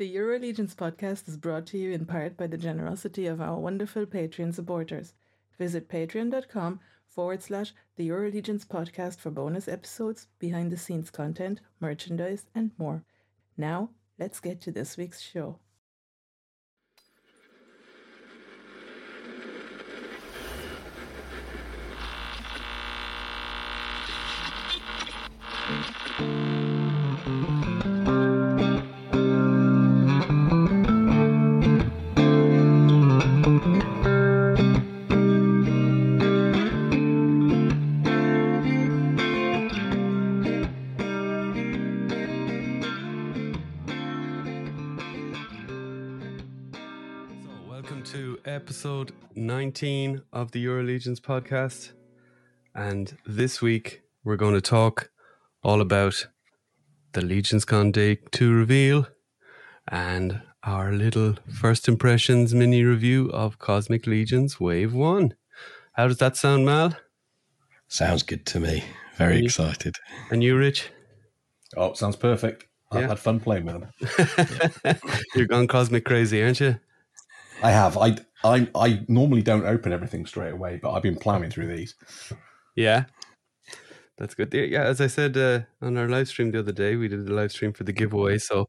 [0.00, 3.58] The Euro Legions podcast is brought to you in part by the generosity of our
[3.58, 5.12] wonderful Patreon supporters.
[5.58, 12.46] Visit patreon.com forward slash the Euro podcast for bonus episodes, behind the scenes content, merchandise,
[12.54, 13.04] and more.
[13.58, 15.58] Now, let's get to this week's show.
[48.80, 51.90] Episode 19 of the Euro Legions podcast.
[52.74, 55.10] And this week, we're going to talk
[55.62, 56.28] all about
[57.12, 59.06] the Legions Con Day 2 reveal
[59.88, 65.34] and our little first impressions mini review of Cosmic Legions Wave 1.
[65.92, 66.96] How does that sound, Mal?
[67.86, 68.82] Sounds good to me.
[69.18, 69.44] Very Yeah.
[69.44, 69.96] excited.
[70.30, 70.88] And you, Rich?
[71.76, 72.64] Oh, sounds perfect.
[72.90, 74.96] I've had fun playing with them.
[75.34, 76.80] You're gone cosmic crazy, aren't you?
[77.62, 77.98] I have.
[77.98, 81.94] I, I I normally don't open everything straight away, but I've been plowing through these.
[82.74, 83.04] Yeah.
[84.18, 84.52] That's good.
[84.52, 87.32] Yeah, as I said uh, on our live stream the other day, we did a
[87.32, 88.36] live stream for the giveaway.
[88.36, 88.68] So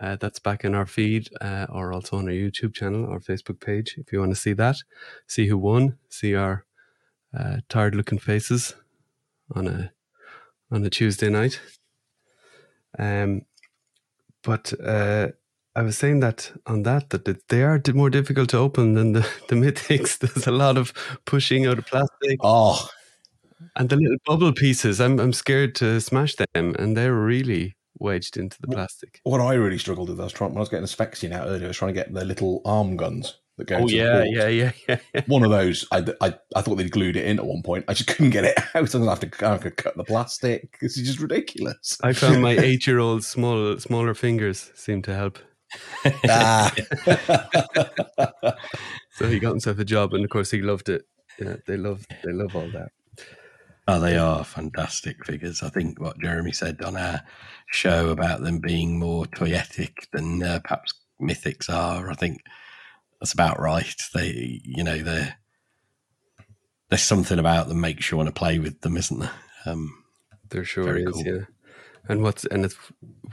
[0.00, 3.60] uh, that's back in our feed uh, or also on our YouTube channel or Facebook
[3.60, 4.76] page if you want to see that.
[5.26, 6.64] See who won, see our
[7.38, 8.74] uh, tired looking faces
[9.54, 9.92] on a
[10.70, 11.60] on a Tuesday night.
[12.98, 13.42] Um,
[14.42, 15.28] but uh,
[15.76, 19.20] I was saying that on that that they are more difficult to open than the,
[19.48, 20.18] the mythics.
[20.18, 20.92] There's a lot of
[21.26, 22.38] pushing out of plastic.
[22.42, 22.88] Oh,
[23.76, 28.38] And the little bubble pieces, I'm I'm scared to smash them, and they're really wedged
[28.38, 29.20] into the plastic.
[29.24, 31.66] what I really struggled with, I was trying when I was getting Asphyxian out earlier.
[31.66, 33.76] I was trying to get the little arm guns that go.
[33.76, 35.22] Oh to yeah, yeah, yeah, yeah, yeah.
[35.26, 37.84] One of those, I, I, I thought they'd glued it in at one point.
[37.86, 38.64] I just couldn't get it out.
[38.74, 40.78] I was going to have to, I have to cut the plastic.
[40.80, 41.98] This is just ridiculous.
[42.02, 45.38] I found my eight-year-old small smaller fingers seem to help.
[46.28, 46.74] ah.
[49.10, 51.06] So he got himself a job, and of course he loved it.
[51.40, 52.90] Yeah, they love they love all that.
[53.88, 55.62] Oh, they are fantastic figures.
[55.62, 57.22] I think what Jeremy said on our
[57.70, 62.42] show about them being more toyetic than uh, perhaps mythics are, I think
[63.20, 63.94] that's about right.
[64.12, 65.36] They, you know, they're
[66.90, 69.30] there's something about them that makes you want to play with them, isn't there?
[69.64, 70.04] Um,
[70.50, 71.22] There sure is, cool.
[71.24, 71.44] yeah.
[72.08, 72.76] And what's and it's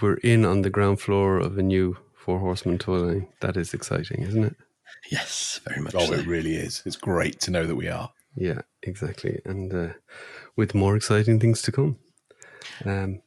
[0.01, 3.27] we're in on the ground floor of a new four Horsemen toy line.
[3.41, 4.55] That is exciting, isn't it?
[5.11, 5.93] yes, very much.
[5.95, 6.13] oh, so.
[6.13, 6.81] it really is.
[6.85, 8.11] It's great to know that we are.
[8.35, 9.41] Yeah, exactly.
[9.45, 9.93] And uh,
[10.55, 11.97] with more exciting things to come.
[12.85, 13.21] Um,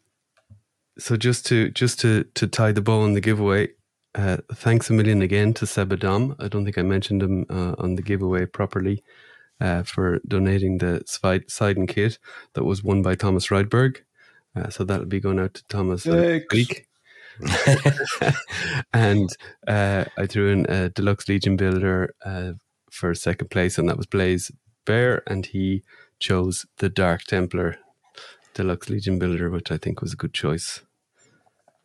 [0.99, 3.69] so just to just to to tie the bow on the giveaway,
[4.15, 6.35] uh, thanks a million again to Sebadom.
[6.43, 9.05] I don't think I mentioned him uh, on the giveaway properly
[9.61, 12.19] uh, for donating the Svi- Sidon kit
[12.55, 13.99] that was won by Thomas Rydberg.
[14.57, 16.55] Uh, so that'll be going out to Thomas next Thanks.
[16.55, 16.89] week.
[18.93, 19.29] and
[19.67, 22.53] uh, I threw in a deluxe Legion builder uh,
[22.91, 24.51] for second place, and that was Blaze
[24.85, 25.83] Bear, and he
[26.19, 27.77] chose the Dark Templar
[28.55, 30.83] deluxe Legion builder, which I think was a good choice.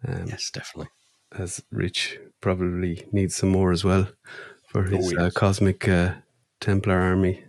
[0.08, 0.90] Um, yes, definitely.
[1.32, 4.08] As Rich probably needs some more as well
[4.68, 6.16] for his Oh, uh, cosmic uh,
[6.60, 7.44] Templar army.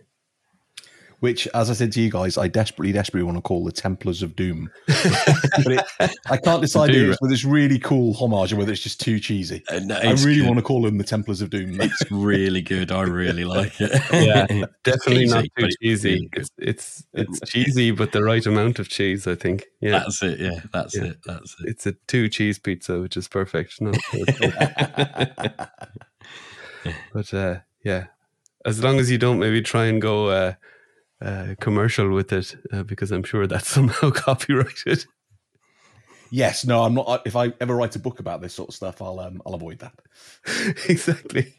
[1.22, 4.22] Which, as I said to you guys, I desperately, desperately want to call the Templars
[4.24, 4.68] of Doom.
[4.88, 5.84] but it,
[6.28, 9.62] I can't decide it's whether it's really cool homage or whether it's just too cheesy.
[9.68, 10.46] Uh, no, I really good.
[10.46, 11.80] want to call them the Templars of Doom.
[11.80, 12.90] It's really good.
[12.90, 13.92] I really like it.
[14.12, 16.28] Yeah, It's Definitely not too but it's cheesy.
[16.32, 19.66] It's it's it's cheesy, but the right amount of cheese, I think.
[19.80, 20.40] Yeah, That's it.
[20.40, 21.04] Yeah, that's Yeah.
[21.04, 21.18] it.
[21.24, 21.68] That's it.
[21.68, 23.80] it's a two cheese pizza, which is perfect.
[23.80, 23.92] No,
[27.12, 28.06] but uh, yeah,
[28.64, 30.54] as long as you don't maybe try and go uh,
[31.22, 35.06] uh, commercial with it, uh, because I'm sure that's somehow copyrighted.
[36.30, 37.22] yes, no, I'm not.
[37.26, 39.78] If I ever write a book about this sort of stuff, I'll um, I'll avoid
[39.80, 39.94] that.
[40.88, 41.54] exactly.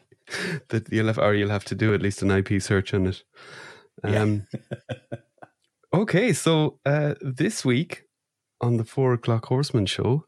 [0.68, 3.22] That you'll have, or you'll have to do at least an IP search on it.
[4.02, 4.22] Yeah.
[4.22, 4.46] Um,
[5.94, 8.04] okay, so uh, this week
[8.60, 10.26] on the Four O'clock Horseman show,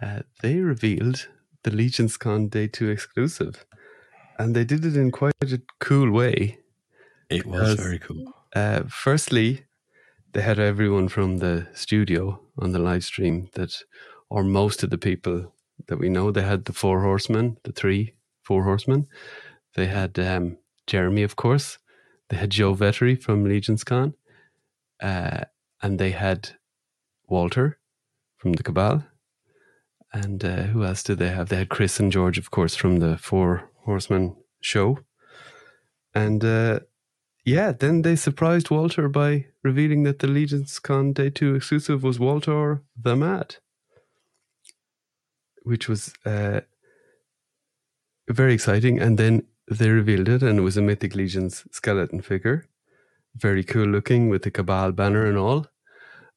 [0.00, 1.28] uh, they revealed
[1.64, 3.64] the Legion's Con Day Two exclusive,
[4.38, 6.58] and they did it in quite a cool way.
[7.30, 8.34] It was very cool.
[8.54, 9.64] Uh, firstly,
[10.32, 13.82] they had everyone from the studio on the live stream that,
[14.30, 15.54] or most of the people
[15.86, 16.30] that we know.
[16.30, 19.06] They had the four horsemen, the three four horsemen.
[19.74, 21.78] They had um, Jeremy, of course.
[22.28, 24.14] They had Joe Vettery from Legion's Con.
[25.00, 25.44] Uh,
[25.82, 26.50] and they had
[27.28, 27.78] Walter
[28.36, 29.04] from the Cabal.
[30.12, 31.48] and uh, who else did they have?
[31.48, 35.00] They had Chris and George, of course, from the Four Horsemen show.
[36.14, 36.80] And uh,
[37.48, 42.20] yeah, then they surprised Walter by revealing that the Legions Con Day 2 exclusive was
[42.20, 43.56] Walter the Mad,
[45.62, 46.60] which was uh,
[48.28, 49.00] very exciting.
[49.00, 52.66] And then they revealed it, and it was a Mythic Legions skeleton figure.
[53.34, 55.68] Very cool looking with the Cabal banner and all.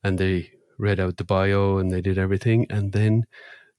[0.02, 2.66] And they read out the bio and they did everything.
[2.70, 3.26] And then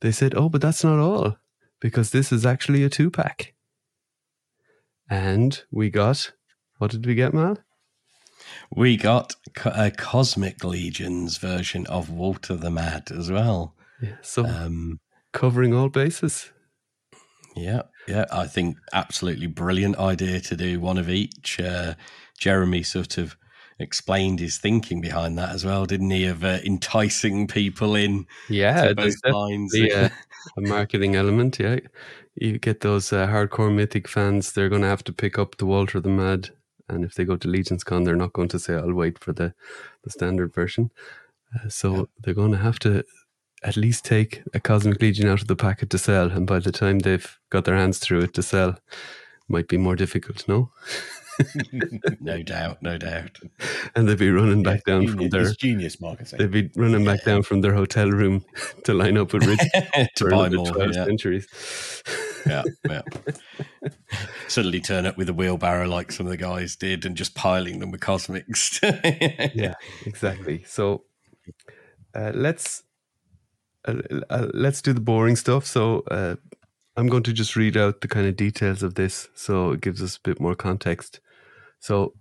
[0.02, 1.37] they said, oh, but that's not all,
[1.81, 3.55] because this is actually a two pack.
[5.08, 6.32] And we got,
[6.82, 7.56] what did we get, Mal?
[8.75, 13.76] We got a Cosmic Legions version of Walter the Mad as well.
[14.02, 14.99] Yeah, so Um,
[15.32, 16.50] covering all bases.
[17.55, 21.61] yeah, yeah, I think absolutely brilliant idea to do one of each.
[21.61, 21.94] Uh,
[22.40, 23.37] Jeremy sort of
[23.78, 26.25] explained his thinking behind that as well, didn't he?
[26.25, 29.73] Of uh, enticing people in Yeah, to both lines.
[29.73, 30.08] definitely uh,
[30.56, 31.61] a marketing element.
[31.61, 31.78] Yeah,
[32.35, 34.52] you get those uh, hardcore mythic fans.
[34.52, 36.50] They're going to have to pick up the Walter the Mad,
[36.88, 39.32] and if they go to Legions Con, they're not going to say, "I'll wait for
[39.32, 39.55] the
[40.05, 40.90] the standard version."
[41.55, 42.02] Uh, so Yeah.
[42.20, 43.05] they're going to have to
[43.64, 46.73] at least take a Cosmic Legion out of the packet to sell, and by the
[46.73, 48.79] time they've got their hands through it to sell,
[49.49, 50.49] might be more difficult.
[50.49, 50.70] No,
[52.20, 53.38] no doubt, no doubt.
[53.94, 55.52] and they'd be running back down genius, from their.
[55.55, 56.38] genius marketing.
[56.38, 58.44] They'd be running back down from their hotel room
[58.84, 59.61] to line up with Rich
[60.17, 60.67] to buy more.
[60.67, 61.46] 12 Yeah, centuries.
[62.46, 63.02] yeah, yeah.
[64.49, 67.78] Suddenly turn up with a wheelbarrow like some of the guys did and just piling
[67.81, 68.81] them with cosmics.
[69.55, 69.75] yeah,
[70.06, 70.62] exactly.
[70.67, 71.05] So
[72.14, 72.82] uh, let's
[73.87, 73.94] uh,
[74.31, 75.67] uh, let's do the boring stuff.
[75.67, 76.37] So uh,
[76.96, 80.02] I'm going to just read out the kind of details of this, so it gives
[80.02, 81.20] us a bit more context.
[81.80, 82.14] So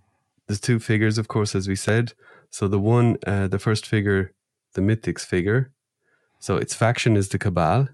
[0.47, 2.13] there's two figures, of course, as we said.
[2.49, 4.33] So the one, uh, the first figure,
[4.73, 5.71] the Mythics figure.
[6.39, 7.89] So its faction is the Cabal.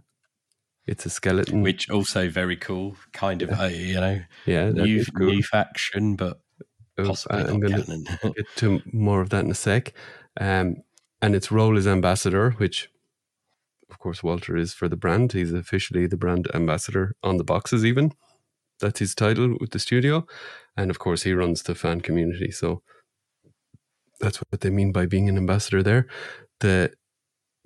[0.85, 1.61] It's a skeleton.
[1.63, 5.27] Which also very cool, kind of, uh, you know, yeah, new cool.
[5.27, 6.39] new faction, but
[6.95, 7.83] possibly I'm gonna-
[8.23, 9.93] get to more of that in a sec.
[10.39, 10.77] Um,
[11.21, 12.89] and its role is ambassador, which,
[13.89, 15.33] of course, Walter is for the brand.
[15.33, 18.11] He's officially the brand ambassador on the boxes, even.
[18.79, 20.25] That's his title with the studio.
[20.75, 22.51] And of course, he runs the fan community.
[22.51, 22.81] So
[24.19, 26.07] that's what they mean by being an ambassador there.
[26.59, 26.91] The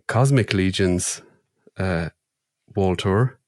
[0.08, 1.22] Cosmic Legions
[1.78, 2.10] uh,
[2.76, 3.40] Walter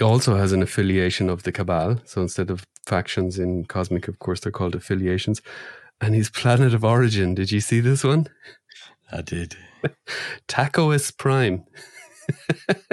[0.00, 2.00] also has an affiliation of the Cabal.
[2.04, 5.40] So instead of factions in Cosmic, of course, they're called affiliations.
[6.00, 8.26] And his planet of origin, did you see this one?
[9.12, 9.56] I did.
[10.48, 11.64] Tacoist Prime.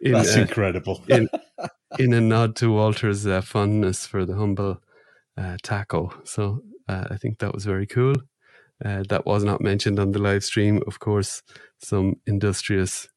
[0.00, 1.04] in, That's incredible.
[1.08, 1.28] in,
[1.98, 4.80] in a nod to Walter's uh, fondness for the humble
[5.36, 6.12] uh, taco.
[6.24, 8.14] So uh, I think that was very cool.
[8.84, 10.82] Uh, that was not mentioned on the live stream.
[10.86, 11.42] Of course,
[11.78, 13.08] some industrious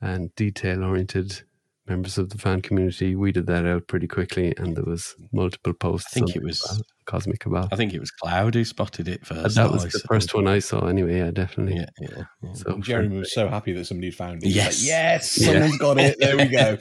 [0.00, 1.42] and detail oriented
[1.88, 6.10] members of the fan community weeded that out pretty quickly, and there was multiple posts.
[6.16, 7.68] I think it was- Cabal- Cosmic Cabal.
[7.72, 9.54] I think it was Cloud who spotted it first.
[9.56, 10.08] that was I the saw.
[10.08, 11.16] first one I saw, anyway.
[11.18, 11.76] Yeah, definitely.
[11.76, 12.24] Yeah, yeah.
[12.42, 12.52] yeah.
[12.52, 14.50] So And Jeremy was so happy that somebody found it.
[14.50, 14.80] Yes.
[14.82, 15.46] like, yes, Yeah.
[15.52, 16.16] someone's got it.
[16.20, 16.76] There we go.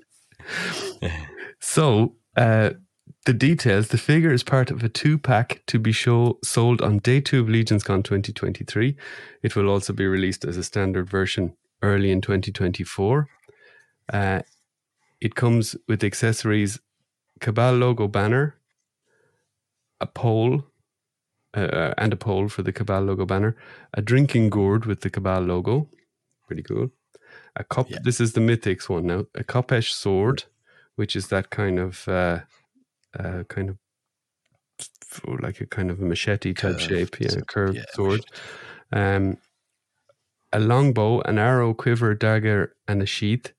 [1.60, 2.70] So, uh,
[3.24, 6.98] the details the figure is part of a two pack to be show, sold on
[6.98, 8.96] day two of LegionsCon 2023.
[9.42, 13.26] It will also be released as a standard version early in 2024.
[14.12, 14.42] Uh,
[15.20, 16.78] it comes with the accessories
[17.40, 18.56] Cabal logo banner,
[20.00, 20.64] a pole,
[21.54, 23.56] uh, and a pole for the Cabal logo banner,
[23.94, 25.88] a drinking gourd with the Cabal logo.
[26.46, 26.90] Pretty cool.
[27.56, 27.90] A cup.
[27.90, 27.98] Yeah.
[28.02, 29.26] This is the Mythics one now.
[29.34, 30.44] A Khopesh sword,
[30.94, 32.40] which is that kind of uh,
[33.18, 33.78] uh, kind of
[35.40, 38.24] like a kind of a machete type Curved shape, yeah, curved yeah, sword.
[38.92, 39.38] Um,
[40.52, 43.52] a longbow, an arrow, quiver, dagger, and a sheath,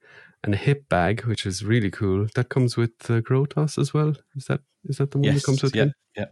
[0.47, 2.27] and a hip bag, which is really cool.
[2.35, 4.15] That comes with uh, Grotos as well.
[4.35, 5.93] Is that is that the one Yes, that comes with yeah, him?
[6.15, 6.25] yeah.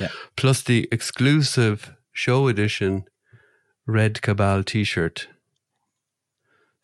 [0.00, 0.08] yeah.
[0.36, 3.04] Plus the exclusive show edition
[3.86, 5.28] Red Cabal T-shirt.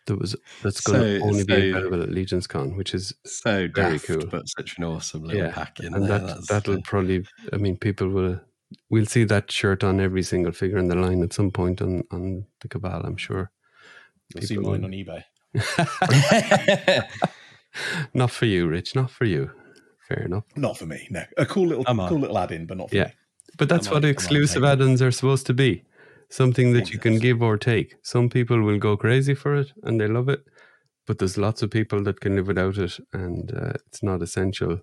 [0.07, 3.69] That was that's going to So- only be available at Legion's Con, which is So
[3.75, 4.27] Very daft, cool.
[4.31, 6.19] but such an awesome little Yeah, pack in and there.
[6.21, 8.41] That, that'll uh, probably i mean people will
[8.91, 12.05] we'll see that shirt on every single figure in the line at some point on
[12.11, 13.51] on the cabal i'm sure
[14.35, 15.23] You'll see mine will- on eBay.
[18.15, 18.95] not for you rich.
[18.95, 19.51] Not for you.
[20.09, 20.45] Fair enough.
[20.57, 21.07] Not for me.
[21.11, 23.05] No, a cool little, cool little add-in, but not for Yeah.
[23.07, 23.13] me.
[23.59, 25.85] but that's I what might- I might exclusive add-ins are supposed to be.
[26.31, 27.95] Something that you can give or take.
[28.03, 30.45] Some people will go crazy for it and they love it
[31.07, 34.81] but there's lots of people that can live without it and uh, it's not essential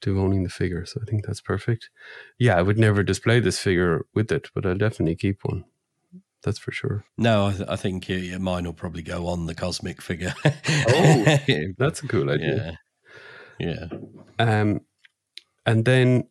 [0.00, 1.90] to owning the figure so i think that's perfect.
[2.38, 5.64] Yeah i would never display this figure with it but i'll definitely keep one
[6.44, 7.04] That's for sure.
[7.16, 10.34] No, I, th- I think uh, mine will probably go on the cosmic figure.
[10.44, 11.38] Oh,
[11.78, 12.78] That's a cool idea.
[13.58, 13.88] yeah,
[14.38, 14.60] yeah.
[14.60, 14.80] Um,
[15.66, 16.28] and then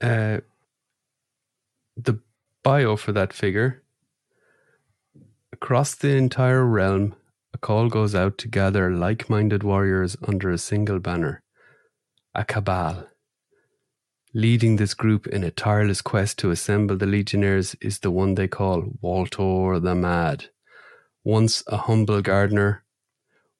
[0.00, 0.38] uh,
[1.96, 2.20] the
[2.62, 3.82] bio for that figure
[5.52, 7.14] across the entire realm,
[7.52, 11.42] a call goes out to gather like minded warriors under a single banner
[12.36, 13.06] a cabal.
[14.36, 18.46] Leading this group in a tireless quest to assemble the legionnaires is the one they
[18.46, 20.50] call Waltor the Mad.
[21.24, 22.84] Once a humble gardener,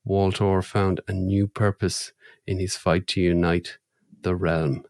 [0.05, 2.13] Waltor found a new purpose
[2.47, 3.79] in his fight to unite
[4.21, 4.85] the realm.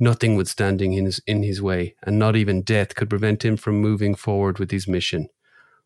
[0.00, 3.56] Nothing was standing in his, in his way, and not even death could prevent him
[3.56, 5.28] from moving forward with his mission.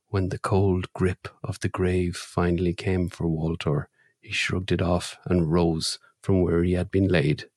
[0.09, 3.91] When the cold grip of the grave finally came for Waltor,
[4.23, 7.50] he shrugged it off and rose from where he had been laid.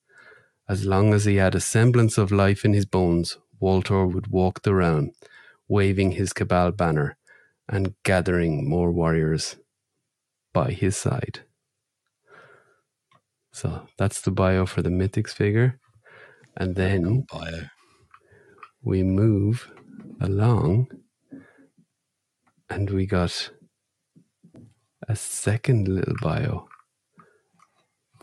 [0.70, 4.62] As long as he had a semblance of life in his bones, Waltor would walk
[4.62, 5.12] the realm,
[5.68, 7.18] waving his cabal banner
[7.68, 9.58] and gathering more warriors
[10.54, 11.42] by his side.
[13.52, 15.80] So that's the bio for the Mythics figure.
[16.56, 17.68] And then bio.
[18.82, 19.70] we move
[20.22, 20.88] along
[22.70, 23.52] and we got
[25.08, 26.68] a second little bio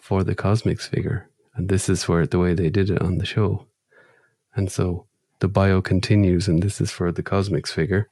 [0.01, 3.27] for the cosmics figure and this is where the way they did it on the
[3.27, 3.67] show.
[4.55, 5.07] And so
[5.41, 8.09] the bio continues and this is for the cosmics figure.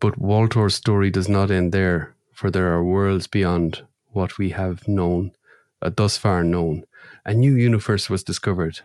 [0.00, 4.86] But waltor's story does not end there for there are worlds beyond what we have
[4.86, 5.32] known
[5.80, 6.84] uh, thus far known.
[7.24, 8.80] A new universe was discovered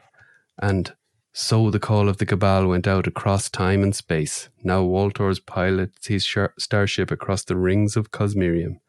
[0.62, 0.94] and
[1.34, 4.50] so the call of the Cabal went out across time and space.
[4.64, 6.28] Now Waltors pilots his
[6.58, 8.80] starship across the rings of Cosmerium,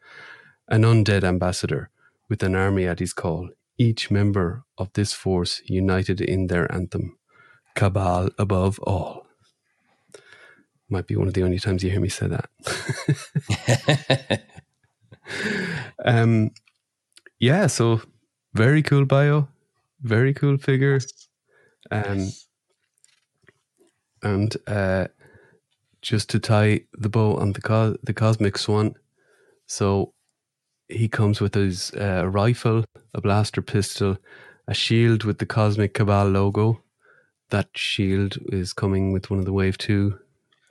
[0.67, 1.89] an undead ambassador
[2.27, 7.17] with an army at his call, each member of this force united in their anthem
[7.75, 9.25] Cabal above all.
[10.89, 14.41] Might be one of the only times you hear me say that.
[16.05, 16.51] um,
[17.39, 18.01] yeah, so
[18.53, 19.47] very cool bio,
[20.01, 20.99] very cool figure.
[21.89, 22.29] Um,
[24.21, 25.07] and uh,
[26.01, 28.95] just to tie the bow on the co- the cosmic swan.
[29.65, 30.13] so
[30.89, 34.17] he comes with his uh, rifle, a blaster pistol,
[34.67, 36.81] a shield with the cosmic cabal logo.
[37.49, 40.19] That shield is coming with one of the Wave Two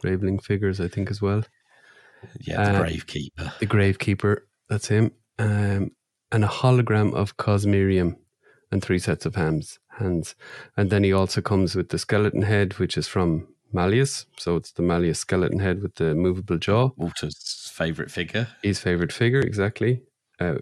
[0.03, 1.45] Graveling figures, I think, as well.
[2.41, 3.59] yeah, the Uh, gravekeeper.
[3.59, 4.37] The Gravekeeper,
[4.69, 5.93] that's him, um,
[6.31, 8.17] and a hologram of Cosmerium,
[8.71, 9.79] and three sets of hands.
[9.99, 10.35] Hands,
[10.77, 14.25] and then he also comes with the skeleton head, which is from Malleus.
[14.39, 16.91] So it's the Malleus skeleton head with the movable jaw.
[16.97, 17.37] Walter's
[17.73, 18.49] favourite figure.
[18.63, 20.03] His favorite figure, exactly.
[20.39, 20.59] Uh,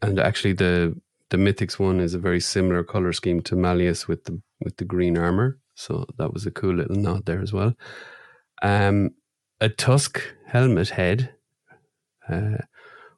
[0.00, 1.00] and actually, the
[1.30, 4.84] the Mythics one is a very similar color scheme to Malleus with the with the
[4.84, 5.58] green armor.
[5.74, 7.74] So that was a cool little nod there as well.
[8.62, 9.10] Um,
[9.60, 11.34] a tusk helmet head,
[12.28, 12.58] uh,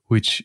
[0.07, 0.45] which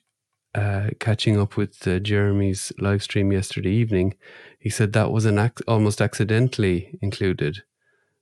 [0.56, 4.16] uh, catching up with uh, Jeremy's live stream yesterday evening,
[4.60, 7.64] he said that was an almost accidentally included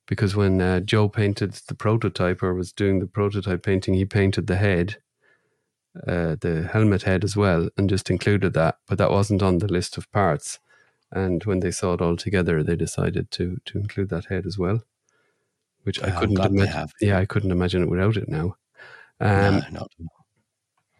[0.07, 4.47] because when uh, Joe painted the prototype or was doing the prototype painting, he painted
[4.47, 4.97] the head,
[6.07, 9.67] uh, the helmet head as well, and just included that, but that wasn't on the
[9.67, 10.59] list of parts.
[11.11, 14.57] And when they saw it all together, they decided to to include that head as
[14.57, 14.83] well,
[15.83, 16.87] which I Oh, couldn't imagine.
[17.01, 18.55] Yeah, I couldn't imagine it without it now.
[19.19, 19.91] Um, no, not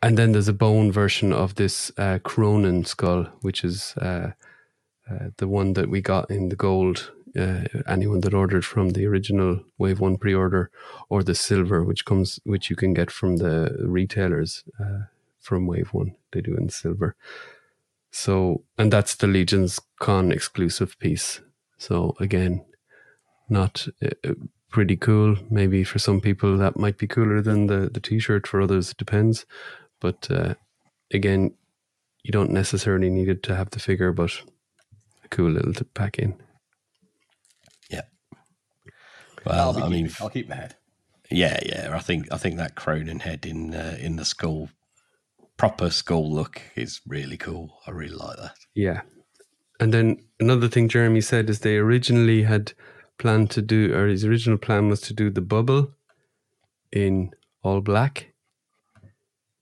[0.02, 4.32] and then there's a bone version of this uh, Cronin skull, which is uh,
[5.10, 7.12] uh, the one that we got in the gold.
[7.38, 10.72] Uh, anyone that ordered from the original Wave One pre-order,
[11.10, 15.06] or the silver, which comes, which you can get from the retailers uh,
[15.40, 17.16] from Wave One, they do in silver.
[18.12, 21.42] So, and that's the Legion's Con exclusive piece.
[21.78, 22.66] So again,
[23.50, 24.34] not uh,
[24.70, 25.36] pretty cool.
[25.50, 28.48] Maybe for some people that might be cooler than the the t-shirt.
[28.48, 29.46] For others, it depends.
[30.00, 30.56] But uh,
[31.14, 31.54] again,
[32.24, 34.32] you don't necessarily need it to have the figure, but
[35.24, 36.36] a cool little to pack in.
[39.50, 39.78] Well.
[39.84, 40.76] I mean, keeping- I'll keep the head.
[41.32, 41.92] yeah, yeah.
[41.96, 44.70] I think I think that Cronin head in uh, in the skull,
[45.58, 47.80] proper skull look is really cool.
[47.88, 48.56] I really like that.
[48.76, 49.02] Yeah.
[49.80, 52.74] And then another thing Jeremy said is they originally had
[53.20, 55.92] planned to do, or his original plan was to do the bubble
[56.92, 57.32] in
[57.64, 58.34] all black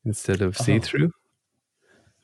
[0.06, 0.64] instead of Oh.
[0.64, 1.12] see through.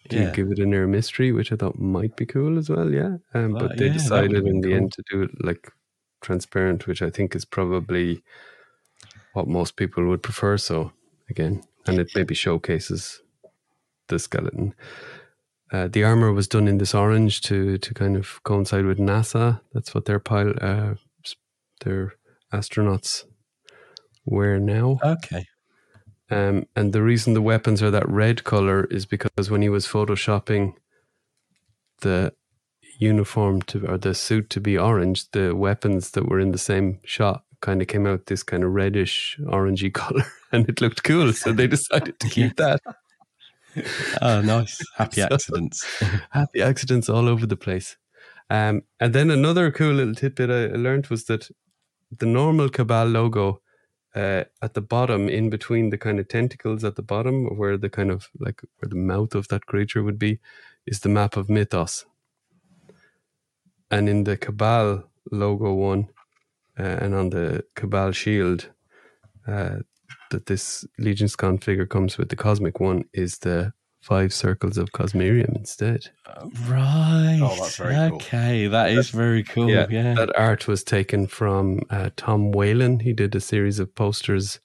[0.09, 0.31] To Yeah.
[0.31, 2.91] give it an air mystery, which I thought might be cool as well.
[2.91, 3.17] Yeah.
[3.33, 4.77] Um, but they yeah, decided in the cool.
[4.77, 5.71] end to do it like
[6.21, 8.23] transparent, which I think is probably
[9.33, 10.57] what most people would prefer.
[10.57, 10.91] So
[11.29, 13.21] again, and it maybe showcases
[14.07, 14.73] the skeleton.
[15.71, 19.61] Uh, the armor was done in this orange to to kind of coincide with NASA.
[19.73, 20.95] That's what their pilot, uh,
[21.83, 22.13] their
[22.53, 23.23] astronauts
[24.25, 24.99] wear now.
[25.03, 25.45] Okay.
[26.29, 29.85] Um, and the reason the weapons are that red color is because when he was
[29.85, 30.73] photoshopping
[32.01, 32.33] the
[33.01, 36.99] uniform to or the suit to be orange, the weapons that were in the same
[37.03, 41.33] shot kind of came out this kind of reddish orangey color, and it looked cool.
[41.33, 42.79] So they decided to keep that.
[44.21, 44.79] Oh, nice.
[44.97, 45.85] Happy So- accidents.
[46.31, 47.95] Happy accidents all over the place.
[48.49, 51.49] Um, and then another cool little tidbit I learned was that
[52.19, 53.61] the normal Cabal logo
[54.13, 57.89] uh, at the bottom, in between the kind of tentacles at the bottom, where the
[57.89, 60.41] kind of like where the mouth of that creature would be,
[60.85, 62.05] is the map of Mythos.
[63.91, 66.07] And in the Cabal logo one,
[66.79, 68.69] uh, and on the Cabal shield,
[69.47, 69.77] uh,
[70.31, 74.91] that this Legion's Con figure comes with the cosmic one is the five circles of
[74.93, 76.09] Cosmerium instead.
[76.67, 77.39] Right.
[77.41, 78.15] Oh, that's very cool.
[78.15, 78.67] okay.
[78.67, 79.69] That is very cool.
[79.69, 80.15] yeah, Yeah.
[80.15, 83.01] that art was taken from uh, Tom Whalen.
[83.01, 84.59] He did a series of posters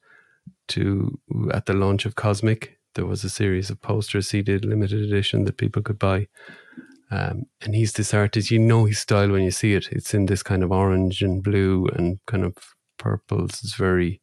[0.69, 1.19] to
[1.53, 2.79] at the launch of Cosmic.
[2.95, 6.29] There was a series of posters he did, limited edition that people could buy.
[7.11, 8.51] Um, and he's this artist.
[8.51, 9.89] You know his style when you see it.
[9.93, 12.57] It's in this kind of orange and blue and kind of
[12.99, 13.61] purples.
[13.63, 14.21] It's very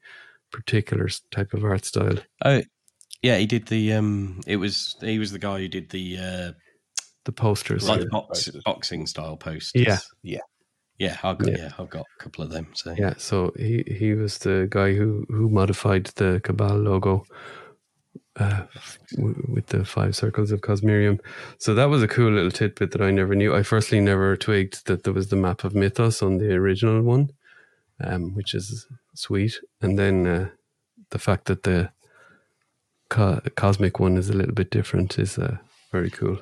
[0.51, 2.17] particular type of art style.
[2.43, 2.61] Oh,
[3.21, 3.37] yeah.
[3.37, 3.93] He did the.
[3.93, 4.41] Um.
[4.45, 4.97] It was.
[5.01, 6.17] He was the guy who did the.
[6.17, 6.51] Uh,
[7.25, 7.87] The posters.
[7.87, 8.03] like Right.
[8.03, 9.87] the box, boxing style posters.
[9.87, 9.99] Yeah.
[10.23, 10.41] Yeah.
[10.99, 11.17] Yeah.
[11.23, 11.51] I've got.
[11.51, 11.57] Yeah.
[11.57, 11.71] Yeah.
[11.79, 12.67] I've got a couple of them.
[12.73, 12.93] So.
[12.97, 17.23] Yeah, so he, he was the guy who, who modified the Cabal logo
[18.37, 18.63] uh,
[19.15, 21.19] w- with the five circles of Cosmerium.
[21.57, 23.55] So that was a cool little tidbit that I never knew.
[23.55, 27.31] I firstly never twigged that there was the map of Mythos on the original one,
[28.03, 29.59] um, which is sweet.
[29.81, 30.49] And then uh,
[31.11, 31.91] the fact that the
[33.09, 35.57] co- cosmic one is a little bit different is uh,
[35.91, 36.39] very cool.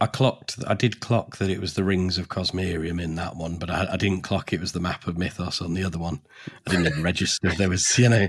[0.00, 0.56] I clocked.
[0.66, 3.86] I did clock that it was the rings of Cosmerium in that one, but I,
[3.92, 6.20] I didn't clock it was the map of Mythos on the other one.
[6.66, 7.50] I didn't even register.
[7.50, 8.28] There was, you know,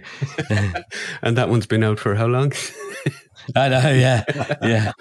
[1.21, 2.53] And that one's been out for how long?
[3.55, 3.91] I know.
[3.91, 4.23] Yeah,
[4.61, 4.91] yeah.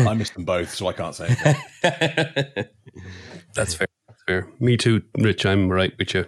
[0.00, 1.34] I missed them both, so I can't say.
[3.54, 3.88] That's fair.
[4.08, 4.48] That's fair.
[4.60, 5.44] Me too, Rich.
[5.44, 6.26] I'm right with you.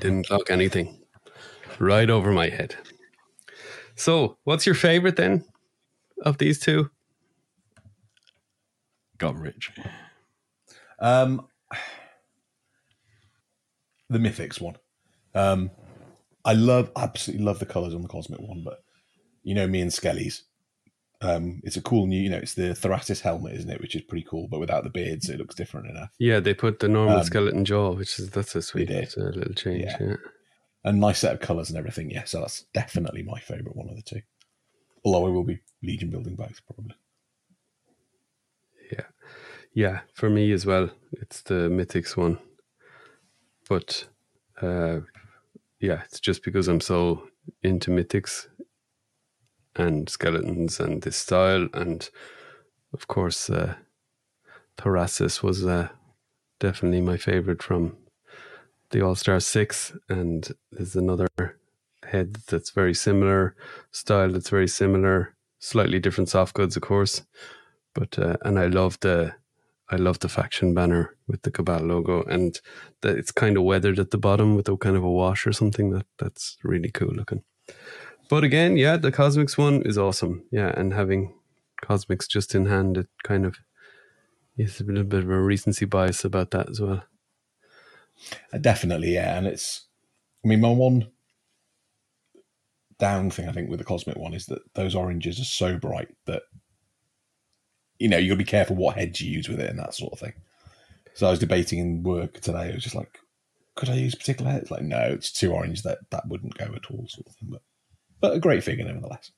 [0.00, 1.00] Didn't clock anything.
[1.78, 2.76] Right over my head.
[3.94, 5.44] So, what's your favorite then
[6.22, 6.90] of these two?
[9.18, 9.72] Got rich.
[10.98, 11.46] Um,
[14.08, 14.76] the Mythics one.
[15.34, 15.70] Um,
[16.44, 18.82] I love, absolutely love the colors on the Cosmic one, but
[19.42, 20.44] you know me and Skelly's.
[21.22, 23.80] Um, it's a cool new, you know, it's the Thoracis helmet, isn't it?
[23.80, 26.10] Which is pretty cool, but without the beard, so it looks different enough.
[26.18, 29.54] Yeah, they put the normal Um, skeleton jaw, which is that's a sweet uh, little
[29.54, 29.84] change.
[29.84, 29.96] Yeah.
[30.00, 30.16] Yeah.
[30.84, 32.10] A nice set of colors and everything.
[32.10, 34.20] Yeah, so that's definitely my favorite one of the two.
[35.04, 36.94] Although I will be Legion building both probably.
[39.76, 40.00] Yeah.
[40.14, 42.38] For me as well, it's the Mythics one.
[43.68, 44.08] But
[44.62, 45.00] uh,
[45.80, 47.28] yeah, it's just because I'm so
[47.62, 48.46] into Mythics
[49.76, 52.08] and skeletons and this style, and
[52.94, 53.74] of course, uh,
[54.78, 55.88] Thoracis was uh,
[56.58, 57.98] definitely my favorite from
[58.90, 61.28] the All Star Six, and there's another
[62.02, 63.54] head that's very similar,
[63.90, 67.24] style that's very similar, slightly different soft goods, of course,
[67.94, 69.34] but uh, and I love the
[69.88, 72.60] I love the faction banner with the Cabal logo, and
[73.02, 75.52] that it's kind of weathered at the bottom with a kind of a wash or
[75.52, 75.90] something.
[75.90, 77.42] That that's really cool looking.
[78.28, 80.44] But again, yeah, the Cosmics one is awesome.
[80.50, 81.34] Yeah, and having
[81.80, 83.58] Cosmics just in hand, it kind of
[84.56, 87.04] is a little bit of a recency bias about that as well.
[88.52, 89.36] Uh, definitely, yeah.
[89.36, 89.86] And it's,
[90.44, 91.08] I mean, my one
[92.98, 96.08] down thing I think with the Cosmic one is that those oranges are so bright
[96.24, 96.42] that,
[97.98, 99.94] you know, you got to be careful what heads you use with it and that
[99.94, 100.34] sort of thing.
[101.14, 102.70] So I was debating in work today.
[102.70, 103.18] I was just like,
[103.74, 104.70] could I use particular heads?
[104.70, 105.82] Like, no, it's too orange.
[105.82, 107.48] That that wouldn't go at all, sort of thing.
[107.50, 107.62] But
[108.20, 109.30] but a great figure nevertheless.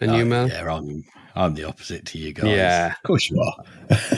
[0.00, 0.48] And Oh, you, Mel?
[0.48, 1.04] Yeah, I'm.
[1.36, 2.44] I'm the opposite to you guys.
[2.46, 3.64] Yeah, Of course you are.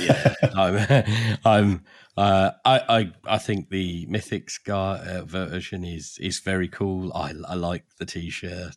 [0.01, 0.35] yeah.
[0.55, 1.39] I'm.
[1.45, 1.85] I'm.
[2.17, 3.13] Uh, I, I.
[3.27, 7.13] I think the Mythics guy uh, version is is very cool.
[7.15, 7.33] I.
[7.49, 8.77] I like the T-shirt.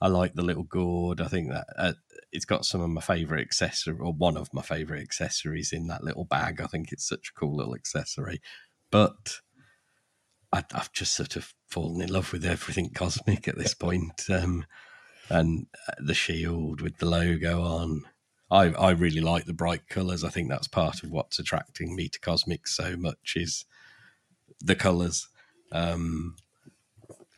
[0.00, 1.20] I like the little gourd.
[1.20, 1.92] I think that uh,
[2.32, 6.04] it's got some of my favorite accessory, or one of my favorite accessories in that
[6.04, 6.60] little bag.
[6.60, 8.40] I think it's such a cool little accessory.
[8.90, 9.40] But
[10.52, 14.24] I, I've just sort of fallen in love with everything cosmic at this point.
[14.30, 14.66] Um,
[15.30, 18.02] and uh, the shield with the logo on.
[18.50, 20.22] I, I really like the bright colours.
[20.22, 23.64] I think that's part of what's attracting me to Cosmic so much is
[24.60, 25.28] the colours.
[25.72, 26.36] Um,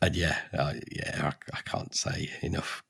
[0.01, 2.83] and yeah, I, yeah, I, I can't say enough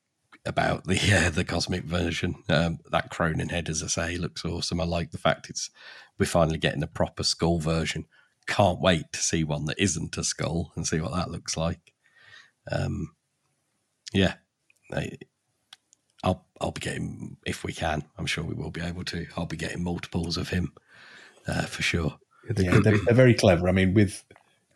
[0.46, 2.36] about the uh, the Cosmic version.
[2.48, 4.80] Um, that Cronin head, as I say, looks awesome.
[4.80, 5.70] I like the fact it's
[6.18, 8.06] we're finally getting a proper skull version
[8.48, 11.92] can't wait to see one that isn't a skull and see what that looks like.
[12.72, 13.14] Um,
[14.12, 14.34] yeah,
[14.92, 15.12] I,
[16.24, 18.02] I'll I'll be getting if we can.
[18.16, 19.26] I'm sure we will be able to.
[19.36, 20.72] I'll be getting multiples of him
[21.46, 22.18] uh, for sure.
[22.56, 23.68] Yeah, they're, they're very clever.
[23.68, 24.24] I mean, with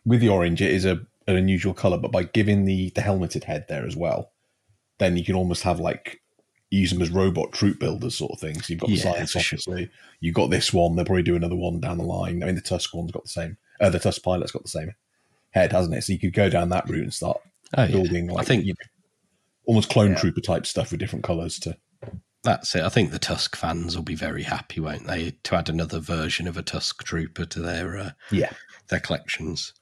[0.05, 3.43] with the orange, it is a an unusual color, but by giving the the helmeted
[3.45, 4.31] head there as well,
[4.99, 6.19] then you can almost have like
[6.69, 8.69] use them as robot troop builders sort of things.
[8.69, 9.79] You've got the Yeah, science for sure.
[10.19, 10.95] you've got this one.
[10.95, 12.41] They'll probably do another one down the line.
[12.41, 13.57] I mean, the Tusk one's got the same.
[13.79, 14.93] Uh, the Tusk pilot's got the same
[15.51, 16.03] head, hasn't it?
[16.03, 17.39] So you could go down that route and start
[17.77, 17.91] Oh, yeah.
[17.91, 18.87] building like I think you know,
[19.65, 20.17] almost clone Yeah.
[20.19, 21.59] trooper type stuff with different colors.
[21.59, 21.77] To
[22.43, 22.83] that's it.
[22.83, 26.47] I think the Tusk fans will be very happy, won't they, to add another version
[26.47, 28.51] of a Tusk Trooper to their uh, yeah,
[28.89, 29.73] their collections.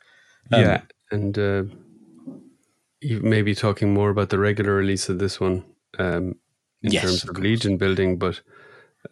[0.52, 1.64] Um, yeah, and uh,
[3.02, 5.66] you may be talking more about the regular release of this one
[6.00, 6.36] um,
[6.82, 7.38] in Yes, terms of of.
[7.38, 8.42] Legion building, but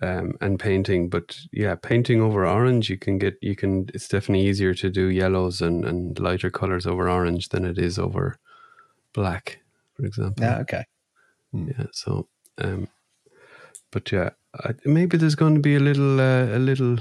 [0.02, 1.10] um, and painting.
[1.10, 3.90] But yeah, painting over orange, you can get you can.
[3.94, 7.98] It's definitely easier to do yellows and, and lighter colors over orange than it is
[8.00, 8.38] over
[9.14, 9.60] black,
[9.96, 10.44] for example.
[10.44, 10.60] Yeah.
[10.60, 10.86] Okay.
[11.54, 11.88] Yeah.
[11.92, 12.28] So,
[12.60, 12.88] um,
[13.92, 16.98] but yeah, I, maybe there's going to be a little uh, a little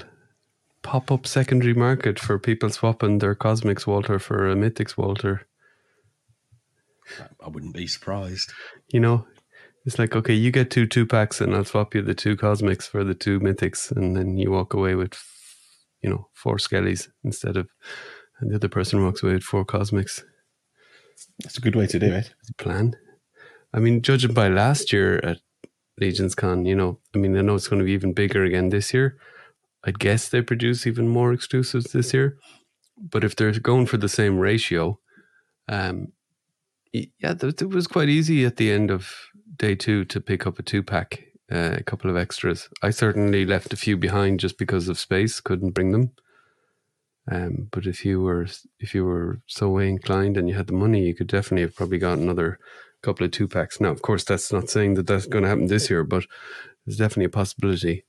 [0.83, 5.47] pop up secondary market for people swapping their Cosmics Walter for a Mythics Walter.
[7.45, 8.53] I wouldn't be surprised.
[8.89, 9.27] You know,
[9.87, 12.87] it's like okay, you get two two packs, and I'll swap you the two Cosmics
[12.87, 15.19] for the two Mythics, and then you walk away with,
[16.03, 17.69] you know, four Skellies instead of,
[18.41, 20.25] and the other person walks away with four Cosmics.
[21.43, 22.35] That's a good way to do it.
[22.41, 22.97] It's a plan.
[23.73, 25.39] I mean, judging by last year at
[25.99, 28.69] Legions Con, you know, I mean, I know it's going to be even bigger again
[28.69, 29.19] this year.
[29.85, 32.37] I'd guess they produce even more exclusives this year.
[32.97, 34.99] But if they're going for the same ratio,
[35.69, 36.09] um,
[36.93, 39.15] yeah, it was quite easy at the end of
[39.57, 42.69] day two to pick up a two pack, uh, a couple of extras.
[42.83, 46.13] I certainly left a few behind just because of space, couldn't bring them.
[47.31, 48.47] Um, but if you were
[48.81, 51.99] if you were so inclined and you had the money, you could definitely have probably
[51.99, 52.59] got another
[53.03, 53.81] couple of two packs.
[53.81, 56.25] Now, of course, that's not saying that that's going to happen this year, but
[56.85, 58.05] there's definitely a possibility.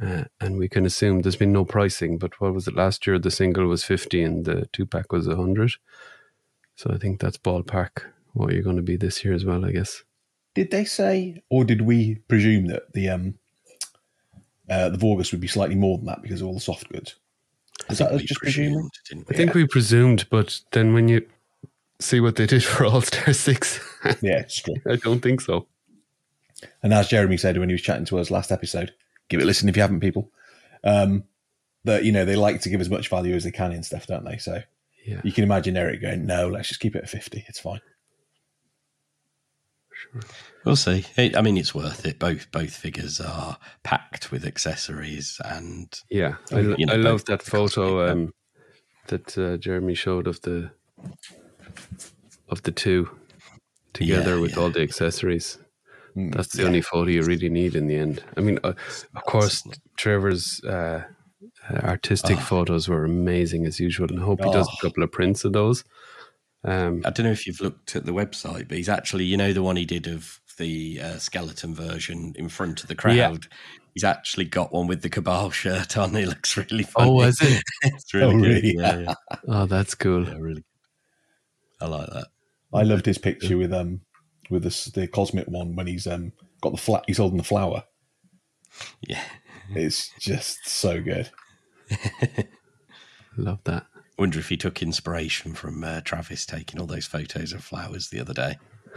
[0.00, 2.18] Uh, and we can assume there's been no pricing.
[2.18, 3.18] But what was it last year?
[3.18, 5.72] The single was fifty and the two pack was hundred.
[6.76, 8.02] So I think that's ballpark
[8.34, 9.64] what you're going to be this year as well.
[9.64, 10.02] I guess.
[10.54, 13.34] Did they say, or did we presume that the um
[14.68, 17.16] uh, the Vorgus would be slightly more than that because of all the soft goods?
[17.88, 18.88] Is that us just presuming?
[19.12, 19.36] I we?
[19.36, 21.26] think we presumed, but then when you
[22.00, 23.80] see what they did for All Star Six,
[24.20, 24.74] Yeah, it's true.
[24.90, 25.66] I don't think so.
[26.82, 28.92] And as Jeremy said when he was chatting to us last episode,
[29.28, 30.30] give it a listen if you haven't, people.
[30.84, 31.24] Um,
[31.84, 34.06] that you know they like to give as much value as they can in stuff,
[34.06, 34.38] don't they?
[34.38, 34.62] So
[35.04, 37.44] Yeah, you can imagine Eric going, "No, let's just keep it at fifty.
[37.48, 37.80] It's fine."
[40.64, 41.04] We'll see.
[41.16, 42.18] It, I mean, it's worth it.
[42.18, 46.36] Both both figures are packed with accessories, and yeah.
[46.52, 48.32] I, lo- you know, I love that photo um,
[49.08, 50.70] that uh, Jeremy showed of the
[52.48, 53.10] of the two
[53.92, 54.62] together Yeah, with yeah.
[54.62, 55.58] all the accessories.
[56.16, 56.68] Mm, That's the yeah.
[56.68, 58.22] only photo you really need in the end.
[58.36, 58.72] I mean, uh,
[59.14, 59.62] of course,
[59.96, 61.02] Trevor's uh,
[61.68, 62.40] uh, artistic Oh.
[62.40, 64.74] photos were amazing as usual, and I hope he does Oh.
[64.78, 65.84] a couple of prints of those.
[66.64, 69.52] Um, I don't know if you've looked at the website, but he's actually, you know,
[69.52, 73.16] the one he did of the uh, skeleton version in front of the crowd.
[73.16, 73.36] Yeah.
[73.94, 76.16] He's actually got one with the Cabal shirt on.
[76.16, 77.10] It looks really funny.
[77.10, 77.62] oh, is it?
[77.82, 78.46] it's really Oh, good.
[78.48, 78.74] really?
[78.76, 79.14] Yeah, yeah,
[79.48, 80.26] Oh, that's cool.
[80.26, 80.64] yeah, really.
[81.80, 82.26] I like that.
[82.74, 84.00] I loved his picture with um
[84.50, 87.04] with the, the cosmic one when he's um got the flat.
[87.06, 87.84] He's holding the flower.
[89.00, 89.22] Yeah.
[89.74, 91.30] It's just so good.
[93.36, 93.86] Love that.
[94.18, 98.20] Wonder if he took inspiration from uh, Travis taking all those photos of flowers the
[98.20, 98.58] other day.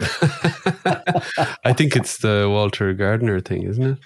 [1.64, 3.98] I think it's the Walter Gardner thing, isn't it?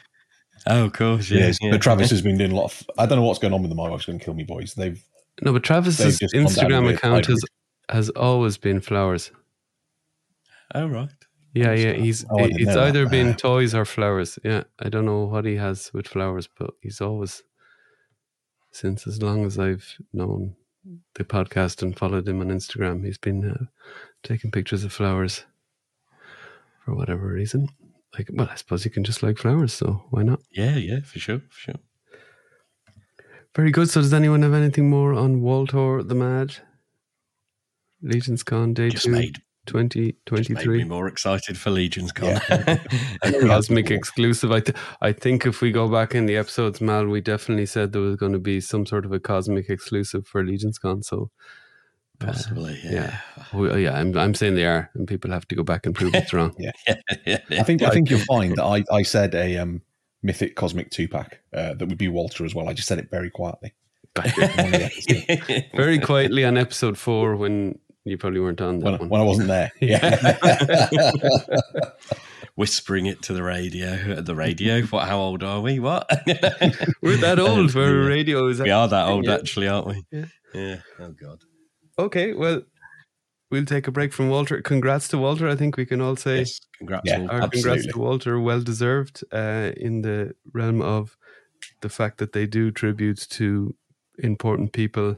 [0.66, 2.86] Oh, of course, Yes, but Travis has been doing a lot of.
[2.98, 3.76] I don't know what's going on with them.
[3.76, 4.74] My wife's going to kill me, boys.
[4.74, 5.00] They've
[5.42, 7.44] No, but Travis's They've just gone down Instagram account has
[7.90, 9.30] has always been flowers.
[10.74, 11.10] Oh, right.
[11.54, 11.92] Yeah, yeah.
[11.92, 14.38] He's Oh, it's either been toys or flowers.
[14.42, 17.42] Yeah, I don't know what he has with flowers, but he's always
[18.72, 20.56] since as long as I've known
[21.14, 23.64] the podcast and followed him on Instagram, he's been uh,
[24.24, 25.44] taking pictures of flowers
[26.84, 27.68] for whatever reason.
[28.18, 30.40] Like, well, I suppose you can just like flowers, so why not?
[30.50, 31.74] Yeah, yeah, for sure, for sure.
[33.54, 33.88] Very good.
[33.88, 36.56] So, does anyone have anything more on Walter the Mad?
[38.02, 40.78] Legion's Con Day Just two, made 2023.
[40.78, 42.40] me more excited for Legion's Con.
[42.50, 44.52] a cosmic exclusive.
[44.52, 47.92] I, th- I think if we go back in the episodes, Mal, we definitely said
[47.92, 51.02] there was going to be some sort of a cosmic exclusive for Legion's Con.
[51.02, 51.30] So,
[52.20, 52.92] Possibly, yeah.
[52.92, 55.84] yeah, we, oh, yeah, I'm, I'm saying they are, and people have to go back
[55.84, 56.54] and prove it's wrong.
[56.58, 56.70] yeah,
[57.26, 57.38] yeah.
[57.50, 59.82] I think I think you'll find that I, I said a um,
[60.22, 62.68] mythic cosmic two pack uh, that would be Walter as well.
[62.68, 63.74] I just said it very quietly.
[64.14, 65.66] Back One of the episodes.
[65.74, 69.08] very quietly on episode four when you probably weren't on that when, one.
[69.08, 69.72] when I wasn't there.
[69.80, 70.36] Yeah.
[72.56, 74.20] whispering it to the radio.
[74.20, 74.82] The radio.
[74.82, 75.08] What?
[75.08, 75.78] How old are we?
[75.80, 76.08] What?
[77.02, 78.08] We're that old where Yeah.
[78.08, 78.60] radio is.
[78.60, 79.34] We are that old, Yeah.
[79.34, 80.04] actually, aren't we?
[80.12, 80.26] Yeah.
[80.54, 80.76] Yeah.
[81.00, 81.40] Oh God.
[81.98, 82.62] Okay, well,
[83.50, 84.60] we'll take a break from Walter.
[84.62, 85.48] Congrats to Walter.
[85.48, 86.60] I think we can all say Yes.
[86.78, 87.02] Congrats.
[87.06, 87.20] Yeah.
[87.22, 87.30] all.
[87.42, 88.38] our congrats to Walter.
[88.40, 91.16] Well deserved uh, in the realm of
[91.80, 93.74] the fact that they do tributes to
[94.18, 95.16] important people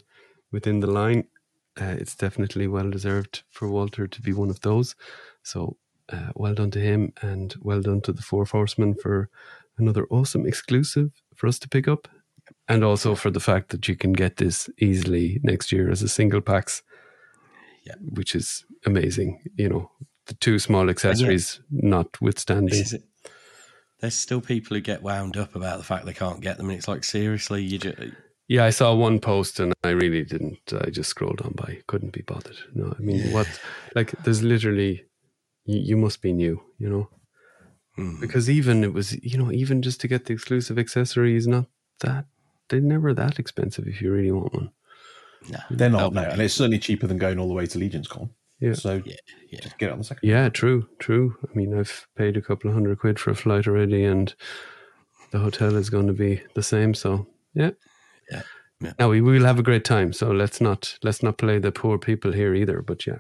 [0.53, 1.25] within the line.
[1.81, 4.95] Uh, it's definitely well deserved for Walter to be one of those.
[5.43, 5.77] So,
[6.11, 9.29] uh, well done to him, and well done to the Four Horsemen for
[9.79, 12.09] another awesome exclusive for us to pick up,
[12.69, 16.09] and also for the fact that you can get this easily next year as a
[16.09, 16.83] single packs.
[17.85, 17.95] Yeah.
[18.01, 19.41] which is amazing.
[19.57, 19.91] You know,
[20.27, 22.75] the two small accessories notwithstanding.
[22.75, 23.05] Is it.
[24.01, 26.77] There's still people who get wound up about the fact they can't get them, and
[26.77, 27.99] it's like seriously, you just
[28.48, 30.72] Yeah, I saw one post and I really didn't.
[30.72, 31.78] I just scrolled on by.
[31.88, 32.56] Couldn't be bothered.
[32.74, 33.48] No, I mean, what?
[33.94, 35.04] Like, there's literally,
[35.64, 37.09] you, you must be new, you know?
[37.96, 38.20] Hmm.
[38.20, 41.66] Because even it was, you know, even just to get the exclusive accessories, not
[42.00, 42.26] that,
[42.68, 44.70] they're never that expensive if you really want one.
[45.50, 46.22] no, They're not, no.
[46.22, 48.30] And it's certainly cheaper than going all the way to Legion's Con.
[48.61, 48.74] Yeah.
[48.74, 49.16] So Yeah,
[49.50, 49.61] yeah.
[49.61, 50.28] just get it on the second.
[50.28, 51.37] Yeah, true, true.
[51.42, 54.32] I mean, I've paid a couple of hundred quid for a flight already, and
[55.32, 56.94] the hotel is going to be the same.
[56.94, 57.70] So, yeah,
[58.31, 58.43] Yeah,
[58.81, 58.93] yeah.
[58.99, 60.12] Now we will have a great time.
[60.12, 62.83] So let's not let's not play the poor people here either.
[62.83, 63.19] But yeah,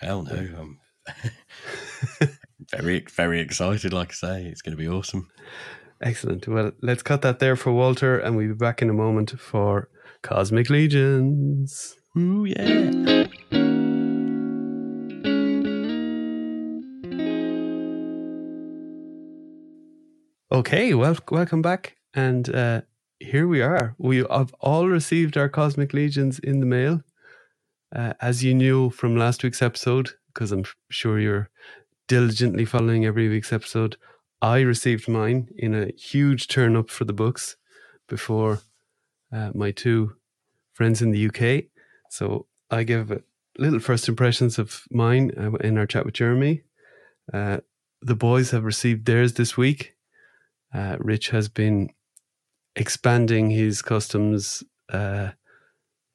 [0.00, 0.32] Hell no.
[0.32, 0.78] I'm
[2.70, 3.92] very, very excited.
[3.92, 5.28] Like I say, it's going to be awesome.
[6.02, 6.46] excellent.
[6.48, 9.88] Well, let's cut that there for Walter, and we'll be back in a moment for
[10.22, 11.96] Cosmic Legions.
[12.16, 13.26] Ooh yeah.
[20.52, 22.80] Okay, well, welcome back, and uh,
[23.20, 23.94] here we are.
[23.98, 27.02] We have all received our Cosmic Legions in the mail,
[27.94, 31.50] uh, as you knew from last week's episode, because I'm sure you're
[32.08, 33.96] diligently following every week's episode.
[34.40, 37.56] I received mine in a huge turn up for the books
[38.08, 38.60] before
[39.32, 40.16] uh, my two
[40.72, 41.64] friends in the UK.
[42.08, 43.22] So I gave a
[43.58, 46.62] little first impressions of mine uh, in our chat with Jeremy.
[47.32, 47.58] Uh,
[48.00, 49.94] the boys have received theirs this week.
[50.72, 51.90] Uh, Rich has been
[52.76, 55.30] expanding his customs uh,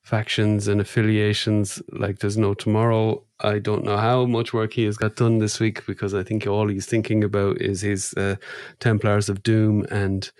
[0.03, 3.23] factions and affiliations like there's no tomorrow.
[3.39, 6.45] I don't know how much work he has got done this week because I think
[6.47, 8.35] all he's thinking about is his uh,
[8.79, 10.31] Templars of Doom and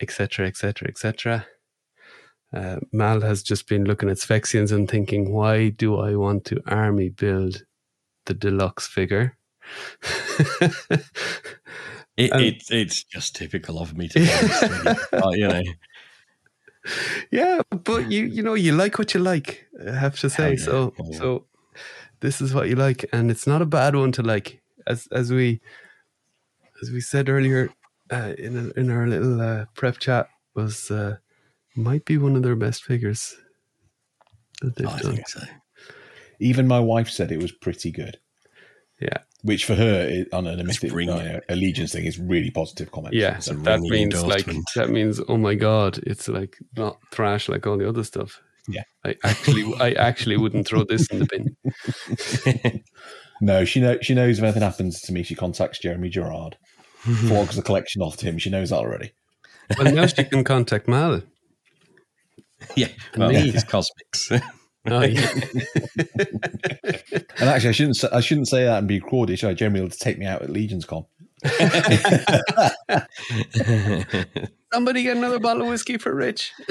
[0.00, 0.46] etc.
[0.46, 0.88] etc.
[0.88, 1.46] etc.
[2.92, 7.08] Mal has just been looking at Sphexians and thinking, why do I want to army
[7.08, 7.64] build
[8.26, 9.36] the deluxe figure?
[12.16, 14.94] It, Um, it, it's just typical of me to be honest with you.
[15.20, 15.62] Like, you know.
[17.30, 19.66] yeah, but you you know you like what you like.
[19.86, 20.94] I have to say yeah, so.
[20.98, 21.18] yeah.
[21.18, 21.46] So
[22.20, 24.62] this is what you like, and it's not a bad one to like.
[24.86, 25.60] As as we
[26.82, 27.70] as we said earlier
[28.10, 31.16] uh, in a, in our little uh, prep chat was uh,
[31.74, 33.36] might be one of their best figures
[34.62, 35.16] that they've I done.
[35.16, 35.40] think so.
[36.40, 38.18] Even my wife said it was pretty good.
[39.00, 39.18] Yeah.
[39.42, 41.10] Which for her i- on an mythic ring.
[41.10, 43.14] uh, allegiance thing is really positive comment.
[43.14, 47.48] Yeah, It's a that means like that means oh my god, it's like not thrash
[47.48, 48.40] like all the other stuff.
[48.68, 48.82] Yeah.
[49.04, 51.26] I actually I actually wouldn't throw this in the
[52.64, 52.82] bin.
[53.42, 53.98] No, she knows.
[54.00, 56.56] She knows if anything happens to me, she contacts Jeremy Gerard,
[57.02, 58.38] flogs the collection off to him.
[58.38, 59.12] She knows that already.
[59.76, 61.20] Well, now she can contact Mal.
[62.76, 63.50] yeah, well, Me.
[63.50, 64.32] it's cosmics.
[64.88, 65.32] Oh, yeah.
[67.38, 67.96] And actually, I shouldn't.
[67.96, 69.38] Say, I shouldn't say that and be crawdy.
[69.38, 69.54] Should I?
[69.54, 71.04] generally will take me out at Legion's Con.
[74.72, 76.52] Somebody get another bottle of whiskey for Rich.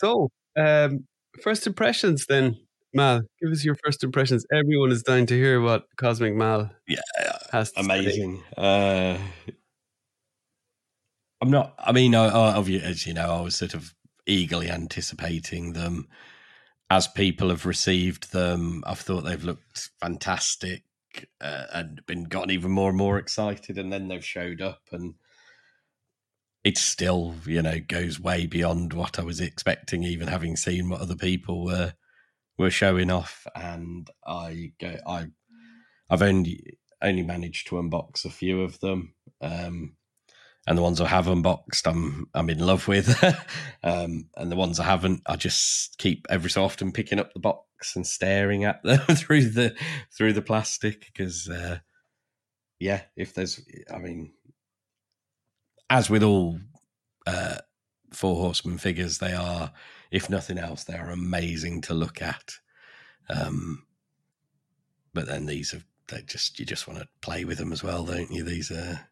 [0.00, 1.06] So, um,
[1.42, 2.56] first impressions then,
[2.94, 3.20] Mal.
[3.42, 4.46] Give us your first impressions.
[4.50, 7.00] Everyone is dying to hear what Cosmic Mal yeah,
[7.52, 7.84] has to say.
[7.84, 8.42] amazing.
[8.56, 9.18] Uh,
[11.40, 11.74] I'm not.
[11.78, 13.94] I mean, as you know, I was sort of
[14.26, 16.08] eagerly anticipating them.
[16.90, 20.82] As people have received them, I've thought they've looked fantastic
[21.40, 23.78] uh, and been gotten even more and more excited.
[23.78, 25.14] And then they've showed up, and
[26.64, 31.00] it still, you know, goes way beyond what I was expecting, even having seen what
[31.00, 31.94] other people were
[32.58, 33.46] were showing off.
[33.54, 35.26] And I go, I,
[36.10, 39.14] I've only only managed to unbox a few of them.
[39.40, 39.96] Um,
[40.66, 43.22] and the ones I have unboxed, I'm I'm in love with.
[43.82, 47.40] um, and the ones I haven't, I just keep every so often picking up the
[47.40, 49.74] box and staring at them through the
[50.16, 51.78] through the plastic because, uh,
[52.78, 53.60] yeah, if there's,
[53.92, 54.32] I mean,
[55.88, 56.58] as with all
[57.26, 57.58] uh,
[58.12, 59.72] four horsemen figures, they are,
[60.10, 62.54] if nothing else, they are amazing to look at.
[63.28, 63.86] Um,
[65.14, 68.04] but then these are they just you just want to play with them as well,
[68.04, 68.42] don't you?
[68.44, 69.08] These are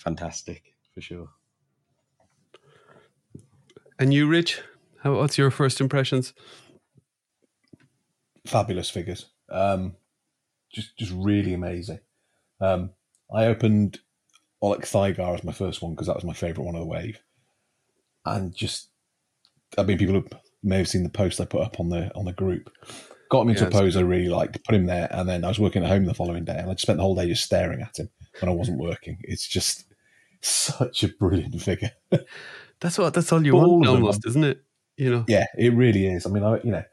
[0.00, 1.28] fantastic for sure.
[3.98, 4.62] And you, Rich,
[5.02, 6.32] how, what's your first impressions?
[8.46, 9.26] Fabulous figures.
[9.50, 9.96] Um,
[10.72, 12.00] just just really amazing.
[12.60, 12.90] Um,
[13.32, 14.00] I opened
[14.62, 17.20] Oleg Tygar as my first one because that was my favourite one of the wave,
[18.24, 18.88] and just
[19.76, 20.24] I mean people who
[20.62, 22.70] may have seen the post I put up on the on the group.
[23.30, 25.48] Got him into Yeah, a pose I really liked, put him there, and then I
[25.48, 27.44] was working at home the following day, and I just spent the whole day just
[27.44, 28.08] staring at him
[28.40, 29.18] when I wasn't working.
[29.22, 29.84] It's just
[30.40, 31.92] such a brilliant figure.
[32.80, 33.14] That's what.
[33.14, 34.64] That's all you All want, almost, isn't it?
[34.96, 35.24] You know.
[35.28, 36.26] Yeah, it really is.
[36.26, 36.84] I mean, I, you know,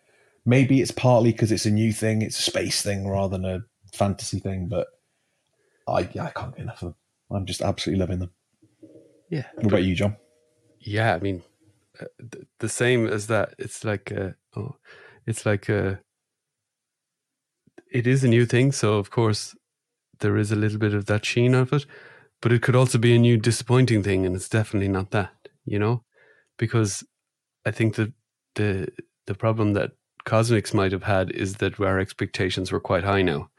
[0.45, 3.59] maybe it's partly because it's a new thing, it's a space thing rather than a
[3.93, 4.87] fantasy thing, but
[5.87, 6.95] I, I can't get enough of them.
[7.29, 8.31] I'm just absolutely loving them.
[9.29, 9.43] Yeah.
[9.55, 10.15] What about you, John?
[10.79, 11.43] Yeah, I mean,
[11.99, 13.55] uh, th- the same as that.
[13.59, 14.77] It's like, uh, oh,
[15.25, 15.95] it's like, uh,
[17.91, 18.71] it is a new thing.
[18.71, 19.53] So of course,
[20.19, 21.85] there is a little bit of that sheen of it,
[22.41, 25.31] but it could also be a new disappointing thing, and it's definitely not that.
[25.65, 26.03] You know,
[26.57, 27.03] because
[27.65, 28.13] I think that
[28.55, 28.89] the
[29.25, 29.91] the problem that
[30.25, 33.49] Cosmics might have had is that our expectations were quite high now.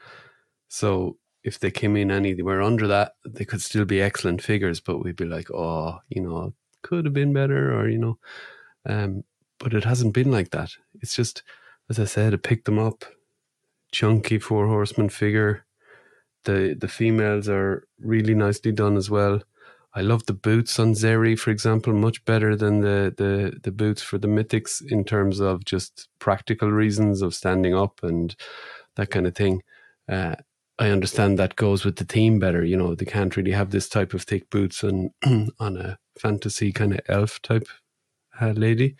[0.68, 4.98] So if they came in anywhere under that, they could still be excellent figures, but
[4.98, 8.18] we'd be like, oh, you know, could have been better, or you know,
[8.86, 9.24] um,
[9.58, 10.70] but it hasn't been like that.
[11.00, 11.42] It's just,
[11.88, 13.04] as I said, I picked them up,
[13.92, 15.64] chunky four horseman figure.
[16.44, 19.42] The the females are really nicely done as well.
[19.94, 24.02] I love the boots on Zeri, for example, much better than the, the the boots
[24.02, 28.34] for the mythics in terms of just practical reasons of standing up and
[28.96, 29.62] that kind of thing.
[30.08, 30.36] Uh,
[30.78, 32.64] I understand that goes with the theme better.
[32.64, 35.10] You know, they can't really have this type of thick boots on
[35.58, 37.66] on a fantasy kind of elf type
[38.40, 38.96] uh, lady.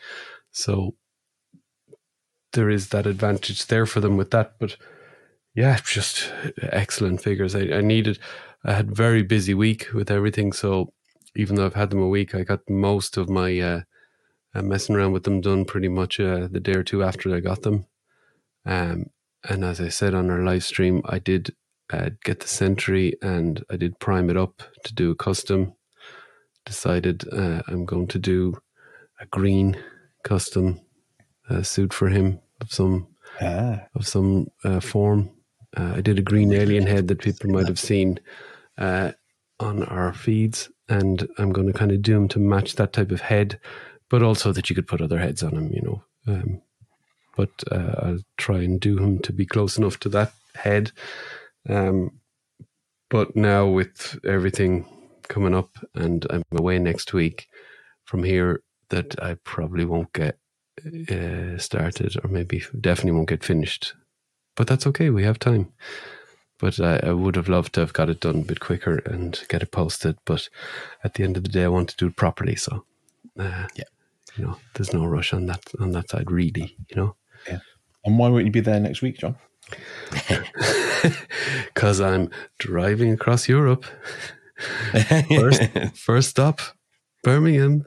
[0.50, 0.96] So
[2.52, 4.54] there is that advantage there for them with that.
[4.58, 4.76] But
[5.58, 7.56] yeah, just excellent figures.
[7.56, 8.20] I, I needed.
[8.64, 10.92] I had a very busy week with everything, so
[11.34, 13.80] even though I've had them a week, I got most of my uh,
[14.54, 17.40] uh, messing around with them done pretty much uh, the day or two after I
[17.40, 17.86] got them.
[18.64, 19.06] Um,
[19.48, 21.54] and as I said on our live stream, I did
[21.92, 25.74] uh, get the Sentry and I did prime it up to do a custom.
[26.64, 28.58] Decided uh, I'm going to do
[29.20, 29.76] a green
[30.22, 30.82] custom
[31.50, 33.08] uh, suit for him of some
[33.40, 35.30] Ah, of some uh, form.
[35.76, 38.20] Uh, I did a green alien head that people might have seen
[38.78, 39.12] uh,
[39.60, 43.10] on our feeds, and I'm going to kind of do him to match that type
[43.10, 43.60] of head,
[44.08, 46.02] but also that you could put other heads on him, you know.
[46.26, 46.62] Um,
[47.36, 50.92] but uh, I'll try and do him to be close enough to that head.
[51.68, 52.18] Um,
[53.10, 54.86] but now with everything
[55.28, 57.46] coming up, and I'm away next week
[58.04, 60.38] from here, that I probably won't get
[61.10, 63.94] uh, started, or maybe definitely won't get finished.
[64.58, 65.08] But that's okay.
[65.10, 65.72] We have time.
[66.58, 69.40] But I, I would have loved to have got it done a bit quicker and
[69.48, 70.18] get it posted.
[70.24, 70.48] But
[71.04, 72.56] at the end of the day, I want to do it properly.
[72.56, 72.84] So,
[73.38, 73.84] uh, Yeah.
[74.36, 76.76] you know, there's no rush on that on that side, really.
[76.90, 77.16] You know,
[77.48, 77.60] Yeah.
[78.04, 79.36] and why won't you be there next week, John?
[81.74, 83.84] because I'm driving across Europe.
[85.28, 85.62] First,
[85.94, 86.60] first stop,
[87.22, 87.84] Birmingham,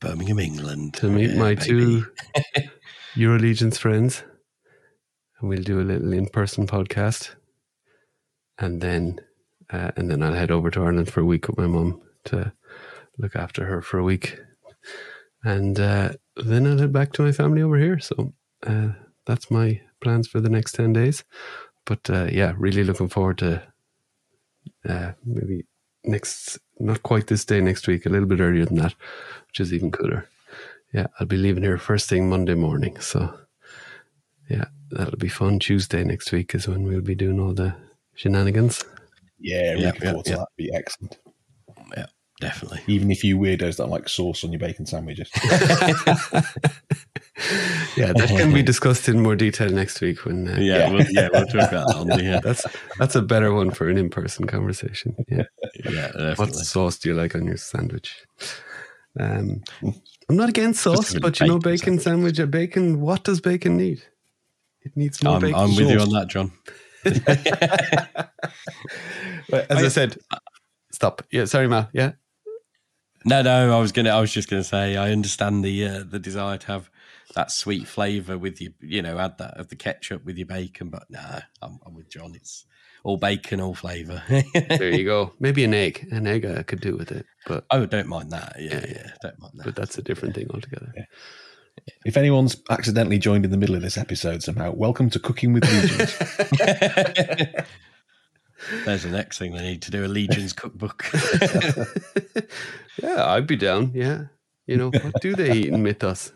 [0.00, 0.94] Birmingham, England.
[0.94, 1.64] to meet Yeah, my baby.
[1.66, 2.06] two
[3.14, 4.22] Euro Legions friends,
[5.42, 7.34] and we'll do a little in-person podcast,
[8.58, 9.20] and then
[9.70, 12.52] uh, and then I'll head over to Ireland for a week with my mum to
[13.18, 14.38] look after her for a week,
[15.44, 17.98] and uh, then I'll head back to my family over here.
[17.98, 18.32] So
[18.66, 18.90] uh,
[19.26, 21.24] that's my plans for the next ten days.
[21.84, 23.62] But uh, yeah, really looking forward to
[24.88, 25.66] uh, maybe
[26.04, 28.94] next, not quite this day next week, a little bit earlier than that,
[29.48, 30.28] which is even cooler.
[30.92, 33.00] Yeah, I'll be leaving here first thing Monday morning.
[33.00, 33.34] So,
[34.48, 35.58] yeah, that'll be fun.
[35.58, 37.74] Tuesday next week is when we'll be doing all the
[38.14, 38.84] shenanigans.
[39.38, 40.36] Yeah, Yeah, looking yeah, forward to yeah.
[40.36, 40.48] that.
[40.56, 41.18] Be excellent.
[41.96, 42.06] Yeah,
[42.40, 42.80] definitely.
[42.86, 45.28] Even if you weirdos don't like sauce on your bacon sandwiches.
[47.96, 50.24] yeah, that can be discussed in more detail next week.
[50.24, 50.92] When uh, Yeah, Yeah.
[50.92, 52.22] We'll, yeah, we'll talk about that on the.
[52.22, 52.64] Yeah, that's
[52.98, 55.16] that's a better one for an in-person conversation.
[55.28, 55.44] Yeah,
[55.84, 58.24] yeah what sauce do you like on your sandwich?
[59.18, 62.38] Um, I'm not against sauce, but you know, bacon bacon sandwich.
[62.38, 63.00] A bacon.
[63.00, 64.02] What does bacon need?
[64.84, 65.58] It needs more I'm, bacon.
[65.58, 66.52] I'm with you on that, John.
[69.48, 70.18] But as I, I- said,
[70.92, 71.22] stop.
[71.30, 71.88] Yeah, sorry, Mal.
[71.92, 72.12] Yeah,
[73.24, 74.10] No, no, I was gonna.
[74.10, 76.90] I was just gonna say I understand the uh, the desire to have
[77.34, 80.90] that sweet flavour with your, you know, add that of the ketchup with your bacon.
[80.90, 82.34] But no, I'm, I'm with John.
[82.34, 82.66] It's
[83.04, 84.22] all bacon, all flavour.
[84.54, 85.32] There you go.
[85.40, 86.06] Maybe an egg.
[86.12, 88.56] An egg I could do with it, but oh, don't mind that.
[88.58, 89.64] Yeah, Yeah, yeah, don't mind that.
[89.64, 90.92] but that's a different thing altogether.
[92.04, 95.64] If anyone's accidentally joined in the middle of this episode somehow, welcome to Cooking with
[95.64, 96.16] Legions.
[98.84, 101.04] There's the next thing they need to do a Legion's cookbook.
[103.02, 103.90] yeah, I'd be down.
[103.94, 104.26] Yeah.
[104.66, 106.32] You know, what do they eat in Mythos?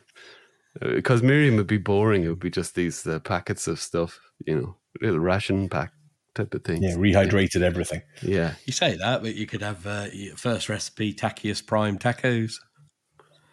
[0.81, 2.25] Because Miriam would be boring.
[2.25, 5.93] It would be just these uh, packets of stuff, you know, little ration pack
[6.35, 6.81] type of things.
[6.83, 8.03] yeah, rehydrated everything.
[8.21, 8.55] Yeah.
[8.67, 12.55] you say that, but you could have uh, your first recipe Tachius Prime tacos.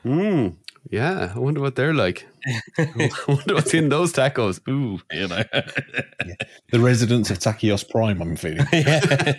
[0.06, 0.56] Mm,
[0.90, 1.32] yeah.
[1.36, 2.28] I wonder what they're like.
[2.78, 4.60] I wonder what's in those tacos.
[4.68, 5.00] Ooh.
[5.12, 5.44] You know,
[6.72, 8.68] The residents of Tachios Prime, I'm feeling.
[8.74, 9.34] yeah.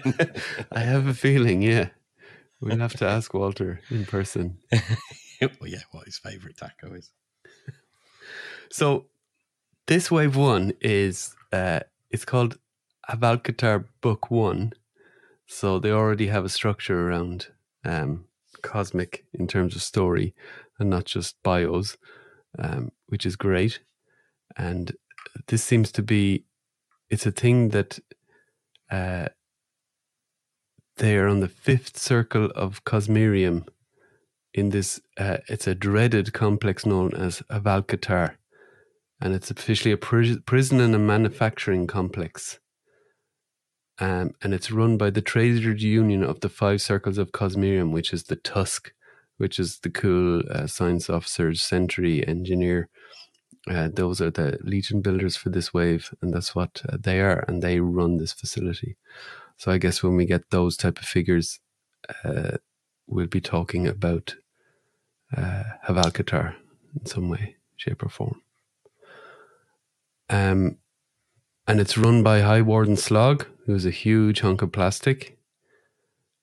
[0.73, 1.89] I have a feeling, yeah.
[2.61, 4.59] We'll have to ask Wal-torr in person.
[4.73, 7.11] well, yeah, what his favourite taco is.
[8.71, 9.07] So
[9.87, 12.59] this wave one is uh it's called
[13.11, 14.73] Hvalkatar Book One.
[15.47, 17.49] So they already have a structure around
[17.85, 18.25] um
[18.65, 20.35] cosmic in terms of story
[20.79, 21.97] and not just bios,
[22.59, 23.81] um, which is great.
[24.57, 24.93] And
[25.47, 26.45] this seems to be
[27.11, 27.99] it's a thing that
[28.91, 29.29] uh
[30.97, 33.67] they are on the fifth circle of Cosmerium
[34.53, 38.37] in this uh, it's a dreaded complex known as Hvalkatar
[39.21, 42.61] and it's officially a pri- prison and a manufacturing complex.
[43.99, 48.13] Um, and it's run by the Traders Union of the Five Circles of Cosmerium, which
[48.13, 48.93] is the Tusk,
[49.37, 52.89] which is the cool uh, science officers, sentry, engineer.
[53.71, 57.45] Uh, those are the Legion builders for this wave, and that's what uh, they are,
[57.49, 58.97] and they run this facility.
[59.57, 61.61] So I guess when we get those type of figures,
[62.25, 62.59] uh,
[63.07, 64.35] we'll be talking about
[65.37, 66.55] uh, Hvalkatar
[66.99, 68.43] in some way, shape, or form.
[70.29, 70.79] Um,
[71.67, 75.39] and it's run by High Warden Slog, who's a huge hunk of plastic.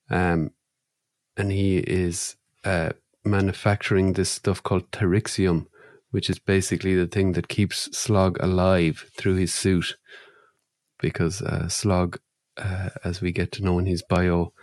[0.10, 0.52] Um,
[1.38, 2.92] and he is uh,
[3.24, 5.68] manufacturing this stuff called Pterixium,
[6.12, 9.98] which is basically the thing that keeps Slog alive through his suit.
[11.00, 12.20] Because uh, Slog,
[12.58, 14.54] uh, as we get to know in his bio,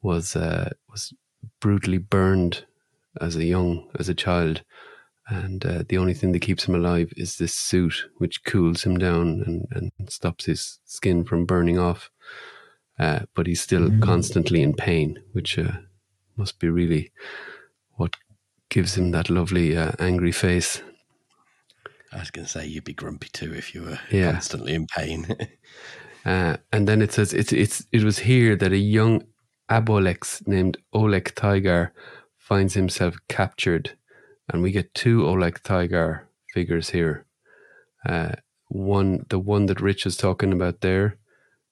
[0.00, 1.12] was uh, was
[1.60, 2.64] brutally burned
[3.20, 4.62] as a young as a child
[5.28, 8.98] and uh, the only thing that keeps him alive is this suit, which cools him
[8.98, 9.66] down and,
[9.98, 12.10] and stops his skin from burning off.
[12.98, 15.72] Uh, but he's still constantly in pain, which uh,
[16.36, 17.10] must be really
[17.92, 18.16] what
[18.68, 20.82] gives him that lovely uh, angry face.
[22.12, 24.32] I was going to say you'd be grumpy too if you were Yeah.
[24.32, 25.26] constantly in pain.
[26.24, 29.24] Uh, and then it says it's it's it was here that a young
[29.68, 31.90] Abolex named Oleg Tygar
[32.38, 33.96] finds himself captured,
[34.52, 36.22] and we get two Oleg Tygar
[36.52, 37.24] figures here.
[38.06, 38.32] Uh,
[38.68, 41.18] one, the one that Rich is talking about there,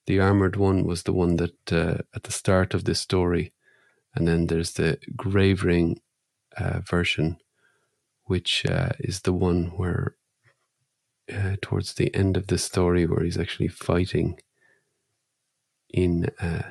[0.07, 3.53] the armored one was the one that uh, at the start of this story,
[4.15, 6.01] and then there's the grave ring
[6.57, 7.37] uh, version,
[8.25, 10.17] which uh, is the one where
[11.33, 14.41] uh, towards the end of the story where he's actually fighting
[15.91, 16.63] in uh,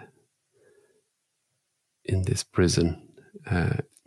[2.03, 3.07] in this prison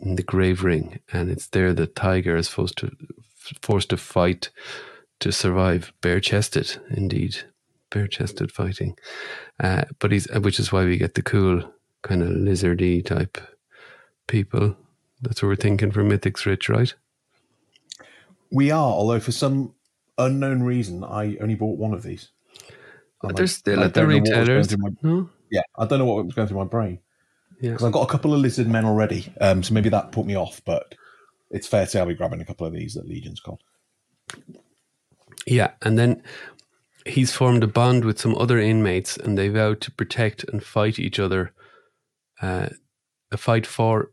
[0.03, 2.91] in the grave ring, and it's there that Tygar is forced to
[3.61, 4.49] forced to fight
[5.19, 7.37] to survive, bare chested, indeed,
[7.89, 8.97] bare chested fighting.
[9.59, 11.63] Uh, but he's which is why we get the cool
[12.01, 13.37] kind of lizardy type
[14.27, 14.75] people.
[15.21, 16.93] That's what we're thinking for Mythics Rich, right?
[18.51, 19.73] We are, although for some
[20.17, 22.29] unknown reason, I only bought one of these.
[23.21, 24.77] But they're still at the don't know what was going retailers.
[24.77, 25.29] my- No?
[25.49, 26.99] yeah, I don't know what was going through my brain
[27.61, 27.71] Yeah.
[27.71, 30.35] because I've got a couple of lizard men already, um, so maybe that put me
[30.35, 30.61] off.
[30.65, 30.95] But
[31.49, 33.61] it's fair to say I'll be grabbing a couple of these that Legion's got.
[35.45, 36.23] Yeah, and then
[37.05, 40.99] he's formed a bond with some other inmates, and they vow to protect and fight
[40.99, 41.51] each other.
[42.41, 42.69] Uh,
[43.31, 44.11] a fight for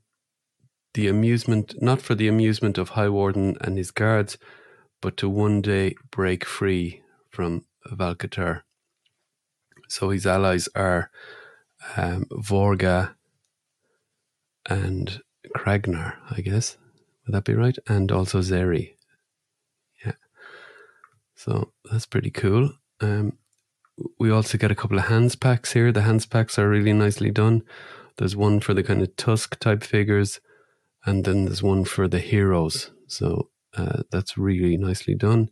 [0.94, 4.38] the amusement, not for the amusement of High Warden and his guards,
[5.00, 8.62] but to one day break free from Hvalkatar.
[9.88, 11.10] So his allies are
[11.96, 13.14] um, Vorga
[14.68, 15.20] and
[15.56, 16.76] Kragnar, I guess.
[17.26, 17.76] Would that be right?
[17.86, 18.94] And also Zeri.
[20.04, 20.12] Yeah.
[21.34, 22.72] So that's pretty cool.
[23.00, 23.38] Um,
[24.18, 25.92] we also get a couple of hands packs here.
[25.92, 27.62] The hands packs are really nicely done.
[28.16, 30.40] There's one for the kind of tusk type figures,
[31.04, 32.90] and then there's one for the heroes.
[33.06, 35.50] So uh, that's really nicely done.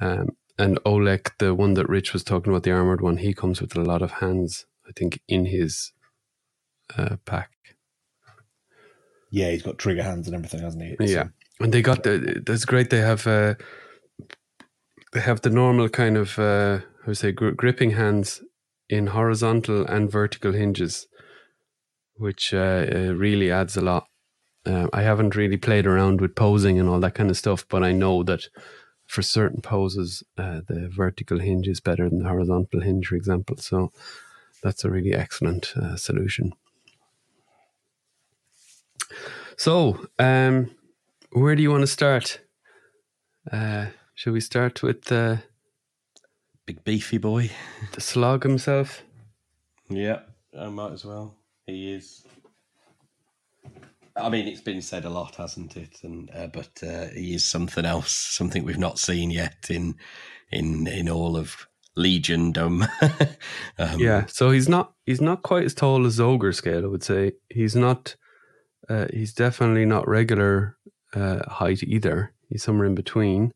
[0.00, 3.60] Um, and Oleg, the one that Rich was talking about, the armored one, he comes
[3.60, 5.92] with a lot of hands, I think, in his
[6.96, 7.55] uh, pack.
[9.36, 10.96] Yeah, he's got trigger hands and everything, hasn't he?
[10.98, 11.28] It's, Yeah.
[11.60, 12.42] and they got the.
[12.46, 12.88] That's great.
[12.88, 13.26] They have.
[13.26, 13.54] Uh,
[15.12, 16.38] they have the normal kind of.
[16.38, 18.42] Uh, how say gri- gripping hands
[18.88, 21.06] in horizontal and vertical hinges,
[22.14, 24.06] which uh, uh, really adds a lot.
[24.64, 27.84] Uh, I haven't really played around with posing and all that kind of stuff, but
[27.84, 28.48] I know that
[29.06, 33.58] for certain poses, uh, the vertical hinge is better than the horizontal hinge, for example.
[33.58, 33.92] So
[34.62, 36.54] that's a really excellent uh, solution.
[39.56, 40.70] So, um,
[41.32, 42.40] where do you want to start?
[43.50, 45.36] Uh, should we start with uh,
[46.66, 47.50] Big beefy boy.
[47.92, 49.04] the slog himself?
[49.88, 50.20] Yeah,
[50.58, 51.36] I might as well.
[51.66, 52.26] He is.
[54.16, 55.98] I mean, it's been said a lot, hasn't it?
[56.02, 59.94] And uh, but uh, he is something else, something we've not seen yet in
[60.50, 62.88] in in all of Legiondom.
[63.78, 66.84] um, Yeah, so he's not he's not quite as tall as ogre scale.
[66.84, 68.16] I would say he's not.
[68.88, 70.76] Uh, he's definitely not regular
[71.14, 72.32] uh, height either.
[72.48, 73.52] He's somewhere in between.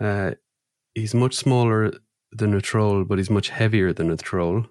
[0.00, 0.32] Uh,
[0.94, 1.92] he's much smaller
[2.32, 4.66] than a troll, but he's much heavier than a troll.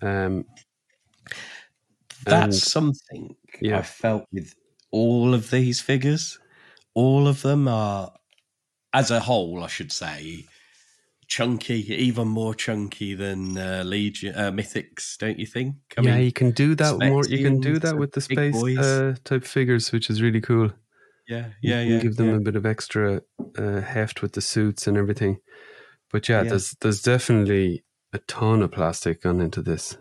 [0.00, 0.44] Um,
[2.24, 3.78] that's and- something Yeah.
[3.78, 4.54] I felt with
[4.90, 6.38] all of these figures.
[6.94, 8.12] All of them are,
[8.92, 10.44] as a whole, I should say,
[11.32, 15.76] chunky, even more chunky than uh, Legion uh, Mythics, don't you think?
[15.96, 17.24] I yeah, mean, you can do that more.
[17.26, 20.70] You can do that with the space uh, type figures, which is really cool.
[21.26, 21.98] yeah, You yeah, can yeah.
[22.00, 22.36] give them yeah.
[22.36, 23.22] a bit of extra
[23.56, 25.38] uh, heft with the suits and everything.
[26.10, 26.50] But yeah, Yeah.
[26.50, 29.96] there's there's definitely a ton of plastic gone into this.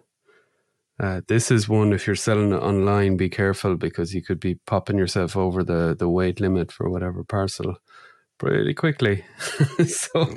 [1.00, 4.56] Uh, this is one if you're selling it online, be careful because you could be
[4.68, 7.76] popping yourself over the the weight limit for whatever parcel
[8.42, 9.24] pretty quickly.
[9.86, 10.36] so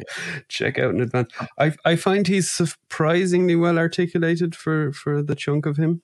[0.48, 1.32] check out in advance.
[1.58, 6.02] I I find he's surprisingly well articulated for for the chunk of him.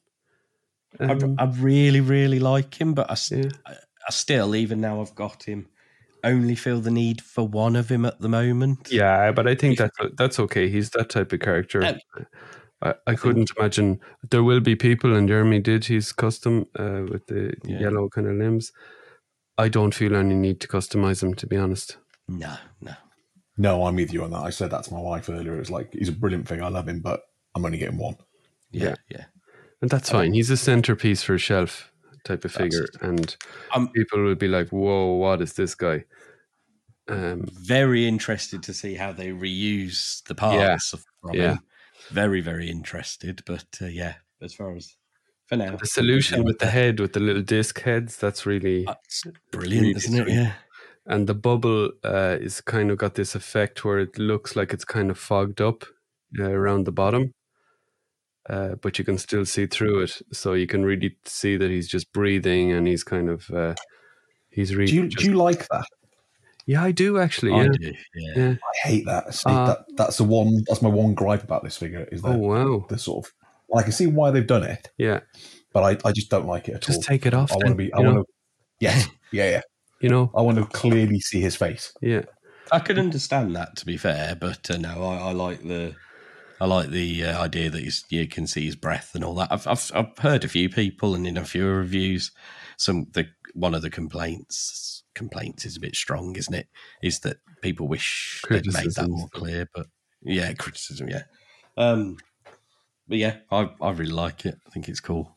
[0.98, 3.50] I, Um, I really, really like him, but I, yeah.
[3.68, 5.68] I still, even now I've got him,
[6.24, 8.88] only feel the need for one of him at the moment.
[8.90, 10.68] Yeah, but I think that's that's okay.
[10.68, 11.82] He's that type of character.
[11.84, 12.24] Uh,
[12.82, 17.26] I, I couldn't imagine there will be people, and Jeremy did his custom uh, with
[17.26, 17.80] the Yeah.
[17.80, 18.72] yellow kind of limbs.
[19.60, 21.98] I don't feel any need to customize them, to be honest.
[22.28, 22.94] No, no.
[23.58, 24.38] No, I'm with you on that.
[24.40, 25.60] I said that to my wife earlier.
[25.60, 26.62] It's like he's a brilliant thing.
[26.62, 27.20] I love him, but
[27.54, 28.16] I'm only getting one.
[28.70, 28.94] Yeah, Yeah.
[29.10, 29.24] yeah.
[29.82, 30.32] And that's fine.
[30.32, 31.92] He's a centerpiece for a shelf
[32.24, 33.36] type of figure, and
[33.72, 36.04] I'm people will be like, "Whoa, what is this guy?"
[37.08, 41.52] Um, very interested to see how they reuse the parts of from yeah.
[41.52, 41.60] him.
[42.10, 43.42] Very, very interested.
[43.46, 44.96] But uh, yeah, as far as
[45.50, 49.24] for now, the solution with the head, with the little disc heads, that's really That's
[49.52, 50.24] brilliant, really isn't it?
[50.24, 50.34] sweet.
[50.34, 50.52] Yeah.
[51.06, 54.84] and the bubble uh, is kind of got this effect where it looks like it's
[54.84, 55.84] kind of fogged up
[56.38, 57.34] uh, around the bottom,
[58.48, 61.88] uh, but you can still see through it, so you can really see that he's
[61.88, 63.74] just breathing and he's kind of uh,
[64.50, 64.90] he's really.
[64.90, 65.84] Do you just- do you like that?
[66.66, 67.52] yeah, I do actually.
[67.52, 67.68] I Yeah.
[67.72, 67.92] do.
[68.14, 68.32] Yeah.
[68.36, 68.54] yeah.
[68.84, 69.34] I hate that.
[69.34, 70.62] See, Uh, that that's the one.
[70.68, 72.86] That's my one gripe about this figure is that Oh wow.
[72.88, 73.32] the sort of.
[73.70, 75.20] Well, I can see why they've done it, Yeah.
[75.72, 76.94] but I, I just don't like it at all.
[76.94, 77.52] Just take it off.
[77.52, 77.92] I want to be.
[77.92, 78.24] I want to.
[78.80, 79.08] Yes.
[79.30, 79.50] Yeah.
[79.50, 79.60] Yeah.
[80.00, 80.30] You know.
[80.34, 81.92] I want to clearly see his face.
[82.00, 82.22] Yeah.
[82.72, 85.94] I could understand that to be fair, but uh, no, I, I like the
[86.60, 89.48] I like the uh, idea that he's, you can see his breath and all that.
[89.50, 92.32] I've, I've I've heard a few people and in a few reviews,
[92.76, 96.68] some the one of the complaints complaints is a bit strong, isn't it?
[97.02, 99.86] Is that people wish they'd made that more clear, but
[100.22, 101.22] yeah, criticism, yeah.
[101.76, 102.16] Um,
[103.10, 104.56] but yeah, I I really like it.
[104.66, 105.36] I think it's cool.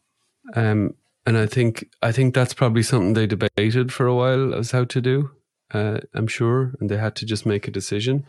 [0.55, 0.95] Um,
[1.26, 4.86] and I think I think that's probably something they debated for a while as how
[4.86, 5.32] to do.
[5.74, 8.28] Uh, I'm sure, and they had to just make a decision.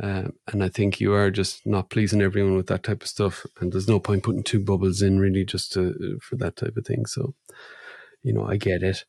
[0.00, 3.46] Um, and I think you are just not pleasing everyone with that type of stuff,
[3.60, 6.86] and there's no point putting two bubbles in really just to, for that type of
[6.86, 7.06] thing.
[7.06, 7.34] So,
[8.22, 9.04] you know, I get it.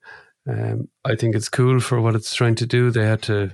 [0.47, 2.91] Um, I think it's cool for what it's trying to do.
[2.91, 3.51] They had to.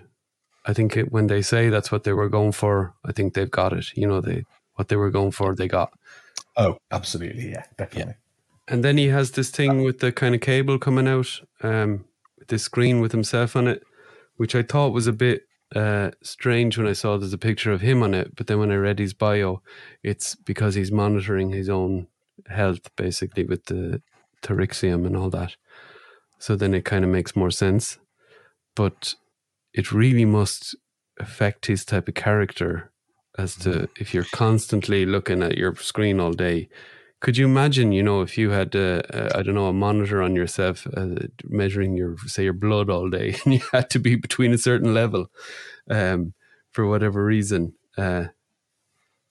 [0.65, 3.51] I think it, when they say that's what they were going for, I think they've
[3.51, 3.85] got it.
[3.95, 4.45] You know, they
[4.75, 5.91] what they were going for, they got.
[6.55, 7.51] Oh, absolutely.
[7.51, 7.65] Yeah.
[7.77, 8.15] Definitely.
[8.67, 12.05] And then he has this thing with the kind of cable coming out, um,
[12.47, 13.83] this screen with himself on it,
[14.37, 15.43] which I thought was a bit
[15.75, 18.35] uh, strange when I saw there's a picture of him on it.
[18.35, 19.61] But then when I read his bio,
[20.03, 22.07] it's because he's monitoring his own
[22.47, 24.01] health, basically, with the
[24.41, 25.55] Tarixium and all that.
[26.39, 27.99] So then it kind of makes more sense.
[28.75, 29.15] But
[29.73, 30.75] it really must
[31.19, 32.91] affect his type of character
[33.37, 36.69] as to if you're constantly looking at your screen all day
[37.21, 40.21] could you imagine, you know, if you had, uh, uh, I don't know, a monitor
[40.21, 41.15] on yourself uh,
[41.45, 44.93] measuring your, say, your blood all day, and you had to be between a certain
[44.93, 45.31] level
[45.89, 46.33] um,
[46.71, 48.25] for whatever reason, uh,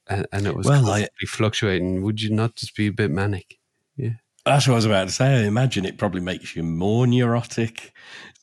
[0.09, 2.03] and, and it was Well, I- constantly fluctuating?
[2.03, 3.59] Would you not just be a bit manic?
[4.47, 5.25] That's what I was about to say.
[5.27, 7.93] I imagine it probably makes you more neurotic.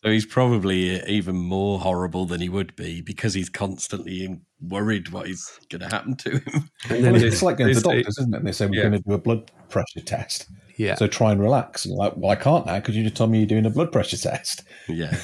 [0.04, 5.10] So he's probably uh, even more horrible than he would be because he's constantly worried
[5.10, 6.70] what is going to happen to him.
[6.90, 8.38] And then it's like going to the doctors, isn't it?
[8.38, 8.90] And they say we're Yeah.
[8.90, 10.48] going to do a blood pressure test.
[10.78, 11.86] Yeah, So try and relax.
[11.86, 13.70] And you're like, well, I can't now because you just told me you're doing a
[13.70, 14.64] blood pressure test.
[14.88, 15.16] Yeah.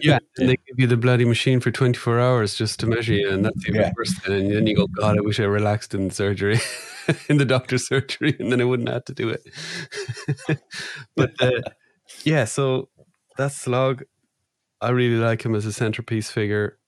[0.00, 0.18] yeah.
[0.38, 3.44] And they give you the bloody machine for 24 hours just to measure you, and
[3.44, 3.92] that's even Yeah.
[3.96, 4.14] worse.
[4.26, 6.58] And then you go, God, I wish I relaxed in surgery,
[7.28, 9.42] in the doctor's surgery, and then I wouldn't have to do it.
[11.16, 11.60] but uh,
[12.24, 12.88] yeah, so
[13.36, 14.02] that's Slog.
[14.80, 16.78] I really like him as a centerpiece figure.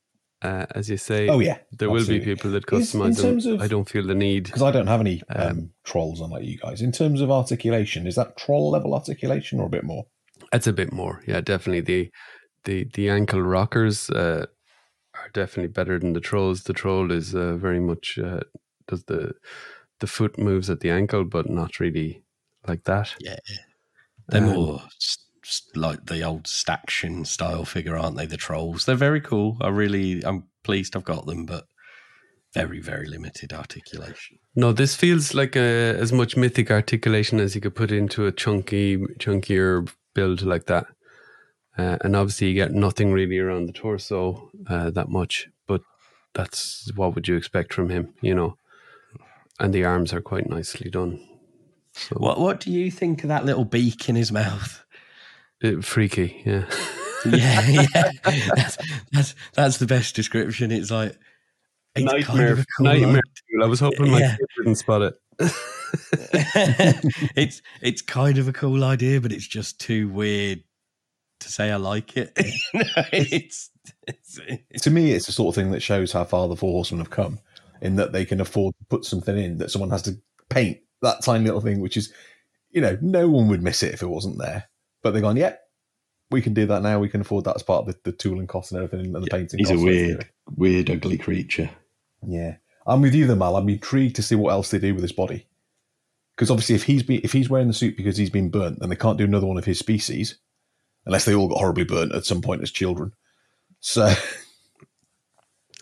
[0.47, 3.25] Uh, as you say, Oh yeah, there will be people that customize them.
[3.33, 4.45] terms of- I don't feel the need.
[4.45, 6.81] because I don't have any um, Um, trolls on like you guys.
[6.83, 10.07] In terms of articulation, is that troll level articulation or a bit more?
[10.53, 11.81] That's a bit more, yeah, definitely.
[11.83, 12.11] The
[12.65, 14.47] the the ankle rockers uh,
[15.15, 16.63] are definitely better than the trolls.
[16.63, 18.41] The troll is uh, very much uh,
[18.89, 19.33] does the
[20.01, 22.23] the foot moves at the ankle, but not really
[22.69, 23.15] like that.
[23.21, 23.39] Yeah.
[24.29, 25.26] They're Um, more s- s-
[25.75, 28.27] like the old Staction style figure, aren't they?
[28.27, 28.85] The trolls.
[28.85, 29.57] They're very cool.
[29.61, 31.67] I really, I'm pleased I've got them, but
[32.55, 34.39] very, very limited articulation.
[34.55, 38.33] No, this feels like a, as much mythic articulation as you could put into a
[38.33, 40.87] chunky, chunkier build like that.
[41.77, 45.83] Uh, and obviously, you get nothing really around the torso uh, that much, but
[46.33, 48.57] that's what would you expect from him, you know?
[49.61, 51.21] And the arms are quite nicely done.
[51.93, 54.85] So What What do you think of that little beak in his mouth?
[55.65, 56.65] Uh, freaky, yeah.
[57.27, 58.11] yeah, yeah.
[58.55, 58.79] That's,
[59.13, 60.71] that's that's the best description.
[60.71, 61.17] It's like
[61.95, 63.23] it's kind of a cool nightmare.
[63.49, 63.65] fuel.
[63.65, 64.37] I was hoping my Yeah.
[64.37, 65.15] kid didn't spot it.
[67.37, 70.63] it's it's kind of a cool idea, but it's just too weird
[71.41, 72.33] to say I like it.
[73.13, 73.71] it's,
[74.07, 74.41] it's,
[74.71, 77.01] it's To me, it's the sort of thing that shows how far the Four Horsemen
[77.01, 77.39] have come,
[77.83, 80.17] in that they can afford to put something in that someone has to
[80.49, 82.13] paint that tiny little thing, which is,
[82.71, 84.65] you know, no one would miss it if it wasn't there.
[85.07, 85.55] But they're gone, yeah,
[86.33, 86.99] we can do that now.
[86.99, 89.29] We can afford that as part of the, the tooling cost and everything and the
[89.29, 89.59] painting.
[89.59, 90.29] he's a cost, let's do weird, it.
[90.57, 91.71] weird, ugly creature.
[92.27, 93.57] Yeah, I'm with you, though, Mal.
[93.57, 95.47] I'm intrigued to see what else they do with his body.
[96.35, 98.89] Because obviously, if he's been, if he's wearing the suit because he's been burnt, then
[98.89, 100.39] they can't do another one of his species,
[101.05, 103.13] unless they all got horribly burnt at some point as children.
[103.81, 104.13] So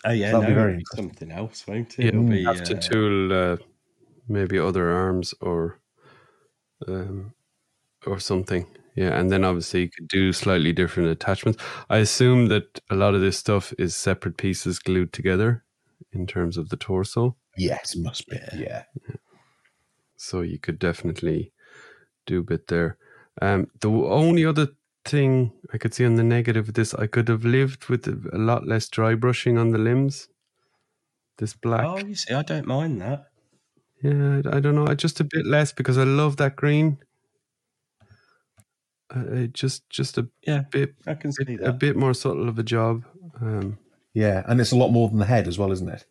[0.05, 2.03] Oh yeah, That'll no, be very it'll be something else, won't it?
[2.03, 3.57] Yeah, It'll be have to uh, tool uh,
[4.27, 5.79] maybe other arms or
[6.87, 7.33] um,
[8.05, 8.67] or something.
[8.95, 11.61] Yeah, and then obviously you could do slightly different attachments.
[11.89, 15.63] I assume that a lot of this stuff is separate pieces glued together
[16.13, 17.35] in terms of the torso.
[17.57, 18.37] yes, must be.
[18.53, 18.83] Yeah.
[19.09, 19.15] Yeah,
[20.15, 21.51] So you could definitely
[22.25, 22.97] do a bit there.
[23.41, 24.69] Um, the only other
[25.03, 28.37] thing I could see on the negative of this, I could have lived with a
[28.37, 30.29] lot less dry brushing on the limbs.
[31.37, 31.83] This black.
[31.85, 33.27] Oh, you see, I don't mind that.
[34.01, 34.87] Yeah, I I don't know.
[34.87, 36.97] I Just a bit less because I love that green.
[39.13, 42.47] Uh, it just just a Yeah, bit I can see bit- a bit more subtle
[42.49, 43.03] of a job.
[43.41, 43.77] Um,
[44.13, 46.05] yeah, and it's a lot more than the head as well, isn't it?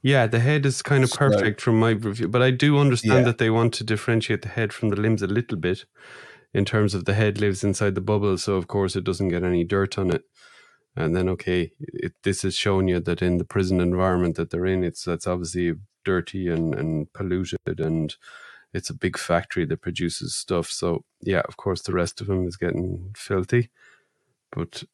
[0.00, 3.18] yeah, the head is kind of So- perfect from my review, but I do understand
[3.20, 3.24] Yeah.
[3.24, 5.84] that they want to differentiate the head from the limbs a little bit,
[6.54, 9.42] in terms of the head lives inside the bubble, so of course it doesn't get
[9.42, 10.22] any dirt on it.
[10.96, 14.66] And then okay, it, this is showing you that in the prison environment that they're
[14.66, 15.74] in, it's that's obviously
[16.04, 18.14] dirty and and polluted and
[18.72, 20.68] it's a big factory that produces stuff.
[20.70, 23.70] So yeah, of course, the rest of them is getting filthy.
[24.52, 24.84] But